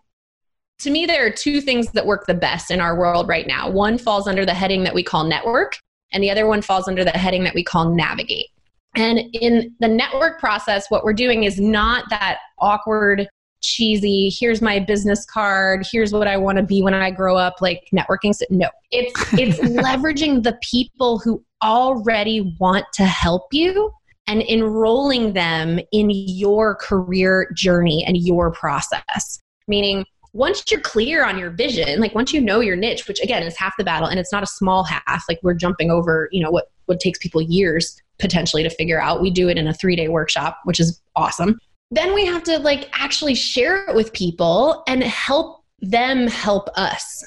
to 0.80 0.92
me, 0.92 1.06
there 1.06 1.26
are 1.26 1.32
two 1.32 1.62
things 1.62 1.88
that 1.94 2.06
work 2.06 2.26
the 2.28 2.34
best 2.34 2.70
in 2.70 2.82
our 2.82 2.98
world 2.98 3.28
right 3.28 3.48
now. 3.48 3.70
One 3.70 3.98
falls 3.98 4.28
under 4.28 4.46
the 4.46 4.54
heading 4.54 4.84
that 4.84 4.94
we 4.94 5.04
call 5.04 5.24
network, 5.24 5.78
and 6.12 6.22
the 6.22 6.30
other 6.30 6.48
one 6.48 6.62
falls 6.62 6.88
under 6.88 7.04
the 7.04 7.12
heading 7.12 7.44
that 7.46 7.56
we 7.56 7.64
call 7.64 7.96
navigate. 7.96 8.48
And 8.96 9.20
in 9.34 9.76
the 9.80 9.88
network 9.88 10.40
process, 10.40 10.90
what 10.90 11.04
we're 11.04 11.14
doing 11.14 11.44
is 11.44 11.60
not 11.60 12.06
that 12.10 12.40
awkward, 12.60 13.28
cheesy, 13.62 14.30
here's 14.30 14.62
my 14.62 14.80
business 14.80 15.26
card, 15.26 15.86
here's 15.92 16.14
what 16.14 16.28
I 16.28 16.38
want 16.38 16.58
to 16.58 16.64
be 16.64 16.82
when 16.82 16.94
I 16.94 17.12
grow 17.12 17.36
up, 17.36 17.56
like 17.62 17.88
networking. 17.94 18.34
No, 18.50 18.70
it's 18.92 19.34
it's 19.34 19.60
leveraging 19.60 20.44
the 20.44 20.58
people 20.62 21.20
who 21.20 21.44
already 21.64 22.56
want 22.60 22.86
to 22.94 23.06
help 23.06 23.48
you 23.52 23.92
and 24.28 24.42
enrolling 24.44 25.34
them 25.34 25.80
in 25.92 26.10
your 26.10 26.76
career 26.76 27.52
journey 27.56 28.04
and 28.08 28.18
your 28.18 28.52
process. 28.52 29.40
Meaning, 29.68 30.06
once 30.34 30.64
you're 30.70 30.82
clear 30.82 31.26
on 31.26 31.40
your 31.40 31.50
vision, 31.50 32.00
like 32.00 32.14
once 32.14 32.34
you 32.34 32.42
know 32.42 32.60
your 32.60 32.76
niche, 32.76 33.08
which 33.08 33.22
again 33.22 33.42
is 33.44 33.58
half 33.58 33.74
the 33.78 33.84
battle, 33.84 34.08
and 34.08 34.20
it's 34.20 34.32
not 34.32 34.44
a 34.44 34.48
small 34.48 34.84
half, 34.84 35.24
like 35.28 35.40
we're 35.42 35.54
jumping 35.54 35.90
over, 35.90 36.30
you 36.32 36.44
know, 36.44 36.52
what 36.52 36.66
what 36.86 37.00
takes 37.00 37.18
people 37.18 37.42
years 37.42 38.00
potentially 38.20 38.64
to 38.64 38.70
figure 38.70 39.02
out. 39.02 39.22
We 39.22 39.32
do 39.32 39.50
it 39.50 39.58
in 39.58 39.68
a 39.68 39.74
three 39.74 39.96
day 39.96 40.08
workshop, 40.08 40.60
which 40.64 40.80
is 40.80 41.02
awesome. 41.16 41.58
Then 41.92 42.14
we 42.14 42.26
have 42.26 42.44
to 42.44 42.60
like 42.60 42.90
actually 42.94 43.36
share 43.36 43.86
it 43.88 43.96
with 43.96 44.14
people 44.14 44.84
and 44.88 45.04
help 45.04 45.64
them 45.82 46.28
help 46.28 46.70
us. 46.76 47.24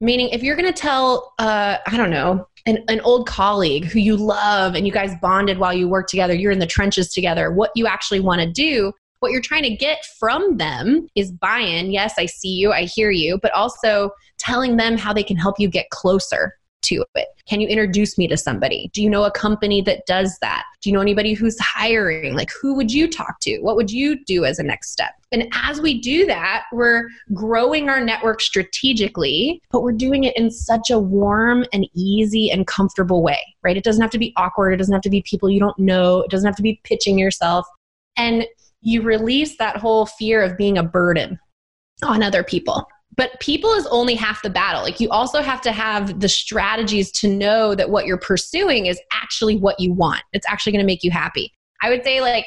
Meaning, 0.00 0.30
if 0.30 0.42
you're 0.42 0.56
going 0.56 0.72
to 0.72 0.78
tell, 0.78 1.32
uh, 1.38 1.78
I 1.86 1.96
don't 1.96 2.10
know, 2.10 2.46
an, 2.66 2.84
an 2.88 3.00
old 3.00 3.26
colleague 3.26 3.84
who 3.84 4.00
you 4.00 4.16
love 4.16 4.74
and 4.74 4.86
you 4.86 4.92
guys 4.92 5.14
bonded 5.22 5.58
while 5.58 5.72
you 5.72 5.88
work 5.88 6.08
together, 6.08 6.34
you're 6.34 6.52
in 6.52 6.58
the 6.58 6.66
trenches 6.66 7.12
together, 7.12 7.52
what 7.52 7.70
you 7.74 7.86
actually 7.86 8.20
want 8.20 8.40
to 8.40 8.50
do, 8.50 8.92
what 9.20 9.30
you're 9.30 9.40
trying 9.40 9.62
to 9.62 9.74
get 9.74 10.04
from 10.18 10.56
them 10.56 11.06
is 11.14 11.30
buy 11.30 11.58
in. 11.58 11.92
Yes, 11.92 12.14
I 12.18 12.26
see 12.26 12.48
you, 12.48 12.72
I 12.72 12.82
hear 12.82 13.10
you, 13.10 13.38
but 13.40 13.52
also 13.52 14.10
telling 14.38 14.76
them 14.76 14.98
how 14.98 15.12
they 15.12 15.22
can 15.22 15.36
help 15.36 15.60
you 15.60 15.68
get 15.68 15.88
closer 15.90 16.54
to 16.82 17.04
it? 17.14 17.28
Can 17.48 17.60
you 17.60 17.68
introduce 17.68 18.16
me 18.18 18.28
to 18.28 18.36
somebody? 18.36 18.90
Do 18.92 19.02
you 19.02 19.10
know 19.10 19.24
a 19.24 19.30
company 19.30 19.82
that 19.82 20.06
does 20.06 20.38
that? 20.40 20.64
Do 20.80 20.90
you 20.90 20.94
know 20.94 21.00
anybody 21.00 21.34
who's 21.34 21.58
hiring? 21.60 22.34
Like, 22.34 22.50
who 22.60 22.74
would 22.74 22.92
you 22.92 23.08
talk 23.08 23.40
to? 23.40 23.58
What 23.60 23.76
would 23.76 23.90
you 23.90 24.22
do 24.24 24.44
as 24.44 24.58
a 24.58 24.62
next 24.62 24.90
step? 24.90 25.12
And 25.32 25.48
as 25.54 25.80
we 25.80 26.00
do 26.00 26.26
that, 26.26 26.64
we're 26.72 27.08
growing 27.32 27.88
our 27.88 28.04
network 28.04 28.40
strategically, 28.40 29.62
but 29.70 29.82
we're 29.82 29.92
doing 29.92 30.24
it 30.24 30.36
in 30.36 30.50
such 30.50 30.90
a 30.90 30.98
warm 30.98 31.64
and 31.72 31.88
easy 31.94 32.50
and 32.50 32.66
comfortable 32.66 33.22
way, 33.22 33.40
right? 33.62 33.76
It 33.76 33.84
doesn't 33.84 34.02
have 34.02 34.10
to 34.10 34.18
be 34.18 34.32
awkward. 34.36 34.72
It 34.72 34.76
doesn't 34.76 34.92
have 34.92 35.02
to 35.02 35.10
be 35.10 35.22
people 35.22 35.50
you 35.50 35.60
don't 35.60 35.78
know. 35.78 36.22
It 36.22 36.30
doesn't 36.30 36.46
have 36.46 36.56
to 36.56 36.62
be 36.62 36.80
pitching 36.84 37.18
yourself. 37.18 37.66
And 38.16 38.46
you 38.82 39.02
release 39.02 39.56
that 39.58 39.76
whole 39.76 40.06
fear 40.06 40.42
of 40.42 40.58
being 40.58 40.76
a 40.76 40.82
burden 40.82 41.38
on 42.02 42.22
other 42.22 42.42
people 42.42 42.86
but 43.16 43.38
people 43.40 43.72
is 43.74 43.86
only 43.88 44.14
half 44.14 44.42
the 44.42 44.50
battle. 44.50 44.82
Like 44.82 45.00
you 45.00 45.08
also 45.10 45.42
have 45.42 45.60
to 45.62 45.72
have 45.72 46.20
the 46.20 46.28
strategies 46.28 47.10
to 47.12 47.28
know 47.28 47.74
that 47.74 47.90
what 47.90 48.06
you're 48.06 48.18
pursuing 48.18 48.86
is 48.86 49.00
actually 49.12 49.56
what 49.56 49.78
you 49.78 49.92
want. 49.92 50.22
It's 50.32 50.46
actually 50.48 50.72
going 50.72 50.82
to 50.82 50.86
make 50.86 51.02
you 51.02 51.10
happy. 51.10 51.52
I 51.82 51.90
would 51.90 52.04
say 52.04 52.20
like 52.20 52.46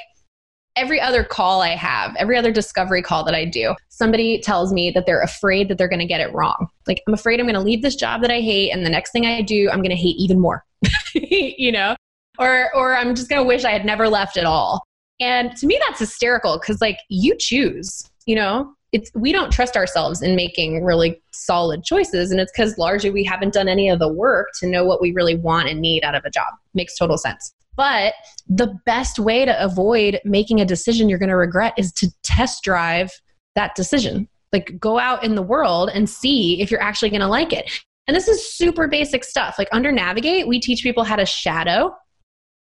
every 0.75 0.99
other 0.99 1.23
call 1.23 1.61
I 1.61 1.75
have, 1.75 2.15
every 2.17 2.37
other 2.37 2.51
discovery 2.51 3.01
call 3.01 3.23
that 3.25 3.35
I 3.35 3.45
do, 3.45 3.75
somebody 3.89 4.39
tells 4.39 4.73
me 4.73 4.91
that 4.91 5.05
they're 5.05 5.21
afraid 5.21 5.69
that 5.69 5.77
they're 5.77 5.87
going 5.87 5.99
to 5.99 6.05
get 6.05 6.21
it 6.21 6.33
wrong. 6.33 6.67
Like, 6.87 7.01
I'm 7.07 7.13
afraid 7.13 7.39
I'm 7.39 7.45
going 7.45 7.55
to 7.55 7.61
leave 7.61 7.81
this 7.81 7.95
job 7.95 8.21
that 8.21 8.31
I 8.31 8.41
hate, 8.41 8.71
and 8.71 8.85
the 8.85 8.89
next 8.89 9.11
thing 9.11 9.25
I 9.25 9.41
do, 9.41 9.69
I'm 9.69 9.79
going 9.79 9.89
to 9.89 9.95
hate 9.95 10.17
even 10.17 10.39
more. 10.39 10.63
you 11.13 11.71
know, 11.71 11.95
or 12.37 12.75
or 12.75 12.95
I'm 12.95 13.15
just 13.15 13.29
going 13.29 13.41
to 13.41 13.47
wish 13.47 13.63
I 13.63 13.71
had 13.71 13.85
never 13.85 14.07
left 14.07 14.37
at 14.37 14.45
all. 14.45 14.83
And 15.19 15.55
to 15.57 15.65
me, 15.65 15.79
that's 15.87 15.99
hysterical 15.99 16.59
because 16.59 16.81
like 16.81 16.97
you 17.09 17.35
choose. 17.39 18.09
You 18.25 18.35
know, 18.35 18.74
it's 18.95 19.11
we 19.13 19.33
don't 19.33 19.51
trust 19.51 19.75
ourselves 19.75 20.21
in 20.21 20.37
making 20.37 20.85
really 20.85 21.21
solid 21.31 21.83
choices, 21.83 22.31
and 22.31 22.39
it's 22.39 22.51
because 22.53 22.77
largely 22.77 23.11
we 23.11 23.25
haven't 23.25 23.53
done 23.53 23.67
any 23.67 23.89
of 23.89 23.99
the 23.99 24.07
work 24.07 24.47
to 24.61 24.67
know 24.67 24.85
what 24.85 25.01
we 25.01 25.11
really 25.11 25.35
want 25.35 25.67
and 25.67 25.81
need 25.81 26.05
out 26.05 26.15
of 26.15 26.23
a 26.23 26.29
job. 26.29 26.53
Makes 26.73 26.97
total 26.97 27.17
sense. 27.17 27.53
But 27.75 28.13
the 28.47 28.73
best 28.85 29.19
way 29.19 29.43
to 29.43 29.61
avoid 29.61 30.21
making 30.23 30.61
a 30.61 30.65
decision 30.65 31.09
you're 31.09 31.19
going 31.19 31.27
to 31.27 31.35
regret 31.35 31.73
is 31.77 31.91
to 31.93 32.07
test 32.23 32.63
drive 32.63 33.11
that 33.55 33.75
decision. 33.75 34.29
Like 34.53 34.79
go 34.79 34.97
out 34.97 35.25
in 35.25 35.35
the 35.35 35.41
world 35.41 35.89
and 35.93 36.09
see 36.09 36.61
if 36.61 36.71
you're 36.71 36.81
actually 36.81 37.09
going 37.09 37.19
to 37.19 37.27
like 37.27 37.51
it. 37.51 37.69
And 38.07 38.15
this 38.15 38.29
is 38.29 38.49
super 38.55 38.87
basic 38.87 39.25
stuff. 39.25 39.55
Like 39.57 39.67
under 39.73 39.91
Navigate, 39.91 40.47
we 40.47 40.61
teach 40.61 40.83
people 40.83 41.03
how 41.03 41.17
to 41.17 41.25
shadow. 41.25 41.93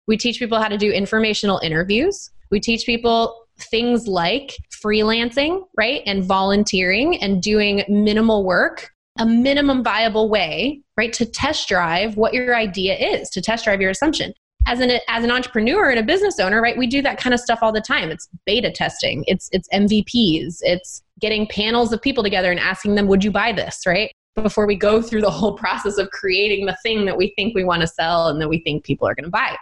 We 0.09 0.17
teach 0.17 0.41
people 0.41 0.59
how 0.59 0.67
to 0.67 0.79
do 0.79 0.91
informational 0.91 1.61
interviews. 1.61 2.33
We 2.51 2.59
teach 2.59 2.85
people 2.85 3.45
things 3.59 4.07
like 4.07 4.57
freelancing, 4.71 5.65
right? 5.77 6.03
And 6.07 6.25
volunteering 6.25 7.21
and 7.23 7.43
doing 7.43 7.85
minimal 7.89 8.45
work, 8.45 8.91
a 9.19 9.27
minimum 9.27 9.83
viable 9.83 10.29
way, 10.29 10.83
right? 10.97 11.13
To 11.15 11.27
test 11.27 11.69
drive 11.69 12.17
what 12.17 12.35
your 12.35 12.57
idea 12.57 12.97
is, 12.97 13.31
to 13.31 13.41
test 13.41 13.65
drive 13.65 13.81
your 13.81 13.91
assumption 13.91 14.33
as 14.69 14.81
an 14.81 14.91
as 15.09 15.25
an 15.25 15.31
entrepreneur 15.31 15.91
and 15.91 15.99
a 15.99 16.03
business 16.03 16.39
owner, 16.39 16.61
right? 16.61 16.77
We 16.77 16.87
do 16.87 17.01
that 17.03 17.19
kind 17.19 17.33
of 17.33 17.41
stuff 17.41 17.61
all 17.63 17.73
the 17.73 17.81
time. 17.81 18.11
It's 18.11 18.29
beta 18.45 18.71
testing, 18.71 19.25
it's 19.27 19.49
it's 19.53 19.69
MVPs, 19.71 20.59
it's 20.61 21.03
getting 21.21 21.47
panels 21.47 21.93
of 21.93 22.03
people 22.03 22.23
together 22.23 22.51
and 22.51 22.61
asking 22.61 22.95
them, 22.95 23.07
"Would 23.09 23.25
you 23.25 23.31
buy 23.31 23.53
this?" 23.53 23.83
right? 23.87 24.13
Before 24.35 24.67
we 24.67 24.77
go 24.77 25.01
through 25.03 25.23
the 25.23 25.31
whole 25.31 25.53
process 25.65 25.99
of 25.99 26.11
creating 26.11 26.67
the 26.67 26.77
thing 26.83 27.07
that 27.07 27.17
we 27.17 27.33
think 27.35 27.55
we 27.55 27.65
want 27.65 27.81
to 27.81 27.89
sell 27.89 28.29
and 28.29 28.41
that 28.41 28.49
we 28.49 28.61
think 28.61 28.85
people 28.85 29.09
are 29.09 29.15
going 29.15 29.25
to 29.25 29.31
buy. 29.31 29.57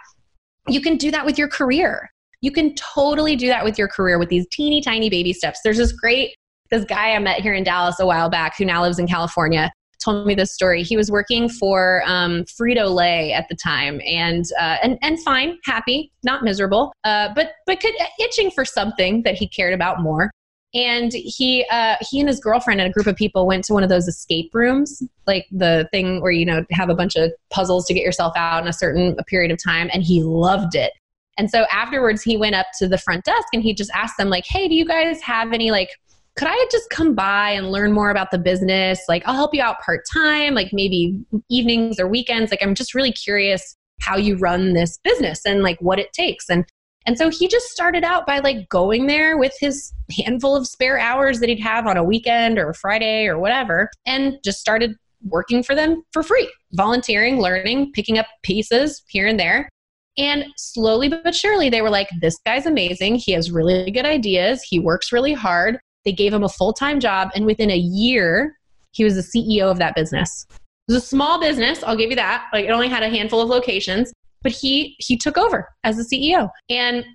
You 0.67 0.81
can 0.81 0.97
do 0.97 1.09
that 1.11 1.25
with 1.25 1.37
your 1.37 1.47
career. 1.47 2.11
You 2.41 2.51
can 2.51 2.75
totally 2.75 3.35
do 3.35 3.47
that 3.47 3.63
with 3.63 3.77
your 3.77 3.87
career 3.87 4.19
with 4.19 4.29
these 4.29 4.45
teeny 4.51 4.81
tiny 4.81 5.09
baby 5.09 5.33
steps. 5.33 5.59
There's 5.63 5.77
this 5.77 5.91
great 5.91 6.35
this 6.69 6.83
guy 6.83 7.13
I 7.13 7.19
met 7.19 7.41
here 7.41 7.53
in 7.53 7.63
Dallas 7.63 7.99
a 7.99 8.05
while 8.05 8.29
back 8.29 8.57
who 8.57 8.65
now 8.65 8.81
lives 8.81 8.99
in 8.99 9.07
California 9.07 9.71
told 10.03 10.27
me 10.27 10.35
this 10.35 10.53
story. 10.53 10.83
He 10.83 10.95
was 10.95 11.11
working 11.11 11.49
for 11.49 12.03
um, 12.05 12.43
Frito 12.43 12.93
Lay 12.93 13.33
at 13.33 13.47
the 13.49 13.55
time, 13.55 14.01
and 14.05 14.45
uh, 14.59 14.77
and 14.81 14.97
and 15.01 15.21
fine, 15.23 15.57
happy, 15.65 16.11
not 16.23 16.43
miserable, 16.43 16.93
uh, 17.03 17.29
but 17.35 17.53
but 17.65 17.79
could, 17.79 17.93
uh, 17.99 18.05
itching 18.19 18.51
for 18.51 18.65
something 18.65 19.23
that 19.23 19.35
he 19.35 19.47
cared 19.47 19.73
about 19.73 20.01
more. 20.01 20.31
And 20.73 21.11
he 21.13 21.65
uh, 21.71 21.95
he 22.01 22.19
and 22.19 22.29
his 22.29 22.39
girlfriend 22.39 22.79
and 22.79 22.89
a 22.89 22.93
group 22.93 23.07
of 23.07 23.15
people 23.15 23.47
went 23.47 23.63
to 23.65 23.73
one 23.73 23.83
of 23.83 23.89
those 23.89 24.07
escape 24.07 24.53
rooms, 24.53 25.01
like 25.25 25.45
the 25.51 25.87
thing 25.91 26.21
where 26.21 26.31
you 26.31 26.45
know 26.45 26.63
have 26.71 26.89
a 26.89 26.95
bunch 26.95 27.15
of 27.15 27.31
puzzles 27.49 27.85
to 27.87 27.93
get 27.93 28.03
yourself 28.03 28.33
out 28.35 28.61
in 28.61 28.67
a 28.67 28.73
certain 28.73 29.15
period 29.27 29.51
of 29.51 29.57
time. 29.63 29.89
And 29.93 30.03
he 30.03 30.21
loved 30.21 30.75
it. 30.75 30.93
And 31.37 31.49
so 31.49 31.65
afterwards, 31.71 32.23
he 32.23 32.37
went 32.37 32.55
up 32.55 32.67
to 32.79 32.87
the 32.87 32.97
front 32.97 33.23
desk 33.25 33.47
and 33.53 33.61
he 33.61 33.73
just 33.73 33.91
asked 33.93 34.17
them 34.17 34.29
like, 34.29 34.45
"Hey, 34.47 34.67
do 34.67 34.75
you 34.75 34.85
guys 34.85 35.21
have 35.21 35.53
any 35.53 35.71
like 35.71 35.89
could 36.37 36.47
I 36.47 36.67
just 36.71 36.89
come 36.91 37.15
by 37.15 37.49
and 37.49 37.71
learn 37.71 37.91
more 37.91 38.11
about 38.11 38.29
the 38.29 38.37
business? 38.37 39.01
Like, 39.09 39.23
I'll 39.25 39.33
help 39.33 39.55
you 39.55 39.61
out 39.61 39.81
part 39.83 40.03
time, 40.13 40.53
like 40.53 40.69
maybe 40.71 41.19
evenings 41.49 41.99
or 41.99 42.07
weekends. 42.07 42.51
Like, 42.51 42.61
I'm 42.61 42.75
just 42.75 42.93
really 42.93 43.11
curious 43.11 43.75
how 43.99 44.17
you 44.17 44.37
run 44.37 44.73
this 44.73 44.99
business 45.03 45.41
and 45.45 45.63
like 45.63 45.79
what 45.81 45.99
it 45.99 46.13
takes. 46.13 46.47
And 46.49 46.63
and 47.07 47.17
so 47.17 47.29
he 47.29 47.47
just 47.47 47.69
started 47.69 48.03
out 48.03 48.27
by 48.27 48.39
like 48.39 48.67
going 48.67 49.07
there 49.07 49.37
with 49.37 49.53
his 49.59 49.93
handful 50.25 50.57
of 50.57 50.67
spare 50.67 50.99
hours 50.99 51.39
that 51.39 51.47
he'd 51.47 51.61
have 51.61 51.87
on 51.87 51.95
a 51.95 52.03
weekend 52.03 52.59
or 52.59 52.69
a 52.69 52.75
Friday 52.75 53.27
or 53.27 53.39
whatever, 53.39 53.89
and 54.05 54.37
just 54.43 54.59
started 54.59 54.93
working 55.23 55.63
for 55.63 55.73
them 55.73 56.03
for 56.11 56.21
free, 56.21 56.51
volunteering, 56.73 57.39
learning, 57.39 57.93
picking 57.93 58.17
up 58.17 58.27
pieces 58.43 59.03
here 59.07 59.25
and 59.25 59.39
there. 59.39 59.69
And 60.17 60.45
slowly 60.57 61.09
but 61.09 61.35
surely, 61.35 61.69
they 61.69 61.81
were 61.81 61.89
like, 61.89 62.09
this 62.21 62.39
guy's 62.45 62.65
amazing. 62.65 63.15
He 63.15 63.33
has 63.33 63.51
really 63.51 63.91
good 63.91 64.05
ideas. 64.05 64.63
He 64.63 64.79
works 64.79 65.11
really 65.11 65.33
hard. 65.33 65.79
They 66.05 66.11
gave 66.11 66.33
him 66.33 66.43
a 66.43 66.49
full 66.49 66.73
time 66.73 66.99
job, 66.99 67.29
and 67.35 67.45
within 67.45 67.69
a 67.69 67.77
year, 67.77 68.57
he 68.91 69.03
was 69.03 69.15
the 69.15 69.21
CEO 69.21 69.69
of 69.69 69.77
that 69.77 69.95
business. 69.95 70.47
It 70.49 70.93
was 70.93 71.03
a 71.03 71.05
small 71.05 71.39
business, 71.39 71.83
I'll 71.83 71.97
give 71.97 72.09
you 72.09 72.15
that. 72.15 72.47
Like 72.53 72.65
it 72.65 72.71
only 72.71 72.87
had 72.87 73.03
a 73.03 73.09
handful 73.09 73.41
of 73.41 73.49
locations, 73.49 74.13
but 74.41 74.51
he 74.51 74.95
he 74.99 75.17
took 75.17 75.37
over 75.37 75.67
as 75.83 75.97
the 75.97 76.03
CEO. 76.03 76.49
And 76.69 77.05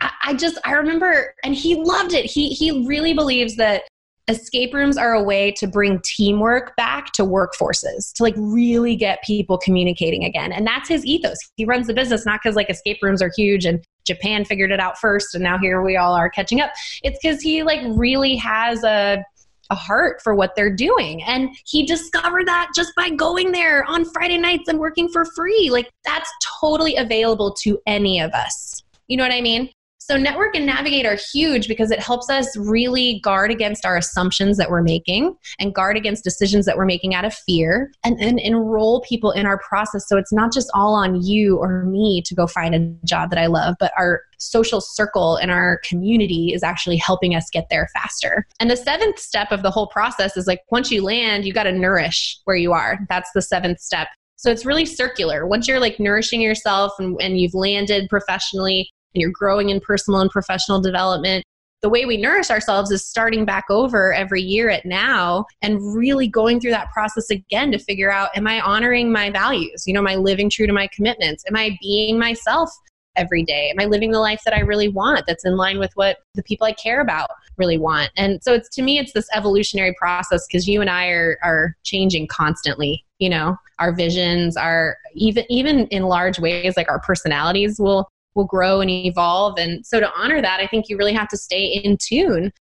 I, 0.00 0.10
I 0.26 0.34
just 0.34 0.58
I 0.64 0.72
remember, 0.72 1.34
and 1.42 1.54
he 1.54 1.76
loved 1.76 2.12
it. 2.12 2.26
He 2.26 2.50
he 2.50 2.86
really 2.86 3.14
believes 3.14 3.56
that 3.56 3.82
escape 4.30 4.72
rooms 4.72 4.96
are 4.96 5.12
a 5.12 5.22
way 5.22 5.50
to 5.52 5.66
bring 5.66 6.00
teamwork 6.04 6.74
back 6.76 7.12
to 7.12 7.22
workforces 7.22 8.12
to 8.14 8.22
like 8.22 8.34
really 8.36 8.96
get 8.96 9.22
people 9.22 9.58
communicating 9.58 10.24
again 10.24 10.52
and 10.52 10.66
that's 10.66 10.88
his 10.88 11.04
ethos 11.04 11.36
he 11.56 11.64
runs 11.64 11.86
the 11.86 11.94
business 11.94 12.24
not 12.24 12.40
because 12.42 12.56
like 12.56 12.70
escape 12.70 12.98
rooms 13.02 13.20
are 13.20 13.30
huge 13.36 13.66
and 13.66 13.84
Japan 14.06 14.44
figured 14.44 14.72
it 14.72 14.80
out 14.80 14.98
first 14.98 15.34
and 15.34 15.44
now 15.44 15.58
here 15.58 15.82
we 15.82 15.96
all 15.96 16.14
are 16.14 16.30
catching 16.30 16.60
up. 16.60 16.72
It's 17.02 17.18
because 17.22 17.40
he 17.40 17.62
like 17.62 17.80
really 17.84 18.34
has 18.36 18.82
a 18.82 19.22
a 19.70 19.74
heart 19.74 20.20
for 20.22 20.34
what 20.34 20.54
they're 20.56 20.74
doing. 20.74 21.22
And 21.22 21.50
he 21.64 21.86
discovered 21.86 22.46
that 22.48 22.70
just 22.74 22.92
by 22.96 23.10
going 23.10 23.52
there 23.52 23.84
on 23.84 24.04
Friday 24.04 24.36
nights 24.36 24.68
and 24.68 24.78
working 24.78 25.08
for 25.08 25.24
free. 25.36 25.70
Like 25.70 25.88
that's 26.04 26.30
totally 26.60 26.96
available 26.96 27.54
to 27.62 27.78
any 27.86 28.20
of 28.20 28.32
us. 28.32 28.82
You 29.06 29.16
know 29.16 29.22
what 29.22 29.32
I 29.32 29.40
mean? 29.40 29.70
So, 30.10 30.16
network 30.16 30.56
and 30.56 30.66
navigate 30.66 31.06
are 31.06 31.16
huge 31.32 31.68
because 31.68 31.92
it 31.92 32.00
helps 32.00 32.28
us 32.28 32.56
really 32.56 33.20
guard 33.20 33.52
against 33.52 33.86
our 33.86 33.96
assumptions 33.96 34.56
that 34.56 34.68
we're 34.68 34.82
making 34.82 35.36
and 35.60 35.72
guard 35.72 35.96
against 35.96 36.24
decisions 36.24 36.66
that 36.66 36.76
we're 36.76 36.84
making 36.84 37.14
out 37.14 37.24
of 37.24 37.32
fear 37.32 37.92
and, 38.02 38.20
and 38.20 38.40
enroll 38.40 39.02
people 39.02 39.30
in 39.30 39.46
our 39.46 39.58
process. 39.58 40.08
So, 40.08 40.16
it's 40.16 40.32
not 40.32 40.52
just 40.52 40.68
all 40.74 40.96
on 40.96 41.22
you 41.22 41.58
or 41.58 41.84
me 41.84 42.22
to 42.22 42.34
go 42.34 42.48
find 42.48 42.74
a 42.74 43.06
job 43.06 43.30
that 43.30 43.38
I 43.38 43.46
love, 43.46 43.76
but 43.78 43.92
our 43.96 44.22
social 44.38 44.80
circle 44.80 45.36
and 45.36 45.52
our 45.52 45.80
community 45.84 46.52
is 46.54 46.64
actually 46.64 46.96
helping 46.96 47.36
us 47.36 47.48
get 47.48 47.68
there 47.70 47.86
faster. 47.94 48.48
And 48.58 48.68
the 48.68 48.76
seventh 48.76 49.20
step 49.20 49.52
of 49.52 49.62
the 49.62 49.70
whole 49.70 49.86
process 49.86 50.36
is 50.36 50.48
like 50.48 50.62
once 50.72 50.90
you 50.90 51.04
land, 51.04 51.44
you 51.44 51.52
got 51.52 51.64
to 51.64 51.72
nourish 51.72 52.36
where 52.46 52.56
you 52.56 52.72
are. 52.72 52.98
That's 53.08 53.30
the 53.32 53.42
seventh 53.42 53.78
step. 53.78 54.08
So 54.34 54.50
it's 54.50 54.66
really 54.66 54.86
circular. 54.86 55.46
Once 55.46 55.68
you're 55.68 55.78
like 55.78 56.00
nourishing 56.00 56.40
yourself 56.40 56.94
and, 56.98 57.16
and 57.20 57.38
you've 57.38 57.54
landed 57.54 58.08
professionally, 58.08 58.90
and 59.14 59.22
you're 59.22 59.32
growing 59.32 59.70
in 59.70 59.80
personal 59.80 60.20
and 60.20 60.30
professional 60.30 60.80
development 60.80 61.44
the 61.82 61.88
way 61.88 62.04
we 62.04 62.16
nourish 62.16 62.50
ourselves 62.50 62.90
is 62.90 63.06
starting 63.06 63.44
back 63.44 63.64
over 63.70 64.12
every 64.12 64.42
year 64.42 64.68
at 64.68 64.84
now 64.84 65.46
and 65.62 65.78
really 65.96 66.28
going 66.28 66.60
through 66.60 66.72
that 66.72 66.90
process 66.90 67.30
again 67.30 67.72
to 67.72 67.78
figure 67.78 68.12
out 68.12 68.30
am 68.36 68.46
I 68.46 68.60
honoring 68.60 69.10
my 69.10 69.30
values? 69.30 69.84
You 69.86 69.94
know, 69.94 70.00
am 70.00 70.06
I 70.06 70.16
living 70.16 70.50
true 70.50 70.66
to 70.66 70.72
my 70.72 70.88
commitments? 70.88 71.44
Am 71.48 71.56
I 71.56 71.78
being 71.80 72.18
myself 72.18 72.70
every 73.16 73.42
day? 73.42 73.70
Am 73.70 73.80
I 73.80 73.86
living 73.86 74.10
the 74.10 74.20
life 74.20 74.42
that 74.44 74.54
I 74.54 74.60
really 74.60 74.88
want 74.88 75.24
that's 75.26 75.44
in 75.44 75.56
line 75.56 75.78
with 75.78 75.90
what 75.94 76.18
the 76.34 76.42
people 76.42 76.66
I 76.66 76.72
care 76.72 77.00
about 77.00 77.30
really 77.56 77.78
want? 77.78 78.10
And 78.16 78.42
so 78.42 78.52
it's 78.52 78.68
to 78.76 78.82
me 78.82 78.98
it's 78.98 79.12
this 79.12 79.28
evolutionary 79.32 79.94
process 79.98 80.46
because 80.46 80.68
you 80.68 80.82
and 80.82 80.90
I 80.90 81.06
are 81.08 81.38
are 81.42 81.76
changing 81.82 82.26
constantly, 82.26 83.04
you 83.18 83.30
know. 83.30 83.56
Our 83.78 83.94
visions 83.94 84.58
are 84.58 84.98
even 85.14 85.46
even 85.48 85.86
in 85.86 86.02
large 86.02 86.38
ways 86.38 86.76
like 86.76 86.90
our 86.90 87.00
personalities 87.00 87.80
will 87.80 88.06
will 88.34 88.44
grow 88.44 88.80
and 88.80 88.90
evolve. 88.90 89.58
And 89.58 89.84
so 89.84 90.00
to 90.00 90.10
honor 90.16 90.40
that, 90.40 90.60
I 90.60 90.66
think 90.66 90.88
you 90.88 90.96
really 90.96 91.12
have 91.12 91.28
to 91.28 91.36
stay 91.36 91.64
in 91.64 91.96
tune. 91.96 92.52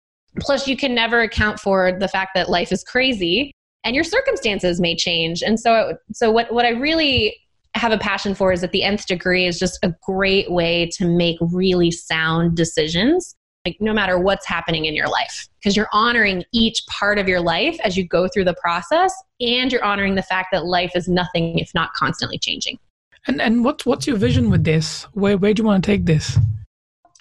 Plus, 0.40 0.68
you 0.68 0.76
can 0.76 0.94
never 0.94 1.20
account 1.20 1.58
for 1.58 1.96
the 1.98 2.08
fact 2.08 2.32
that 2.34 2.48
life 2.48 2.72
is 2.72 2.84
crazy 2.84 3.52
and 3.84 3.94
your 3.94 4.04
circumstances 4.04 4.80
may 4.80 4.94
change. 4.94 5.42
And 5.42 5.58
so, 5.58 5.96
so 6.12 6.30
what, 6.30 6.52
what 6.52 6.64
I 6.64 6.70
really 6.70 7.36
have 7.74 7.92
a 7.92 7.98
passion 7.98 8.34
for 8.34 8.52
is 8.52 8.60
that 8.60 8.72
the 8.72 8.82
nth 8.82 9.06
degree 9.06 9.46
is 9.46 9.58
just 9.58 9.78
a 9.82 9.94
great 10.02 10.50
way 10.50 10.86
to 10.94 11.06
make 11.06 11.36
really 11.40 11.90
sound 11.90 12.56
decisions 12.56 13.36
like 13.64 13.76
no 13.80 13.92
matter 13.92 14.18
what's 14.18 14.46
happening 14.46 14.86
in 14.86 14.94
your 14.94 15.08
life 15.08 15.48
because 15.58 15.76
you're 15.76 15.88
honoring 15.92 16.44
each 16.52 16.84
part 16.86 17.18
of 17.18 17.28
your 17.28 17.40
life 17.40 17.78
as 17.84 17.96
you 17.96 18.06
go 18.06 18.28
through 18.28 18.44
the 18.44 18.54
process 18.54 19.12
and 19.40 19.72
you're 19.72 19.84
honoring 19.84 20.14
the 20.14 20.22
fact 20.22 20.48
that 20.52 20.64
life 20.64 20.92
is 20.94 21.08
nothing 21.08 21.58
if 21.58 21.70
not 21.74 21.92
constantly 21.92 22.38
changing 22.38 22.78
and 23.26 23.40
and 23.40 23.64
what's 23.64 23.84
what's 23.84 24.06
your 24.06 24.16
vision 24.16 24.50
with 24.50 24.64
this? 24.64 25.04
Where 25.12 25.36
where 25.36 25.54
do 25.54 25.62
you 25.62 25.66
want 25.66 25.84
to 25.84 25.90
take 25.90 26.06
this? 26.06 26.38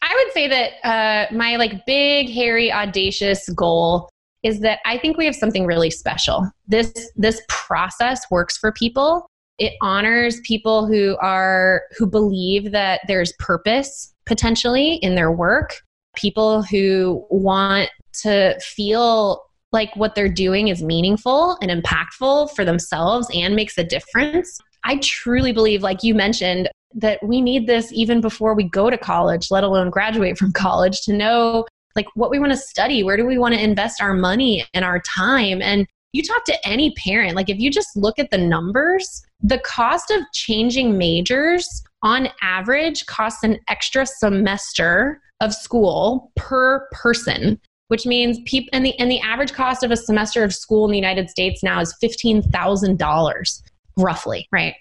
I 0.01 0.23
would 0.23 0.33
say 0.33 0.47
that 0.47 0.87
uh, 0.87 1.33
my 1.35 1.55
like 1.55 1.85
big, 1.85 2.29
hairy, 2.29 2.71
audacious 2.71 3.49
goal 3.49 4.09
is 4.43 4.59
that 4.61 4.79
I 4.85 4.97
think 4.97 5.17
we 5.17 5.25
have 5.25 5.35
something 5.35 5.65
really 5.65 5.89
special. 5.89 6.49
This 6.67 7.11
this 7.15 7.41
process 7.49 8.21
works 8.29 8.57
for 8.57 8.71
people. 8.71 9.27
It 9.57 9.73
honors 9.81 10.39
people 10.41 10.85
who 10.85 11.17
are 11.19 11.83
who 11.97 12.05
believe 12.05 12.71
that 12.71 13.01
there's 13.07 13.33
purpose 13.39 14.13
potentially 14.25 14.95
in 14.95 15.15
their 15.15 15.31
work. 15.31 15.81
People 16.15 16.63
who 16.63 17.25
want 17.29 17.89
to 18.21 18.59
feel 18.59 19.43
like 19.71 19.95
what 19.95 20.15
they're 20.15 20.29
doing 20.29 20.69
is 20.69 20.81
meaningful 20.81 21.57
and 21.61 21.69
impactful 21.71 22.55
for 22.55 22.63
themselves 22.63 23.27
and 23.33 23.55
makes 23.55 23.77
a 23.77 23.83
difference. 23.83 24.59
I 24.87 24.97
truly 24.97 25.51
believe, 25.51 25.83
like 25.83 26.01
you 26.01 26.15
mentioned, 26.15 26.69
that 26.95 27.19
we 27.21 27.41
need 27.41 27.67
this 27.67 27.91
even 27.91 28.21
before 28.21 28.55
we 28.55 28.63
go 28.63 28.89
to 28.89 28.97
college, 28.97 29.51
let 29.51 29.65
alone 29.65 29.89
graduate 29.89 30.37
from 30.37 30.51
college, 30.53 31.01
to 31.01 31.13
know 31.13 31.65
like 31.95 32.07
what 32.15 32.31
we 32.31 32.39
want 32.39 32.53
to 32.53 32.57
study, 32.57 33.03
where 33.03 33.17
do 33.17 33.25
we 33.25 33.37
want 33.37 33.53
to 33.53 33.63
invest 33.63 34.01
our 34.01 34.13
money 34.13 34.65
and 34.73 34.85
our 34.85 34.99
time. 35.01 35.61
And 35.61 35.85
you 36.13 36.23
talk 36.23 36.45
to 36.45 36.67
any 36.67 36.91
parent, 36.91 37.35
like 37.35 37.49
if 37.49 37.59
you 37.59 37.69
just 37.69 37.89
look 37.97 38.17
at 38.17 38.31
the 38.31 38.37
numbers, 38.37 39.23
the 39.41 39.59
cost 39.59 40.09
of 40.09 40.21
changing 40.33 40.97
majors 40.97 41.67
on 42.01 42.29
average 42.41 43.05
costs 43.07 43.43
an 43.43 43.59
extra 43.67 44.05
semester 44.05 45.19
of 45.41 45.53
school 45.53 46.31
per 46.35 46.87
person 46.91 47.59
which 47.89 48.05
means 48.05 48.39
people 48.45 48.69
and 48.73 48.85
the 48.85 48.97
and 48.99 49.09
the 49.09 49.19
average 49.21 49.53
cost 49.53 49.83
of 49.83 49.91
a 49.91 49.95
semester 49.95 50.43
of 50.43 50.53
school 50.53 50.85
in 50.85 50.91
the 50.91 50.97
United 50.97 51.29
States 51.29 51.63
now 51.63 51.79
is 51.79 51.95
fifteen 52.01 52.41
thousand 52.41 52.99
dollars, 52.99 53.63
roughly. 53.97 54.47
Right? 54.51 54.75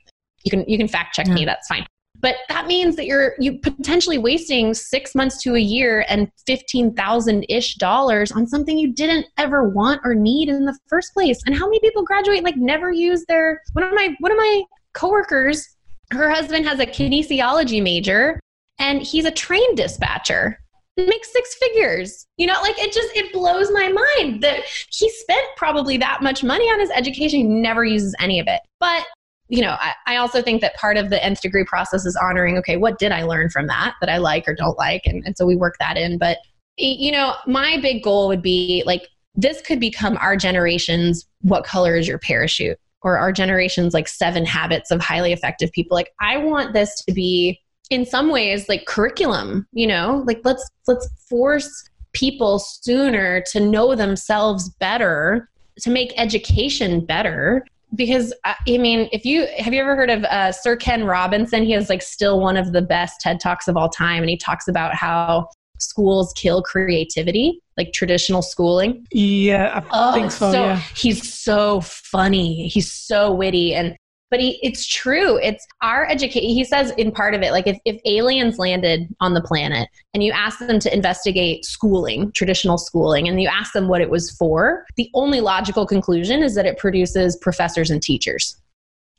You 0.44 0.50
can 0.50 0.64
you 0.68 0.78
can 0.78 0.88
fact 0.88 1.14
check 1.14 1.26
yeah. 1.26 1.34
me. 1.34 1.44
That's 1.44 1.66
fine. 1.66 1.86
But 2.20 2.36
that 2.48 2.66
means 2.66 2.96
that 2.96 3.06
you're 3.06 3.34
you 3.38 3.58
potentially 3.58 4.18
wasting 4.18 4.74
six 4.74 5.14
months 5.14 5.42
to 5.42 5.54
a 5.54 5.60
year 5.60 6.04
and 6.08 6.30
fifteen 6.46 6.94
thousand 6.94 7.44
ish 7.48 7.74
dollars 7.76 8.32
on 8.32 8.46
something 8.46 8.78
you 8.78 8.92
didn't 8.92 9.26
ever 9.38 9.68
want 9.68 10.00
or 10.04 10.14
need 10.14 10.48
in 10.48 10.64
the 10.64 10.78
first 10.88 11.12
place. 11.12 11.40
And 11.46 11.54
how 11.54 11.66
many 11.66 11.80
people 11.80 12.04
graduate 12.04 12.44
like 12.44 12.56
never 12.56 12.90
use 12.90 13.24
their 13.28 13.60
one 13.72 13.84
of 13.84 13.92
my 13.92 14.14
one 14.20 14.32
of 14.32 14.38
my 14.38 14.62
coworkers, 14.94 15.76
her 16.12 16.30
husband 16.30 16.66
has 16.66 16.80
a 16.80 16.86
kinesiology 16.86 17.82
major 17.82 18.40
and 18.78 19.02
he's 19.02 19.24
a 19.24 19.30
train 19.30 19.74
dispatcher 19.74 20.58
makes 20.96 21.32
six 21.32 21.54
figures. 21.54 22.26
You 22.36 22.46
know, 22.46 22.58
like 22.62 22.78
it 22.78 22.92
just 22.92 23.14
it 23.14 23.32
blows 23.32 23.70
my 23.70 23.88
mind 23.88 24.42
that 24.42 24.60
he 24.90 25.10
spent 25.10 25.46
probably 25.56 25.96
that 25.98 26.22
much 26.22 26.42
money 26.42 26.64
on 26.64 26.80
his 26.80 26.90
education, 26.90 27.40
he 27.40 27.44
never 27.44 27.84
uses 27.84 28.14
any 28.20 28.40
of 28.40 28.46
it. 28.48 28.60
But 28.80 29.04
you 29.48 29.62
know, 29.62 29.76
I, 29.78 29.92
I, 30.06 30.16
also 30.16 30.42
think 30.42 30.60
that 30.60 30.74
part 30.74 30.96
of 30.96 31.10
the 31.10 31.24
nth 31.24 31.40
degree 31.40 31.64
process 31.64 32.04
is 32.04 32.16
honoring, 32.16 32.58
okay, 32.58 32.76
what 32.76 32.98
did 32.98 33.12
I 33.12 33.22
learn 33.22 33.48
from 33.48 33.68
that 33.68 33.94
that 34.00 34.10
I 34.10 34.18
like 34.18 34.48
or 34.48 34.54
don't 34.54 34.76
like? 34.76 35.02
And, 35.06 35.22
and 35.24 35.36
so 35.36 35.46
we 35.46 35.54
work 35.54 35.76
that 35.78 35.96
in. 35.96 36.18
But, 36.18 36.38
you 36.78 37.12
know, 37.12 37.34
my 37.46 37.78
big 37.80 38.02
goal 38.02 38.26
would 38.28 38.42
be 38.42 38.82
like, 38.86 39.08
this 39.36 39.60
could 39.62 39.78
become 39.78 40.16
our 40.16 40.36
generation's 40.36 41.26
what 41.42 41.64
color 41.64 41.96
is 41.96 42.08
your 42.08 42.18
parachute? 42.18 42.78
Or 43.02 43.18
our 43.18 43.30
generation's 43.30 43.94
like 43.94 44.08
seven 44.08 44.44
habits 44.44 44.90
of 44.90 45.00
highly 45.00 45.32
effective 45.32 45.70
people. 45.70 45.94
Like, 45.94 46.12
I 46.20 46.38
want 46.38 46.72
this 46.72 46.96
to 47.04 47.12
be 47.12 47.60
in 47.90 48.04
some 48.04 48.30
ways 48.30 48.68
like 48.68 48.86
curriculum, 48.86 49.66
you 49.72 49.86
know, 49.86 50.22
like 50.26 50.40
let's 50.44 50.68
let's 50.86 51.08
force 51.28 51.88
people 52.12 52.58
sooner 52.58 53.42
to 53.52 53.60
know 53.60 53.94
themselves 53.94 54.70
better 54.70 55.48
to 55.82 55.90
make 55.90 56.12
education 56.16 57.04
better 57.04 57.64
because 57.94 58.32
I 58.44 58.56
mean, 58.66 59.08
if 59.12 59.24
you 59.24 59.46
have 59.58 59.72
you 59.72 59.80
ever 59.80 59.94
heard 59.94 60.10
of 60.10 60.24
uh, 60.24 60.52
Sir 60.52 60.76
Ken 60.76 61.04
Robinson? 61.04 61.62
He 61.62 61.72
has 61.72 61.88
like 61.88 62.02
still 62.02 62.40
one 62.40 62.56
of 62.56 62.72
the 62.72 62.82
best 62.82 63.20
TED 63.20 63.40
talks 63.40 63.68
of 63.68 63.76
all 63.76 63.88
time, 63.88 64.22
and 64.22 64.30
he 64.30 64.36
talks 64.36 64.68
about 64.68 64.94
how 64.94 65.48
schools 65.78 66.32
kill 66.36 66.62
creativity, 66.62 67.60
like 67.76 67.92
traditional 67.92 68.42
schooling. 68.42 69.06
Yeah, 69.12 69.82
I 69.92 70.10
oh, 70.10 70.14
think 70.14 70.32
so. 70.32 70.52
so 70.52 70.64
yeah. 70.64 70.76
He's 70.96 71.32
so 71.32 71.80
funny. 71.80 72.68
He's 72.68 72.92
so 72.92 73.32
witty, 73.32 73.74
and 73.74 73.96
but 74.30 74.40
he, 74.40 74.58
it's 74.62 74.86
true. 74.86 75.38
It's 75.38 75.66
our 75.82 76.06
education 76.06 76.50
he 76.50 76.64
says 76.64 76.90
in 76.92 77.12
part 77.12 77.34
of 77.34 77.42
it 77.42 77.52
like 77.52 77.66
if, 77.66 77.78
if 77.84 78.00
aliens 78.04 78.58
landed 78.58 79.14
on 79.20 79.34
the 79.34 79.40
planet 79.40 79.88
and 80.14 80.22
you 80.22 80.32
ask 80.32 80.58
them 80.58 80.78
to 80.80 80.92
investigate 80.92 81.64
schooling 81.64 82.32
traditional 82.32 82.78
schooling 82.78 83.28
and 83.28 83.40
you 83.40 83.48
ask 83.48 83.72
them 83.72 83.88
what 83.88 84.00
it 84.00 84.10
was 84.10 84.30
for 84.32 84.84
the 84.96 85.10
only 85.14 85.40
logical 85.40 85.86
conclusion 85.86 86.42
is 86.42 86.54
that 86.54 86.66
it 86.66 86.78
produces 86.78 87.36
professors 87.36 87.90
and 87.90 88.02
teachers. 88.02 88.56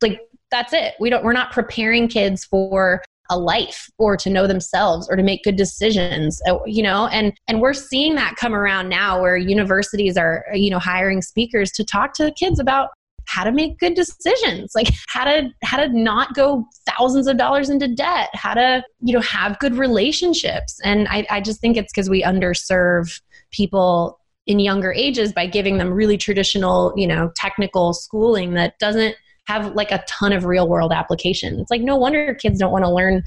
Like 0.02 0.22
that's 0.52 0.74
it. 0.74 0.96
We 1.00 1.10
don't 1.10 1.24
we're 1.24 1.34
not 1.34 1.52
preparing 1.52 2.08
kids 2.08 2.46
for 2.46 3.04
a 3.30 3.38
life 3.38 3.90
or 3.98 4.16
to 4.16 4.30
know 4.30 4.48
themselves 4.48 5.10
or 5.10 5.18
to 5.18 5.24
make 5.24 5.44
good 5.44 5.58
decisions 5.58 6.42
uh, 6.48 6.58
you 6.66 6.84
know? 6.84 7.08
And 7.08 7.34
and 7.48 7.62
we're 7.62 7.74
seeing 7.74 8.16
that 8.16 8.36
come 8.36 8.54
around 8.54 8.90
now 8.90 9.22
where 9.22 9.38
universities 9.38 10.18
are 10.18 10.46
you 10.54 10.70
know 10.70 10.80
hiring 10.80 11.22
speakers 11.22 11.72
to 11.74 11.84
talk 11.84 12.14
to 12.16 12.32
kids 12.32 12.60
about 12.60 12.90
how 13.28 13.44
to 13.44 13.52
make 13.52 13.78
good 13.80 13.94
decisions 13.94 14.72
like 14.76 14.88
how 15.08 15.24
to 15.24 15.50
how 15.64 15.78
to 15.78 15.88
not 15.90 16.34
go 16.34 16.66
thousands 16.86 17.28
of 17.28 17.38
dollars 17.38 17.70
into 17.70 17.88
debt 17.88 18.30
how 18.34 18.54
to 18.54 18.84
you 19.02 19.14
know 19.14 19.22
have 19.22 19.60
good 19.60 19.76
relationships. 19.76 20.80
And 20.84 21.08
i, 21.10 21.26
I 21.30 21.42
just 21.42 21.62
think 21.62 21.78
it's 21.78 21.92
because 21.92 22.10
we 22.10 22.24
underserve 22.24 23.22
people 23.52 24.20
in 24.46 24.60
younger 24.60 24.94
ages 24.94 25.34
by 25.34 25.46
giving 25.46 25.78
them 25.78 25.92
really 25.92 26.18
traditional 26.18 26.94
you 26.96 27.08
know 27.08 27.32
technical 27.36 27.94
schooling 27.94 28.54
that 28.54 28.78
doesn't 28.80 29.16
have 29.46 29.74
like 29.76 29.92
a 29.92 30.04
ton 30.08 30.34
of 30.34 30.46
real 30.46 30.68
world 30.68 30.92
application 30.92 31.60
it's 31.60 31.72
like 31.72 31.82
no 31.82 31.96
wonder 31.96 32.34
kids 32.36 32.60
don't 32.60 32.72
want 32.72 32.84
to 32.84 32.92
learn 32.92 33.24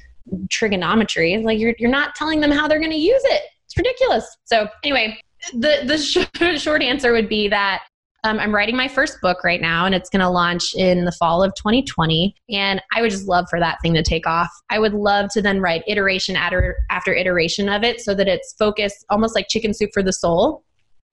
trigonometry. 0.49 1.33
It's 1.33 1.43
like 1.43 1.59
you're, 1.59 1.73
you're 1.77 1.89
not 1.89 2.15
telling 2.15 2.41
them 2.41 2.51
how 2.51 2.67
they're 2.67 2.79
going 2.79 2.91
to 2.91 2.97
use 2.97 3.21
it. 3.25 3.41
It's 3.65 3.77
ridiculous. 3.77 4.37
So 4.45 4.67
anyway 4.83 5.17
the 5.53 5.81
the 5.85 5.97
short, 5.97 6.29
short 6.59 6.83
answer 6.83 7.11
would 7.13 7.29
be 7.29 7.47
that 7.49 7.83
um, 8.23 8.39
I'm 8.39 8.53
writing 8.53 8.77
my 8.77 8.87
first 8.87 9.19
book 9.21 9.43
right 9.43 9.61
now, 9.61 9.85
and 9.85 9.95
it's 9.95 10.09
going 10.09 10.21
to 10.21 10.29
launch 10.29 10.75
in 10.75 11.05
the 11.05 11.11
fall 11.11 11.43
of 11.43 11.53
2020. 11.55 12.35
And 12.49 12.81
I 12.93 13.01
would 13.01 13.11
just 13.11 13.27
love 13.27 13.47
for 13.49 13.59
that 13.59 13.79
thing 13.81 13.93
to 13.95 14.03
take 14.03 14.27
off. 14.27 14.49
I 14.69 14.79
would 14.79 14.93
love 14.93 15.29
to 15.31 15.41
then 15.41 15.59
write 15.59 15.83
iteration 15.87 16.35
after, 16.35 16.77
after 16.91 17.13
iteration 17.13 17.67
of 17.67 17.83
it 17.83 17.99
so 17.99 18.13
that 18.13 18.27
it's 18.27 18.53
focused 18.59 19.05
almost 19.09 19.33
like 19.35 19.47
chicken 19.49 19.73
soup 19.73 19.89
for 19.93 20.03
the 20.03 20.13
soul 20.13 20.63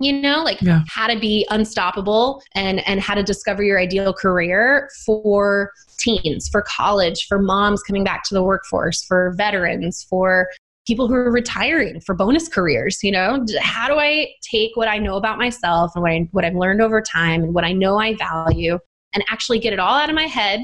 you 0.00 0.12
know 0.12 0.42
like 0.44 0.60
yeah. 0.62 0.82
how 0.88 1.06
to 1.06 1.18
be 1.18 1.46
unstoppable 1.50 2.42
and 2.54 2.86
and 2.86 3.00
how 3.00 3.14
to 3.14 3.22
discover 3.22 3.62
your 3.62 3.80
ideal 3.80 4.12
career 4.12 4.88
for 5.04 5.72
teens 5.98 6.48
for 6.48 6.62
college 6.62 7.26
for 7.28 7.40
moms 7.40 7.82
coming 7.82 8.04
back 8.04 8.22
to 8.22 8.34
the 8.34 8.42
workforce 8.42 9.04
for 9.04 9.34
veterans 9.36 10.06
for 10.08 10.48
people 10.88 11.06
who 11.06 11.14
are 11.14 11.30
retiring 11.30 12.00
for 12.00 12.14
bonus 12.14 12.48
careers 12.48 12.98
you 13.04 13.12
know? 13.12 13.44
How 13.60 13.86
do 13.86 13.94
i 13.94 14.28
take 14.42 14.72
what 14.74 14.88
i 14.88 14.98
know 14.98 15.16
about 15.16 15.38
myself 15.38 15.92
and 15.94 16.02
what, 16.02 16.12
I, 16.12 16.28
what 16.32 16.44
i've 16.44 16.56
learned 16.56 16.82
over 16.82 17.00
time 17.00 17.44
and 17.44 17.54
what 17.54 17.64
i 17.64 17.72
know 17.72 17.98
i 17.98 18.14
value 18.16 18.78
and 19.14 19.24
actually 19.30 19.60
get 19.60 19.72
it 19.72 19.78
all 19.78 19.94
out 19.94 20.08
of 20.08 20.16
my 20.16 20.26
head 20.26 20.60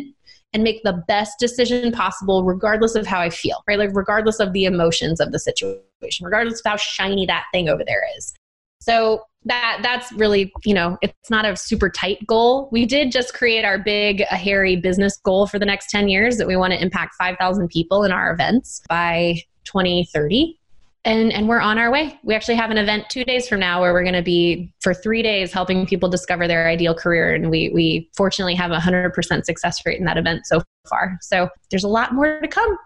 and 0.53 0.63
make 0.63 0.83
the 0.85 1.05
best 1.09 1.39
decision 1.39 1.93
possible 1.93 2.45
regardless 2.45 2.95
of 2.95 3.07
how 3.07 3.21
i 3.21 3.31
feel 3.31 3.63
right? 3.69 3.79
Like 3.79 3.91
regardless 3.93 4.41
of 4.41 4.53
the 4.53 4.65
emotions 4.65 5.21
of 5.21 5.31
the 5.31 5.39
situation 5.39 5.85
regardless 6.23 6.61
of 6.61 6.71
how 6.71 6.77
shiny 6.77 7.27
that 7.27 7.45
thing 7.53 7.69
over 7.69 7.85
there 7.85 8.03
is. 8.17 8.35
So 8.81 9.23
that 9.47 9.81
that's 9.83 10.11
really 10.13 10.53
you 10.65 10.75
know 10.75 10.97
it's 11.03 11.31
not 11.31 11.45
a 11.45 11.57
super 11.57 11.91
tight 11.91 12.27
goal. 12.27 12.69
We 12.73 12.87
did 12.87 13.13
just 13.13 13.35
create 13.35 13.65
our 13.65 13.79
big 13.79 14.25
hairy 14.25 14.77
business 14.77 15.19
goal 15.19 15.47
for 15.47 15.59
the 15.59 15.67
next 15.67 15.91
10 15.91 16.09
years 16.09 16.37
that 16.39 16.47
we 16.47 16.57
want 16.57 16.73
to 16.73 16.81
impact 16.81 17.15
5000 17.19 17.69
people 17.69 18.05
in 18.05 18.13
our 18.13 18.33
events 18.33 18.83
by 18.89 19.43
2030 19.65 20.59
and 21.05 21.33
and 21.33 21.49
we're 21.49 21.61
on 21.61 21.79
our 21.79 21.91
way. 21.91 22.19
We 22.23 22.35
actually 22.35 22.55
have 22.57 22.71
an 22.71 22.79
event 22.79 23.11
2 23.11 23.25
days 23.25 23.49
from 23.49 23.61
now 23.61 23.81
where 23.81 23.93
we're 23.93 24.03
going 24.03 24.15
to 24.15 24.23
be 24.23 24.73
for 24.81 24.95
3 24.95 25.23
days 25.23 25.53
helping 25.53 25.87
people 25.87 26.09
discover 26.09 26.49
their 26.49 26.69
ideal 26.69 26.95
career 26.95 27.35
and 27.35 27.51
we 27.51 27.71
we 27.75 28.11
fortunately 28.17 28.55
have 28.55 28.71
a 28.71 28.79
100% 28.79 29.45
success 29.45 29.85
rate 29.85 29.99
in 29.99 30.05
that 30.07 30.17
event 30.17 30.47
so 30.47 30.63
far. 30.89 31.19
So 31.21 31.49
there's 31.71 31.85
a 31.85 31.89
lot 31.89 32.15
more 32.15 32.41
to 32.41 32.49
come. 32.49 32.77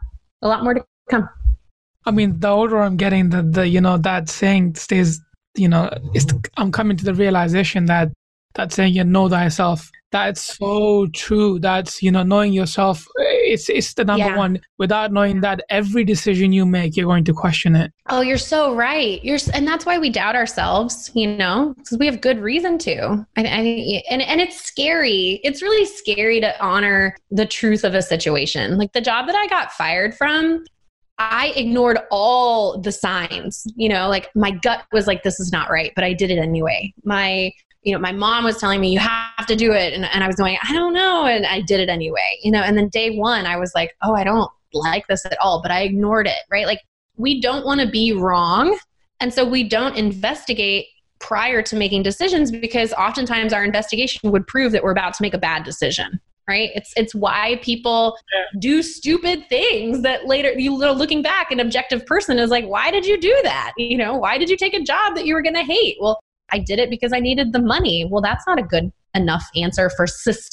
A 0.42 0.48
lot 0.48 0.64
more 0.64 0.74
to 0.74 0.84
come. 1.10 1.28
I 2.04 2.10
mean, 2.10 2.40
the 2.40 2.48
older 2.48 2.78
I'm 2.78 2.96
getting, 2.96 3.30
the 3.30 3.42
the 3.42 3.68
you 3.68 3.80
know 3.80 3.98
that 3.98 4.28
saying 4.28 4.76
stays. 4.76 5.20
You 5.56 5.68
know, 5.68 5.90
it's 6.14 6.26
mm-hmm. 6.26 6.38
I'm 6.56 6.70
coming 6.70 6.96
to 6.96 7.04
the 7.04 7.14
realization 7.14 7.86
that 7.86 8.12
that 8.54 8.72
saying 8.72 8.94
you 8.94 9.04
know 9.04 9.28
thyself 9.28 9.90
that's 10.10 10.56
so 10.56 11.06
true. 11.08 11.58
That's 11.58 12.02
you 12.02 12.10
know 12.10 12.22
knowing 12.22 12.52
yourself 12.52 13.06
eh, 13.20 13.52
it's 13.52 13.68
it's 13.68 13.94
the 13.94 14.04
number 14.04 14.26
yeah. 14.26 14.36
one. 14.36 14.60
Without 14.78 15.12
knowing 15.12 15.40
that 15.40 15.62
every 15.68 16.04
decision 16.04 16.52
you 16.52 16.64
make 16.64 16.96
you're 16.96 17.06
going 17.06 17.24
to 17.24 17.32
question 17.32 17.76
it. 17.76 17.92
Oh 18.08 18.20
you're 18.20 18.38
so 18.38 18.74
right. 18.74 19.22
You're 19.22 19.38
and 19.52 19.66
that's 19.66 19.84
why 19.84 19.98
we 19.98 20.10
doubt 20.10 20.34
ourselves 20.34 21.10
you 21.14 21.26
know 21.26 21.74
because 21.76 21.98
we 21.98 22.06
have 22.06 22.20
good 22.20 22.40
reason 22.40 22.78
to. 22.78 23.26
And, 23.36 23.46
and 23.46 24.22
and 24.22 24.40
it's 24.40 24.60
scary. 24.60 25.40
It's 25.44 25.62
really 25.62 25.84
scary 25.84 26.40
to 26.40 26.58
honor 26.62 27.16
the 27.30 27.46
truth 27.46 27.84
of 27.84 27.94
a 27.94 28.02
situation. 28.02 28.78
Like 28.78 28.92
the 28.92 29.00
job 29.00 29.26
that 29.26 29.36
i 29.36 29.46
got 29.46 29.72
fired 29.72 30.14
from 30.14 30.64
I 31.20 31.52
ignored 31.56 31.98
all 32.12 32.80
the 32.80 32.92
signs, 32.92 33.66
you 33.74 33.88
know, 33.88 34.08
like 34.08 34.30
my 34.36 34.52
gut 34.52 34.84
was 34.92 35.08
like, 35.08 35.24
this 35.24 35.40
is 35.40 35.50
not 35.50 35.68
right, 35.68 35.90
but 35.96 36.04
I 36.04 36.12
did 36.12 36.30
it 36.30 36.38
anyway. 36.38 36.94
My 37.02 37.50
you 37.82 37.92
know, 37.92 37.98
my 37.98 38.12
mom 38.12 38.44
was 38.44 38.58
telling 38.58 38.80
me, 38.80 38.92
you 38.92 38.98
have 38.98 39.46
to 39.46 39.56
do 39.56 39.72
it. 39.72 39.92
And, 39.92 40.04
and 40.04 40.24
I 40.24 40.26
was 40.26 40.36
going, 40.36 40.58
I 40.68 40.72
don't 40.72 40.92
know. 40.92 41.26
And 41.26 41.46
I 41.46 41.60
did 41.60 41.80
it 41.80 41.88
anyway, 41.88 42.38
you 42.42 42.50
know, 42.50 42.62
and 42.62 42.76
then 42.76 42.88
day 42.88 43.16
one, 43.16 43.46
I 43.46 43.56
was 43.56 43.72
like, 43.74 43.94
oh, 44.02 44.14
I 44.14 44.24
don't 44.24 44.50
like 44.72 45.06
this 45.06 45.24
at 45.24 45.38
all, 45.40 45.62
but 45.62 45.70
I 45.70 45.82
ignored 45.82 46.26
it, 46.26 46.42
right? 46.50 46.66
Like, 46.66 46.80
we 47.16 47.40
don't 47.40 47.64
want 47.64 47.80
to 47.80 47.88
be 47.88 48.12
wrong. 48.12 48.78
And 49.20 49.32
so 49.32 49.44
we 49.44 49.64
don't 49.64 49.96
investigate 49.96 50.86
prior 51.20 51.62
to 51.62 51.76
making 51.76 52.02
decisions 52.02 52.50
because 52.50 52.92
oftentimes 52.92 53.52
our 53.52 53.64
investigation 53.64 54.30
would 54.30 54.46
prove 54.46 54.72
that 54.72 54.82
we're 54.82 54.92
about 54.92 55.14
to 55.14 55.22
make 55.22 55.34
a 55.34 55.38
bad 55.38 55.64
decision 55.64 56.20
right 56.48 56.70
it's 56.74 56.92
it's 56.96 57.14
why 57.14 57.58
people 57.62 58.16
do 58.60 58.82
stupid 58.82 59.44
things 59.48 60.02
that 60.02 60.26
later 60.26 60.52
you 60.52 60.78
know 60.78 60.92
looking 60.92 61.20
back 61.20 61.50
an 61.50 61.58
objective 61.58 62.06
person 62.06 62.38
is 62.38 62.50
like 62.50 62.64
why 62.66 62.90
did 62.90 63.04
you 63.04 63.20
do 63.20 63.36
that 63.42 63.72
you 63.76 63.96
know 63.96 64.16
why 64.16 64.38
did 64.38 64.48
you 64.48 64.56
take 64.56 64.74
a 64.74 64.82
job 64.82 65.14
that 65.16 65.26
you 65.26 65.34
were 65.34 65.42
going 65.42 65.54
to 65.54 65.64
hate 65.64 65.96
well 66.00 66.20
I 66.50 66.58
did 66.58 66.78
it 66.78 66.90
because 66.90 67.12
I 67.12 67.20
needed 67.20 67.52
the 67.52 67.60
money. 67.60 68.06
Well, 68.10 68.22
that's 68.22 68.46
not 68.46 68.58
a 68.58 68.62
good 68.62 68.90
enough 69.14 69.44
answer 69.56 69.90
for 69.90 70.06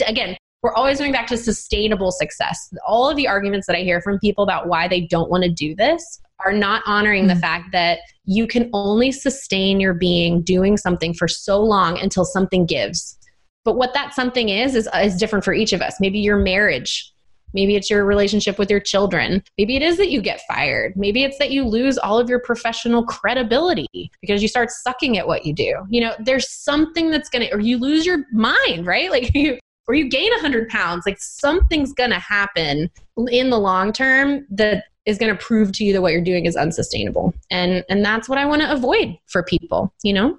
again, 0.08 0.38
we're 0.64 0.74
always 0.74 0.98
going 0.98 1.12
back 1.12 1.28
to 1.28 1.38
sustainable 1.38 2.12
success. 2.12 2.74
All 2.88 3.10
of 3.10 3.16
the 3.16 3.28
arguments 3.28 3.68
that 3.68 3.76
I 3.76 3.82
hear 3.82 4.02
from 4.02 4.18
people 4.20 4.44
about 4.44 4.68
why 4.68 4.88
they 4.88 5.02
don't 5.02 5.30
want 5.30 5.44
to 5.44 5.50
do 5.50 5.76
this 5.76 6.22
are 6.44 6.52
not 6.52 6.82
honoring 6.86 7.28
the 7.28 7.36
hmm. 7.36 7.40
fact 7.40 7.72
that 7.72 8.00
you 8.26 8.48
can 8.48 8.70
only 8.74 9.12
sustain 9.12 9.80
your 9.80 9.94
being 9.94 10.42
doing 10.42 10.76
something 10.76 11.14
for 11.14 11.28
so 11.28 11.62
long 11.62 12.00
until 12.00 12.26
something 12.26 12.66
gives. 12.66 13.18
But 13.64 13.78
what 13.78 13.94
that 13.94 14.14
something 14.14 14.50
is, 14.50 14.76
is, 14.76 14.90
is 14.96 15.18
different 15.18 15.46
for 15.46 15.54
each 15.54 15.74
of 15.74 15.82
us. 15.82 16.00
Maybe 16.00 16.20
your 16.20 16.38
marriage, 16.38 17.12
maybe 17.56 17.76
it's 17.76 17.90
your 17.90 18.06
relationship 18.06 18.60
with 18.60 18.70
your 18.70 18.80
children. 18.80 19.44
Maybe 19.58 19.76
it 19.76 19.82
is 19.82 19.98
that 19.98 20.12
you 20.12 20.22
get 20.22 20.42
fired. 20.48 20.94
Maybe 20.96 21.24
it's 21.24 21.40
that 21.40 21.50
you 21.50 21.64
lose 21.64 21.98
all 21.98 22.20
of 22.20 22.30
your 22.30 22.40
professional 22.40 23.04
credibility 23.06 24.12
because 24.22 24.44
you 24.44 24.48
start 24.48 24.70
sucking 24.70 25.18
at 25.18 25.26
what 25.26 25.46
you 25.46 25.54
do. 25.54 25.74
You 25.90 26.02
know, 26.02 26.14
there's 26.20 26.50
something 26.50 27.10
that's 27.10 27.30
going 27.30 27.48
to, 27.48 27.56
or 27.56 27.60
you 27.60 27.80
lose 27.80 28.06
your 28.06 28.26
mind, 28.32 28.86
right? 28.86 29.10
Like 29.16 29.34
you, 29.34 29.58
or 29.88 29.94
you 29.96 30.10
gain 30.10 30.30
100 30.32 30.68
pounds 30.68 31.06
like 31.06 31.18
something's 31.20 31.94
going 31.94 32.10
to 32.10 32.20
happen 32.20 32.90
in 33.30 33.50
the 33.50 33.58
long 33.58 33.94
term 33.94 34.46
that 34.50 34.84
is 35.06 35.18
going 35.18 35.36
to 35.36 35.42
prove 35.42 35.72
to 35.74 35.86
you 35.86 35.94
that 35.94 36.02
what 36.02 36.12
you're 36.12 36.22
doing 36.22 36.46
is 36.46 36.58
unsustainable 36.58 37.34
and 37.50 37.86
and 37.88 38.04
that's 38.04 38.28
what 38.28 38.38
i 38.38 38.46
want 38.46 38.62
to 38.62 38.72
avoid 38.72 39.16
for 39.28 39.44
people 39.44 39.94
you 40.04 40.12
know 40.12 40.38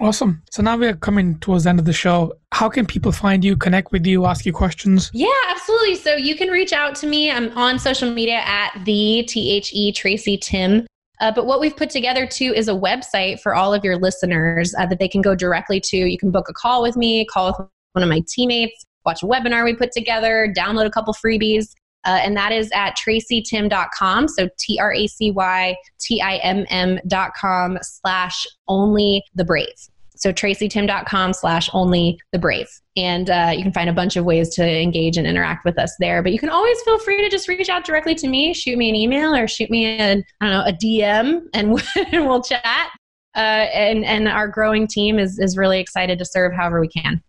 Awesome. 0.00 0.42
So 0.50 0.62
now 0.62 0.76
we're 0.76 0.96
coming 0.96 1.38
towards 1.38 1.64
the 1.64 1.70
end 1.70 1.78
of 1.78 1.84
the 1.84 1.92
show. 1.92 2.32
How 2.52 2.68
can 2.68 2.84
people 2.84 3.12
find 3.12 3.44
you, 3.44 3.56
connect 3.56 3.92
with 3.92 4.04
you, 4.06 4.26
ask 4.26 4.44
you 4.44 4.52
questions? 4.52 5.10
Yeah, 5.14 5.28
absolutely. 5.48 5.94
So 5.94 6.16
you 6.16 6.34
can 6.34 6.48
reach 6.48 6.72
out 6.72 6.96
to 6.96 7.06
me. 7.06 7.30
I'm 7.30 7.56
on 7.56 7.78
social 7.78 8.10
media 8.10 8.42
at 8.44 8.72
the 8.84 9.22
T 9.28 9.52
H 9.52 9.72
E 9.72 9.92
Tracy 9.92 10.36
Timm. 10.36 10.86
Uh, 11.20 11.30
but 11.30 11.46
what 11.46 11.60
we've 11.60 11.76
put 11.76 11.90
together 11.90 12.26
too 12.26 12.52
is 12.54 12.66
a 12.66 12.72
website 12.72 13.40
for 13.40 13.54
all 13.54 13.72
of 13.72 13.84
your 13.84 13.96
listeners 13.96 14.74
uh, 14.76 14.84
that 14.86 14.98
they 14.98 15.06
can 15.06 15.22
go 15.22 15.34
directly 15.34 15.80
to. 15.80 15.96
You 15.96 16.18
can 16.18 16.32
book 16.32 16.48
a 16.48 16.52
call 16.52 16.82
with 16.82 16.96
me, 16.96 17.24
call 17.26 17.46
with 17.46 17.68
one 17.92 18.02
of 18.02 18.08
my 18.08 18.20
teammates, 18.28 18.84
watch 19.06 19.22
a 19.22 19.26
webinar 19.26 19.64
we 19.64 19.74
put 19.74 19.92
together, 19.92 20.52
download 20.56 20.86
a 20.86 20.90
couple 20.90 21.14
freebies. 21.14 21.72
Uh, 22.04 22.20
and 22.22 22.36
that 22.36 22.52
is 22.52 22.70
at 22.74 22.96
tracytimm.com. 22.96 24.28
So 24.28 24.48
T 24.58 24.78
R 24.80 24.92
A 24.92 25.06
C 25.06 25.30
Y 25.30 25.76
T 26.00 26.20
I 26.20 26.36
M 26.36 26.66
M.com 26.68 27.78
slash 27.82 28.46
only 28.68 29.22
the 29.34 29.44
brave. 29.44 29.74
So 30.16 30.32
tracytimm.com 30.32 31.32
slash 31.32 31.68
only 31.72 32.18
the 32.32 32.38
brave. 32.38 32.68
And 32.96 33.28
uh, 33.28 33.52
you 33.54 33.62
can 33.62 33.72
find 33.72 33.90
a 33.90 33.92
bunch 33.92 34.16
of 34.16 34.24
ways 34.24 34.48
to 34.54 34.66
engage 34.66 35.16
and 35.16 35.26
interact 35.26 35.64
with 35.64 35.78
us 35.78 35.94
there. 35.98 36.22
But 36.22 36.32
you 36.32 36.38
can 36.38 36.48
always 36.48 36.80
feel 36.82 36.98
free 36.98 37.20
to 37.22 37.28
just 37.28 37.48
reach 37.48 37.68
out 37.68 37.84
directly 37.84 38.14
to 38.14 38.28
me, 38.28 38.54
shoot 38.54 38.78
me 38.78 38.88
an 38.88 38.94
email 38.94 39.34
or 39.34 39.48
shoot 39.48 39.70
me 39.70 39.84
an, 39.84 40.24
I 40.40 40.48
don't 40.48 40.54
know, 40.54 40.64
a 40.66 40.72
DM 40.72 41.42
and 41.52 41.72
we'll 42.26 42.42
chat. 42.42 42.90
Uh, 43.36 43.66
and, 43.74 44.04
and 44.04 44.28
our 44.28 44.46
growing 44.46 44.86
team 44.86 45.18
is, 45.18 45.38
is 45.40 45.58
really 45.58 45.80
excited 45.80 46.18
to 46.20 46.24
serve 46.24 46.52
however 46.52 46.80
we 46.80 46.88
can. 46.88 47.20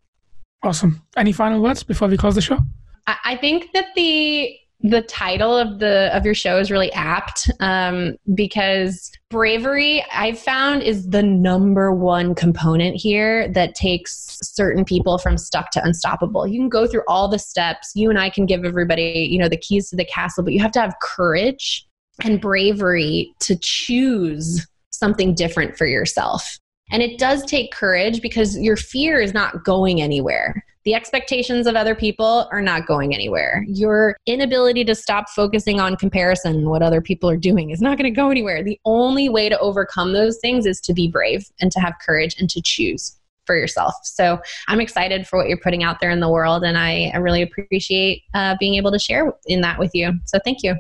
Awesome. 0.64 1.02
Any 1.18 1.32
final 1.32 1.62
words 1.62 1.84
before 1.84 2.08
we 2.08 2.18
close 2.18 2.36
the 2.36 2.42
show? 2.42 2.60
I 3.08 3.38
think 3.38 3.72
that 3.74 3.88
the 3.96 4.56
the 4.82 5.02
title 5.04 5.58
of 5.58 5.80
the 5.80 6.16
of 6.16 6.26
your 6.26 6.36
show 6.36 6.60
is 6.60 6.70
really 6.70 6.92
apt 6.94 7.50
um, 7.60 8.16
because 8.36 9.12
bravery 9.30 10.06
I've 10.14 10.38
found 10.38 10.84
is 10.84 11.10
the 11.10 11.24
number 11.24 11.92
one 11.94 12.36
component 12.36 12.96
here 12.96 13.48
that 13.54 13.74
takes 13.76 14.38
certain 14.44 14.86
people 14.86 15.18
from 15.18 15.38
stuck 15.38 15.72
to 15.72 15.84
unstoppable. 15.84 16.46
You 16.46 16.60
can 16.60 16.70
go 16.70 16.88
through 16.88 17.04
all 17.08 17.28
the 17.28 17.40
steps. 17.40 17.92
You 17.96 18.10
and 18.10 18.20
I 18.20 18.30
can 18.30 18.46
give 18.46 18.64
everybody, 18.66 19.28
you 19.30 19.40
know, 19.40 19.50
the 19.50 19.58
keys 19.58 19.90
to 19.90 19.96
the 19.96 20.06
castle, 20.06 20.44
but 20.44 20.54
you 20.54 20.60
have 20.60 20.72
to 20.74 20.82
have 20.82 20.94
courage 21.02 21.88
and 22.24 22.40
bravery 22.40 23.34
to 23.42 23.58
choose 23.60 24.66
something 24.92 25.34
different 25.34 25.78
for 25.78 25.86
yourself. 25.86 26.60
And 26.92 27.02
it 27.02 27.18
does 27.18 27.44
take 27.46 27.72
courage 27.72 28.22
because 28.22 28.58
your 28.60 28.78
fear 28.78 29.20
is 29.20 29.34
not 29.34 29.64
going 29.64 30.02
anywhere. 30.02 30.65
The 30.86 30.94
expectations 30.94 31.66
of 31.66 31.76
other 31.76 31.96
people 31.96 32.48
are 32.52 32.62
not 32.62 32.86
going 32.86 33.16
anywhere. 33.16 33.66
Your 33.68 34.16
inability 34.28 34.86
to 34.86 34.94
stop 34.94 35.30
focusing 35.30 35.80
on 35.80 35.96
comparison, 35.96 36.58
and 36.58 36.70
what 36.70 36.84
other 36.84 37.02
people 37.02 37.28
are 37.28 37.38
doing, 37.38 37.72
is 37.72 37.82
not 37.82 37.98
going 37.98 38.06
to 38.06 38.16
go 38.16 38.30
anywhere. 38.30 38.64
The 38.64 38.80
only 38.86 39.28
way 39.28 39.50
to 39.50 39.58
overcome 39.58 40.14
those 40.14 40.38
things 40.38 40.68
is 40.68 40.80
to 40.82 40.94
be 40.94 41.08
brave 41.08 41.50
and 41.60 41.72
to 41.72 41.80
have 41.80 41.96
courage 42.06 42.36
and 42.40 42.48
to 42.52 42.62
choose 42.64 43.18
for 43.48 43.58
yourself. 43.58 43.96
So 44.04 44.40
I'm 44.68 44.80
excited 44.80 45.28
for 45.28 45.38
what 45.40 45.48
you're 45.48 45.58
putting 45.58 45.84
out 45.84 46.02
there 46.02 46.12
in 46.12 46.20
the 46.20 46.30
world, 46.30 46.64
and 46.64 46.78
I, 46.78 47.12
I 47.16 47.18
really 47.18 47.42
appreciate 47.42 48.22
uh, 48.36 48.56
being 48.60 48.76
able 48.76 48.92
to 48.92 49.00
share 49.00 49.34
in 49.48 49.62
that 49.62 49.80
with 49.80 49.90
you. 49.96 50.14
So 50.26 50.38
thank 50.46 50.62
you. 50.62 50.76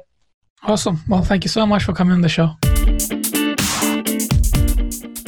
Awesome. 0.61 0.99
Well, 1.09 1.23
thank 1.23 1.43
you 1.43 1.49
so 1.49 1.65
much 1.65 1.83
for 1.83 1.93
coming 1.93 2.13
on 2.13 2.21
the 2.21 2.29
show. 2.29 2.51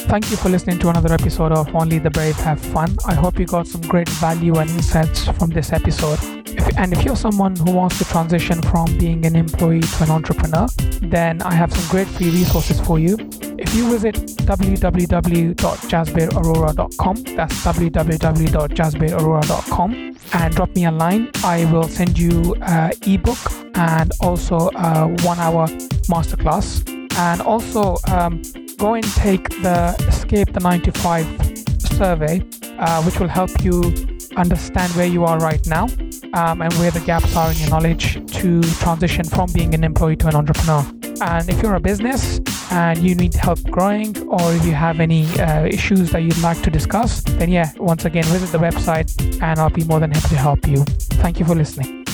Thank 0.08 0.32
you 0.32 0.38
for 0.38 0.48
listening 0.48 0.80
to 0.80 0.88
another 0.90 1.14
episode 1.14 1.52
of 1.52 1.76
Only 1.76 2.00
the 2.00 2.10
Brave 2.10 2.38
Have 2.38 2.62
Fun. 2.62 2.96
I 3.06 3.14
hope 3.14 3.38
you 3.38 3.46
got 3.46 3.68
some 3.68 3.82
great 3.82 4.08
value 4.08 4.56
and 4.56 4.70
insights 4.70 5.26
from 5.26 5.50
this 5.50 5.74
episode. 5.74 6.18
If, 6.48 6.78
and 6.78 6.94
if 6.94 7.04
you're 7.04 7.18
someone 7.18 7.58
who 7.58 7.74
wants 7.74 7.98
to 7.98 8.06
transition 8.06 8.62
from 8.62 8.98
being 8.98 9.26
an 9.26 9.36
employee 9.36 9.82
to 9.82 10.04
an 10.04 10.12
entrepreneur, 10.12 10.68
then 11.02 11.42
I 11.42 11.54
have 11.54 11.74
some 11.74 11.86
great 11.90 12.08
free 12.08 12.30
resources 12.30 12.80
for 12.80 13.00
you. 13.00 13.18
If 13.60 13.76
you 13.76 13.92
visit 13.92 14.16
www.jasbirarora.com, 14.16 17.16
that's 17.36 17.66
www.jasbirarora.com, 17.66 20.18
and 20.34 20.56
drop 20.56 20.74
me 20.74 20.86
a 20.86 20.92
line, 20.92 21.32
I 21.44 21.66
will 21.66 21.90
send 21.90 22.18
you 22.18 22.56
an 22.62 22.94
ebook 23.06 23.38
and 23.76 24.14
also 24.22 24.70
a 24.74 25.10
one 25.24 25.40
hour 25.40 25.68
masterclass. 26.08 26.97
And 27.18 27.42
also, 27.42 27.98
um, 28.08 28.42
go 28.78 28.94
and 28.94 29.06
take 29.16 29.50
the 29.64 29.96
Escape 30.08 30.54
the 30.54 30.60
9 30.60 30.82
to 30.82 30.92
5 30.92 31.58
survey, 31.98 32.42
uh, 32.78 33.04
which 33.04 33.20
will 33.20 33.28
help 33.28 33.50
you 33.64 33.82
understand 34.36 34.94
where 34.94 35.08
you 35.08 35.26
are 35.26 35.40
right 35.40 35.66
now 35.66 35.88
um, 36.34 36.62
and 36.62 36.72
where 36.74 36.92
the 36.92 37.02
gaps 37.06 37.36
are 37.36 37.52
in 37.52 37.58
your 37.58 37.70
knowledge 37.70 38.24
to 38.34 38.62
transition 38.62 39.26
from 39.26 39.52
being 39.52 39.74
an 39.74 39.84
employee 39.84 40.16
to 40.16 40.28
an 40.28 40.36
entrepreneur. 40.36 40.86
And 41.22 41.50
if 41.50 41.62
you're 41.62 41.76
a 41.76 41.80
business 41.80 42.40
and 42.72 43.00
you 43.00 43.16
need 43.16 43.34
help 43.34 43.62
growing, 43.64 44.16
or 44.28 44.54
if 44.54 44.66
you 44.66 44.74
have 44.74 45.00
any 45.00 45.26
uh, 45.40 45.66
issues 45.66 46.12
that 46.12 46.22
you'd 46.22 46.38
like 46.40 46.62
to 46.62 46.70
discuss, 46.70 47.22
then 47.24 47.50
yeah, 47.50 47.72
once 47.78 48.06
again, 48.06 48.24
visit 48.26 48.52
the 48.52 48.60
website 48.60 49.42
and 49.42 49.60
I'll 49.60 49.70
be 49.70 49.84
more 49.86 50.00
than 50.00 50.12
happy 50.12 50.30
to 50.30 50.38
help 50.38 50.68
you. 50.68 50.84
Thank 51.24 51.40
you 51.40 51.46
for 51.46 51.56
listening. 51.56 52.07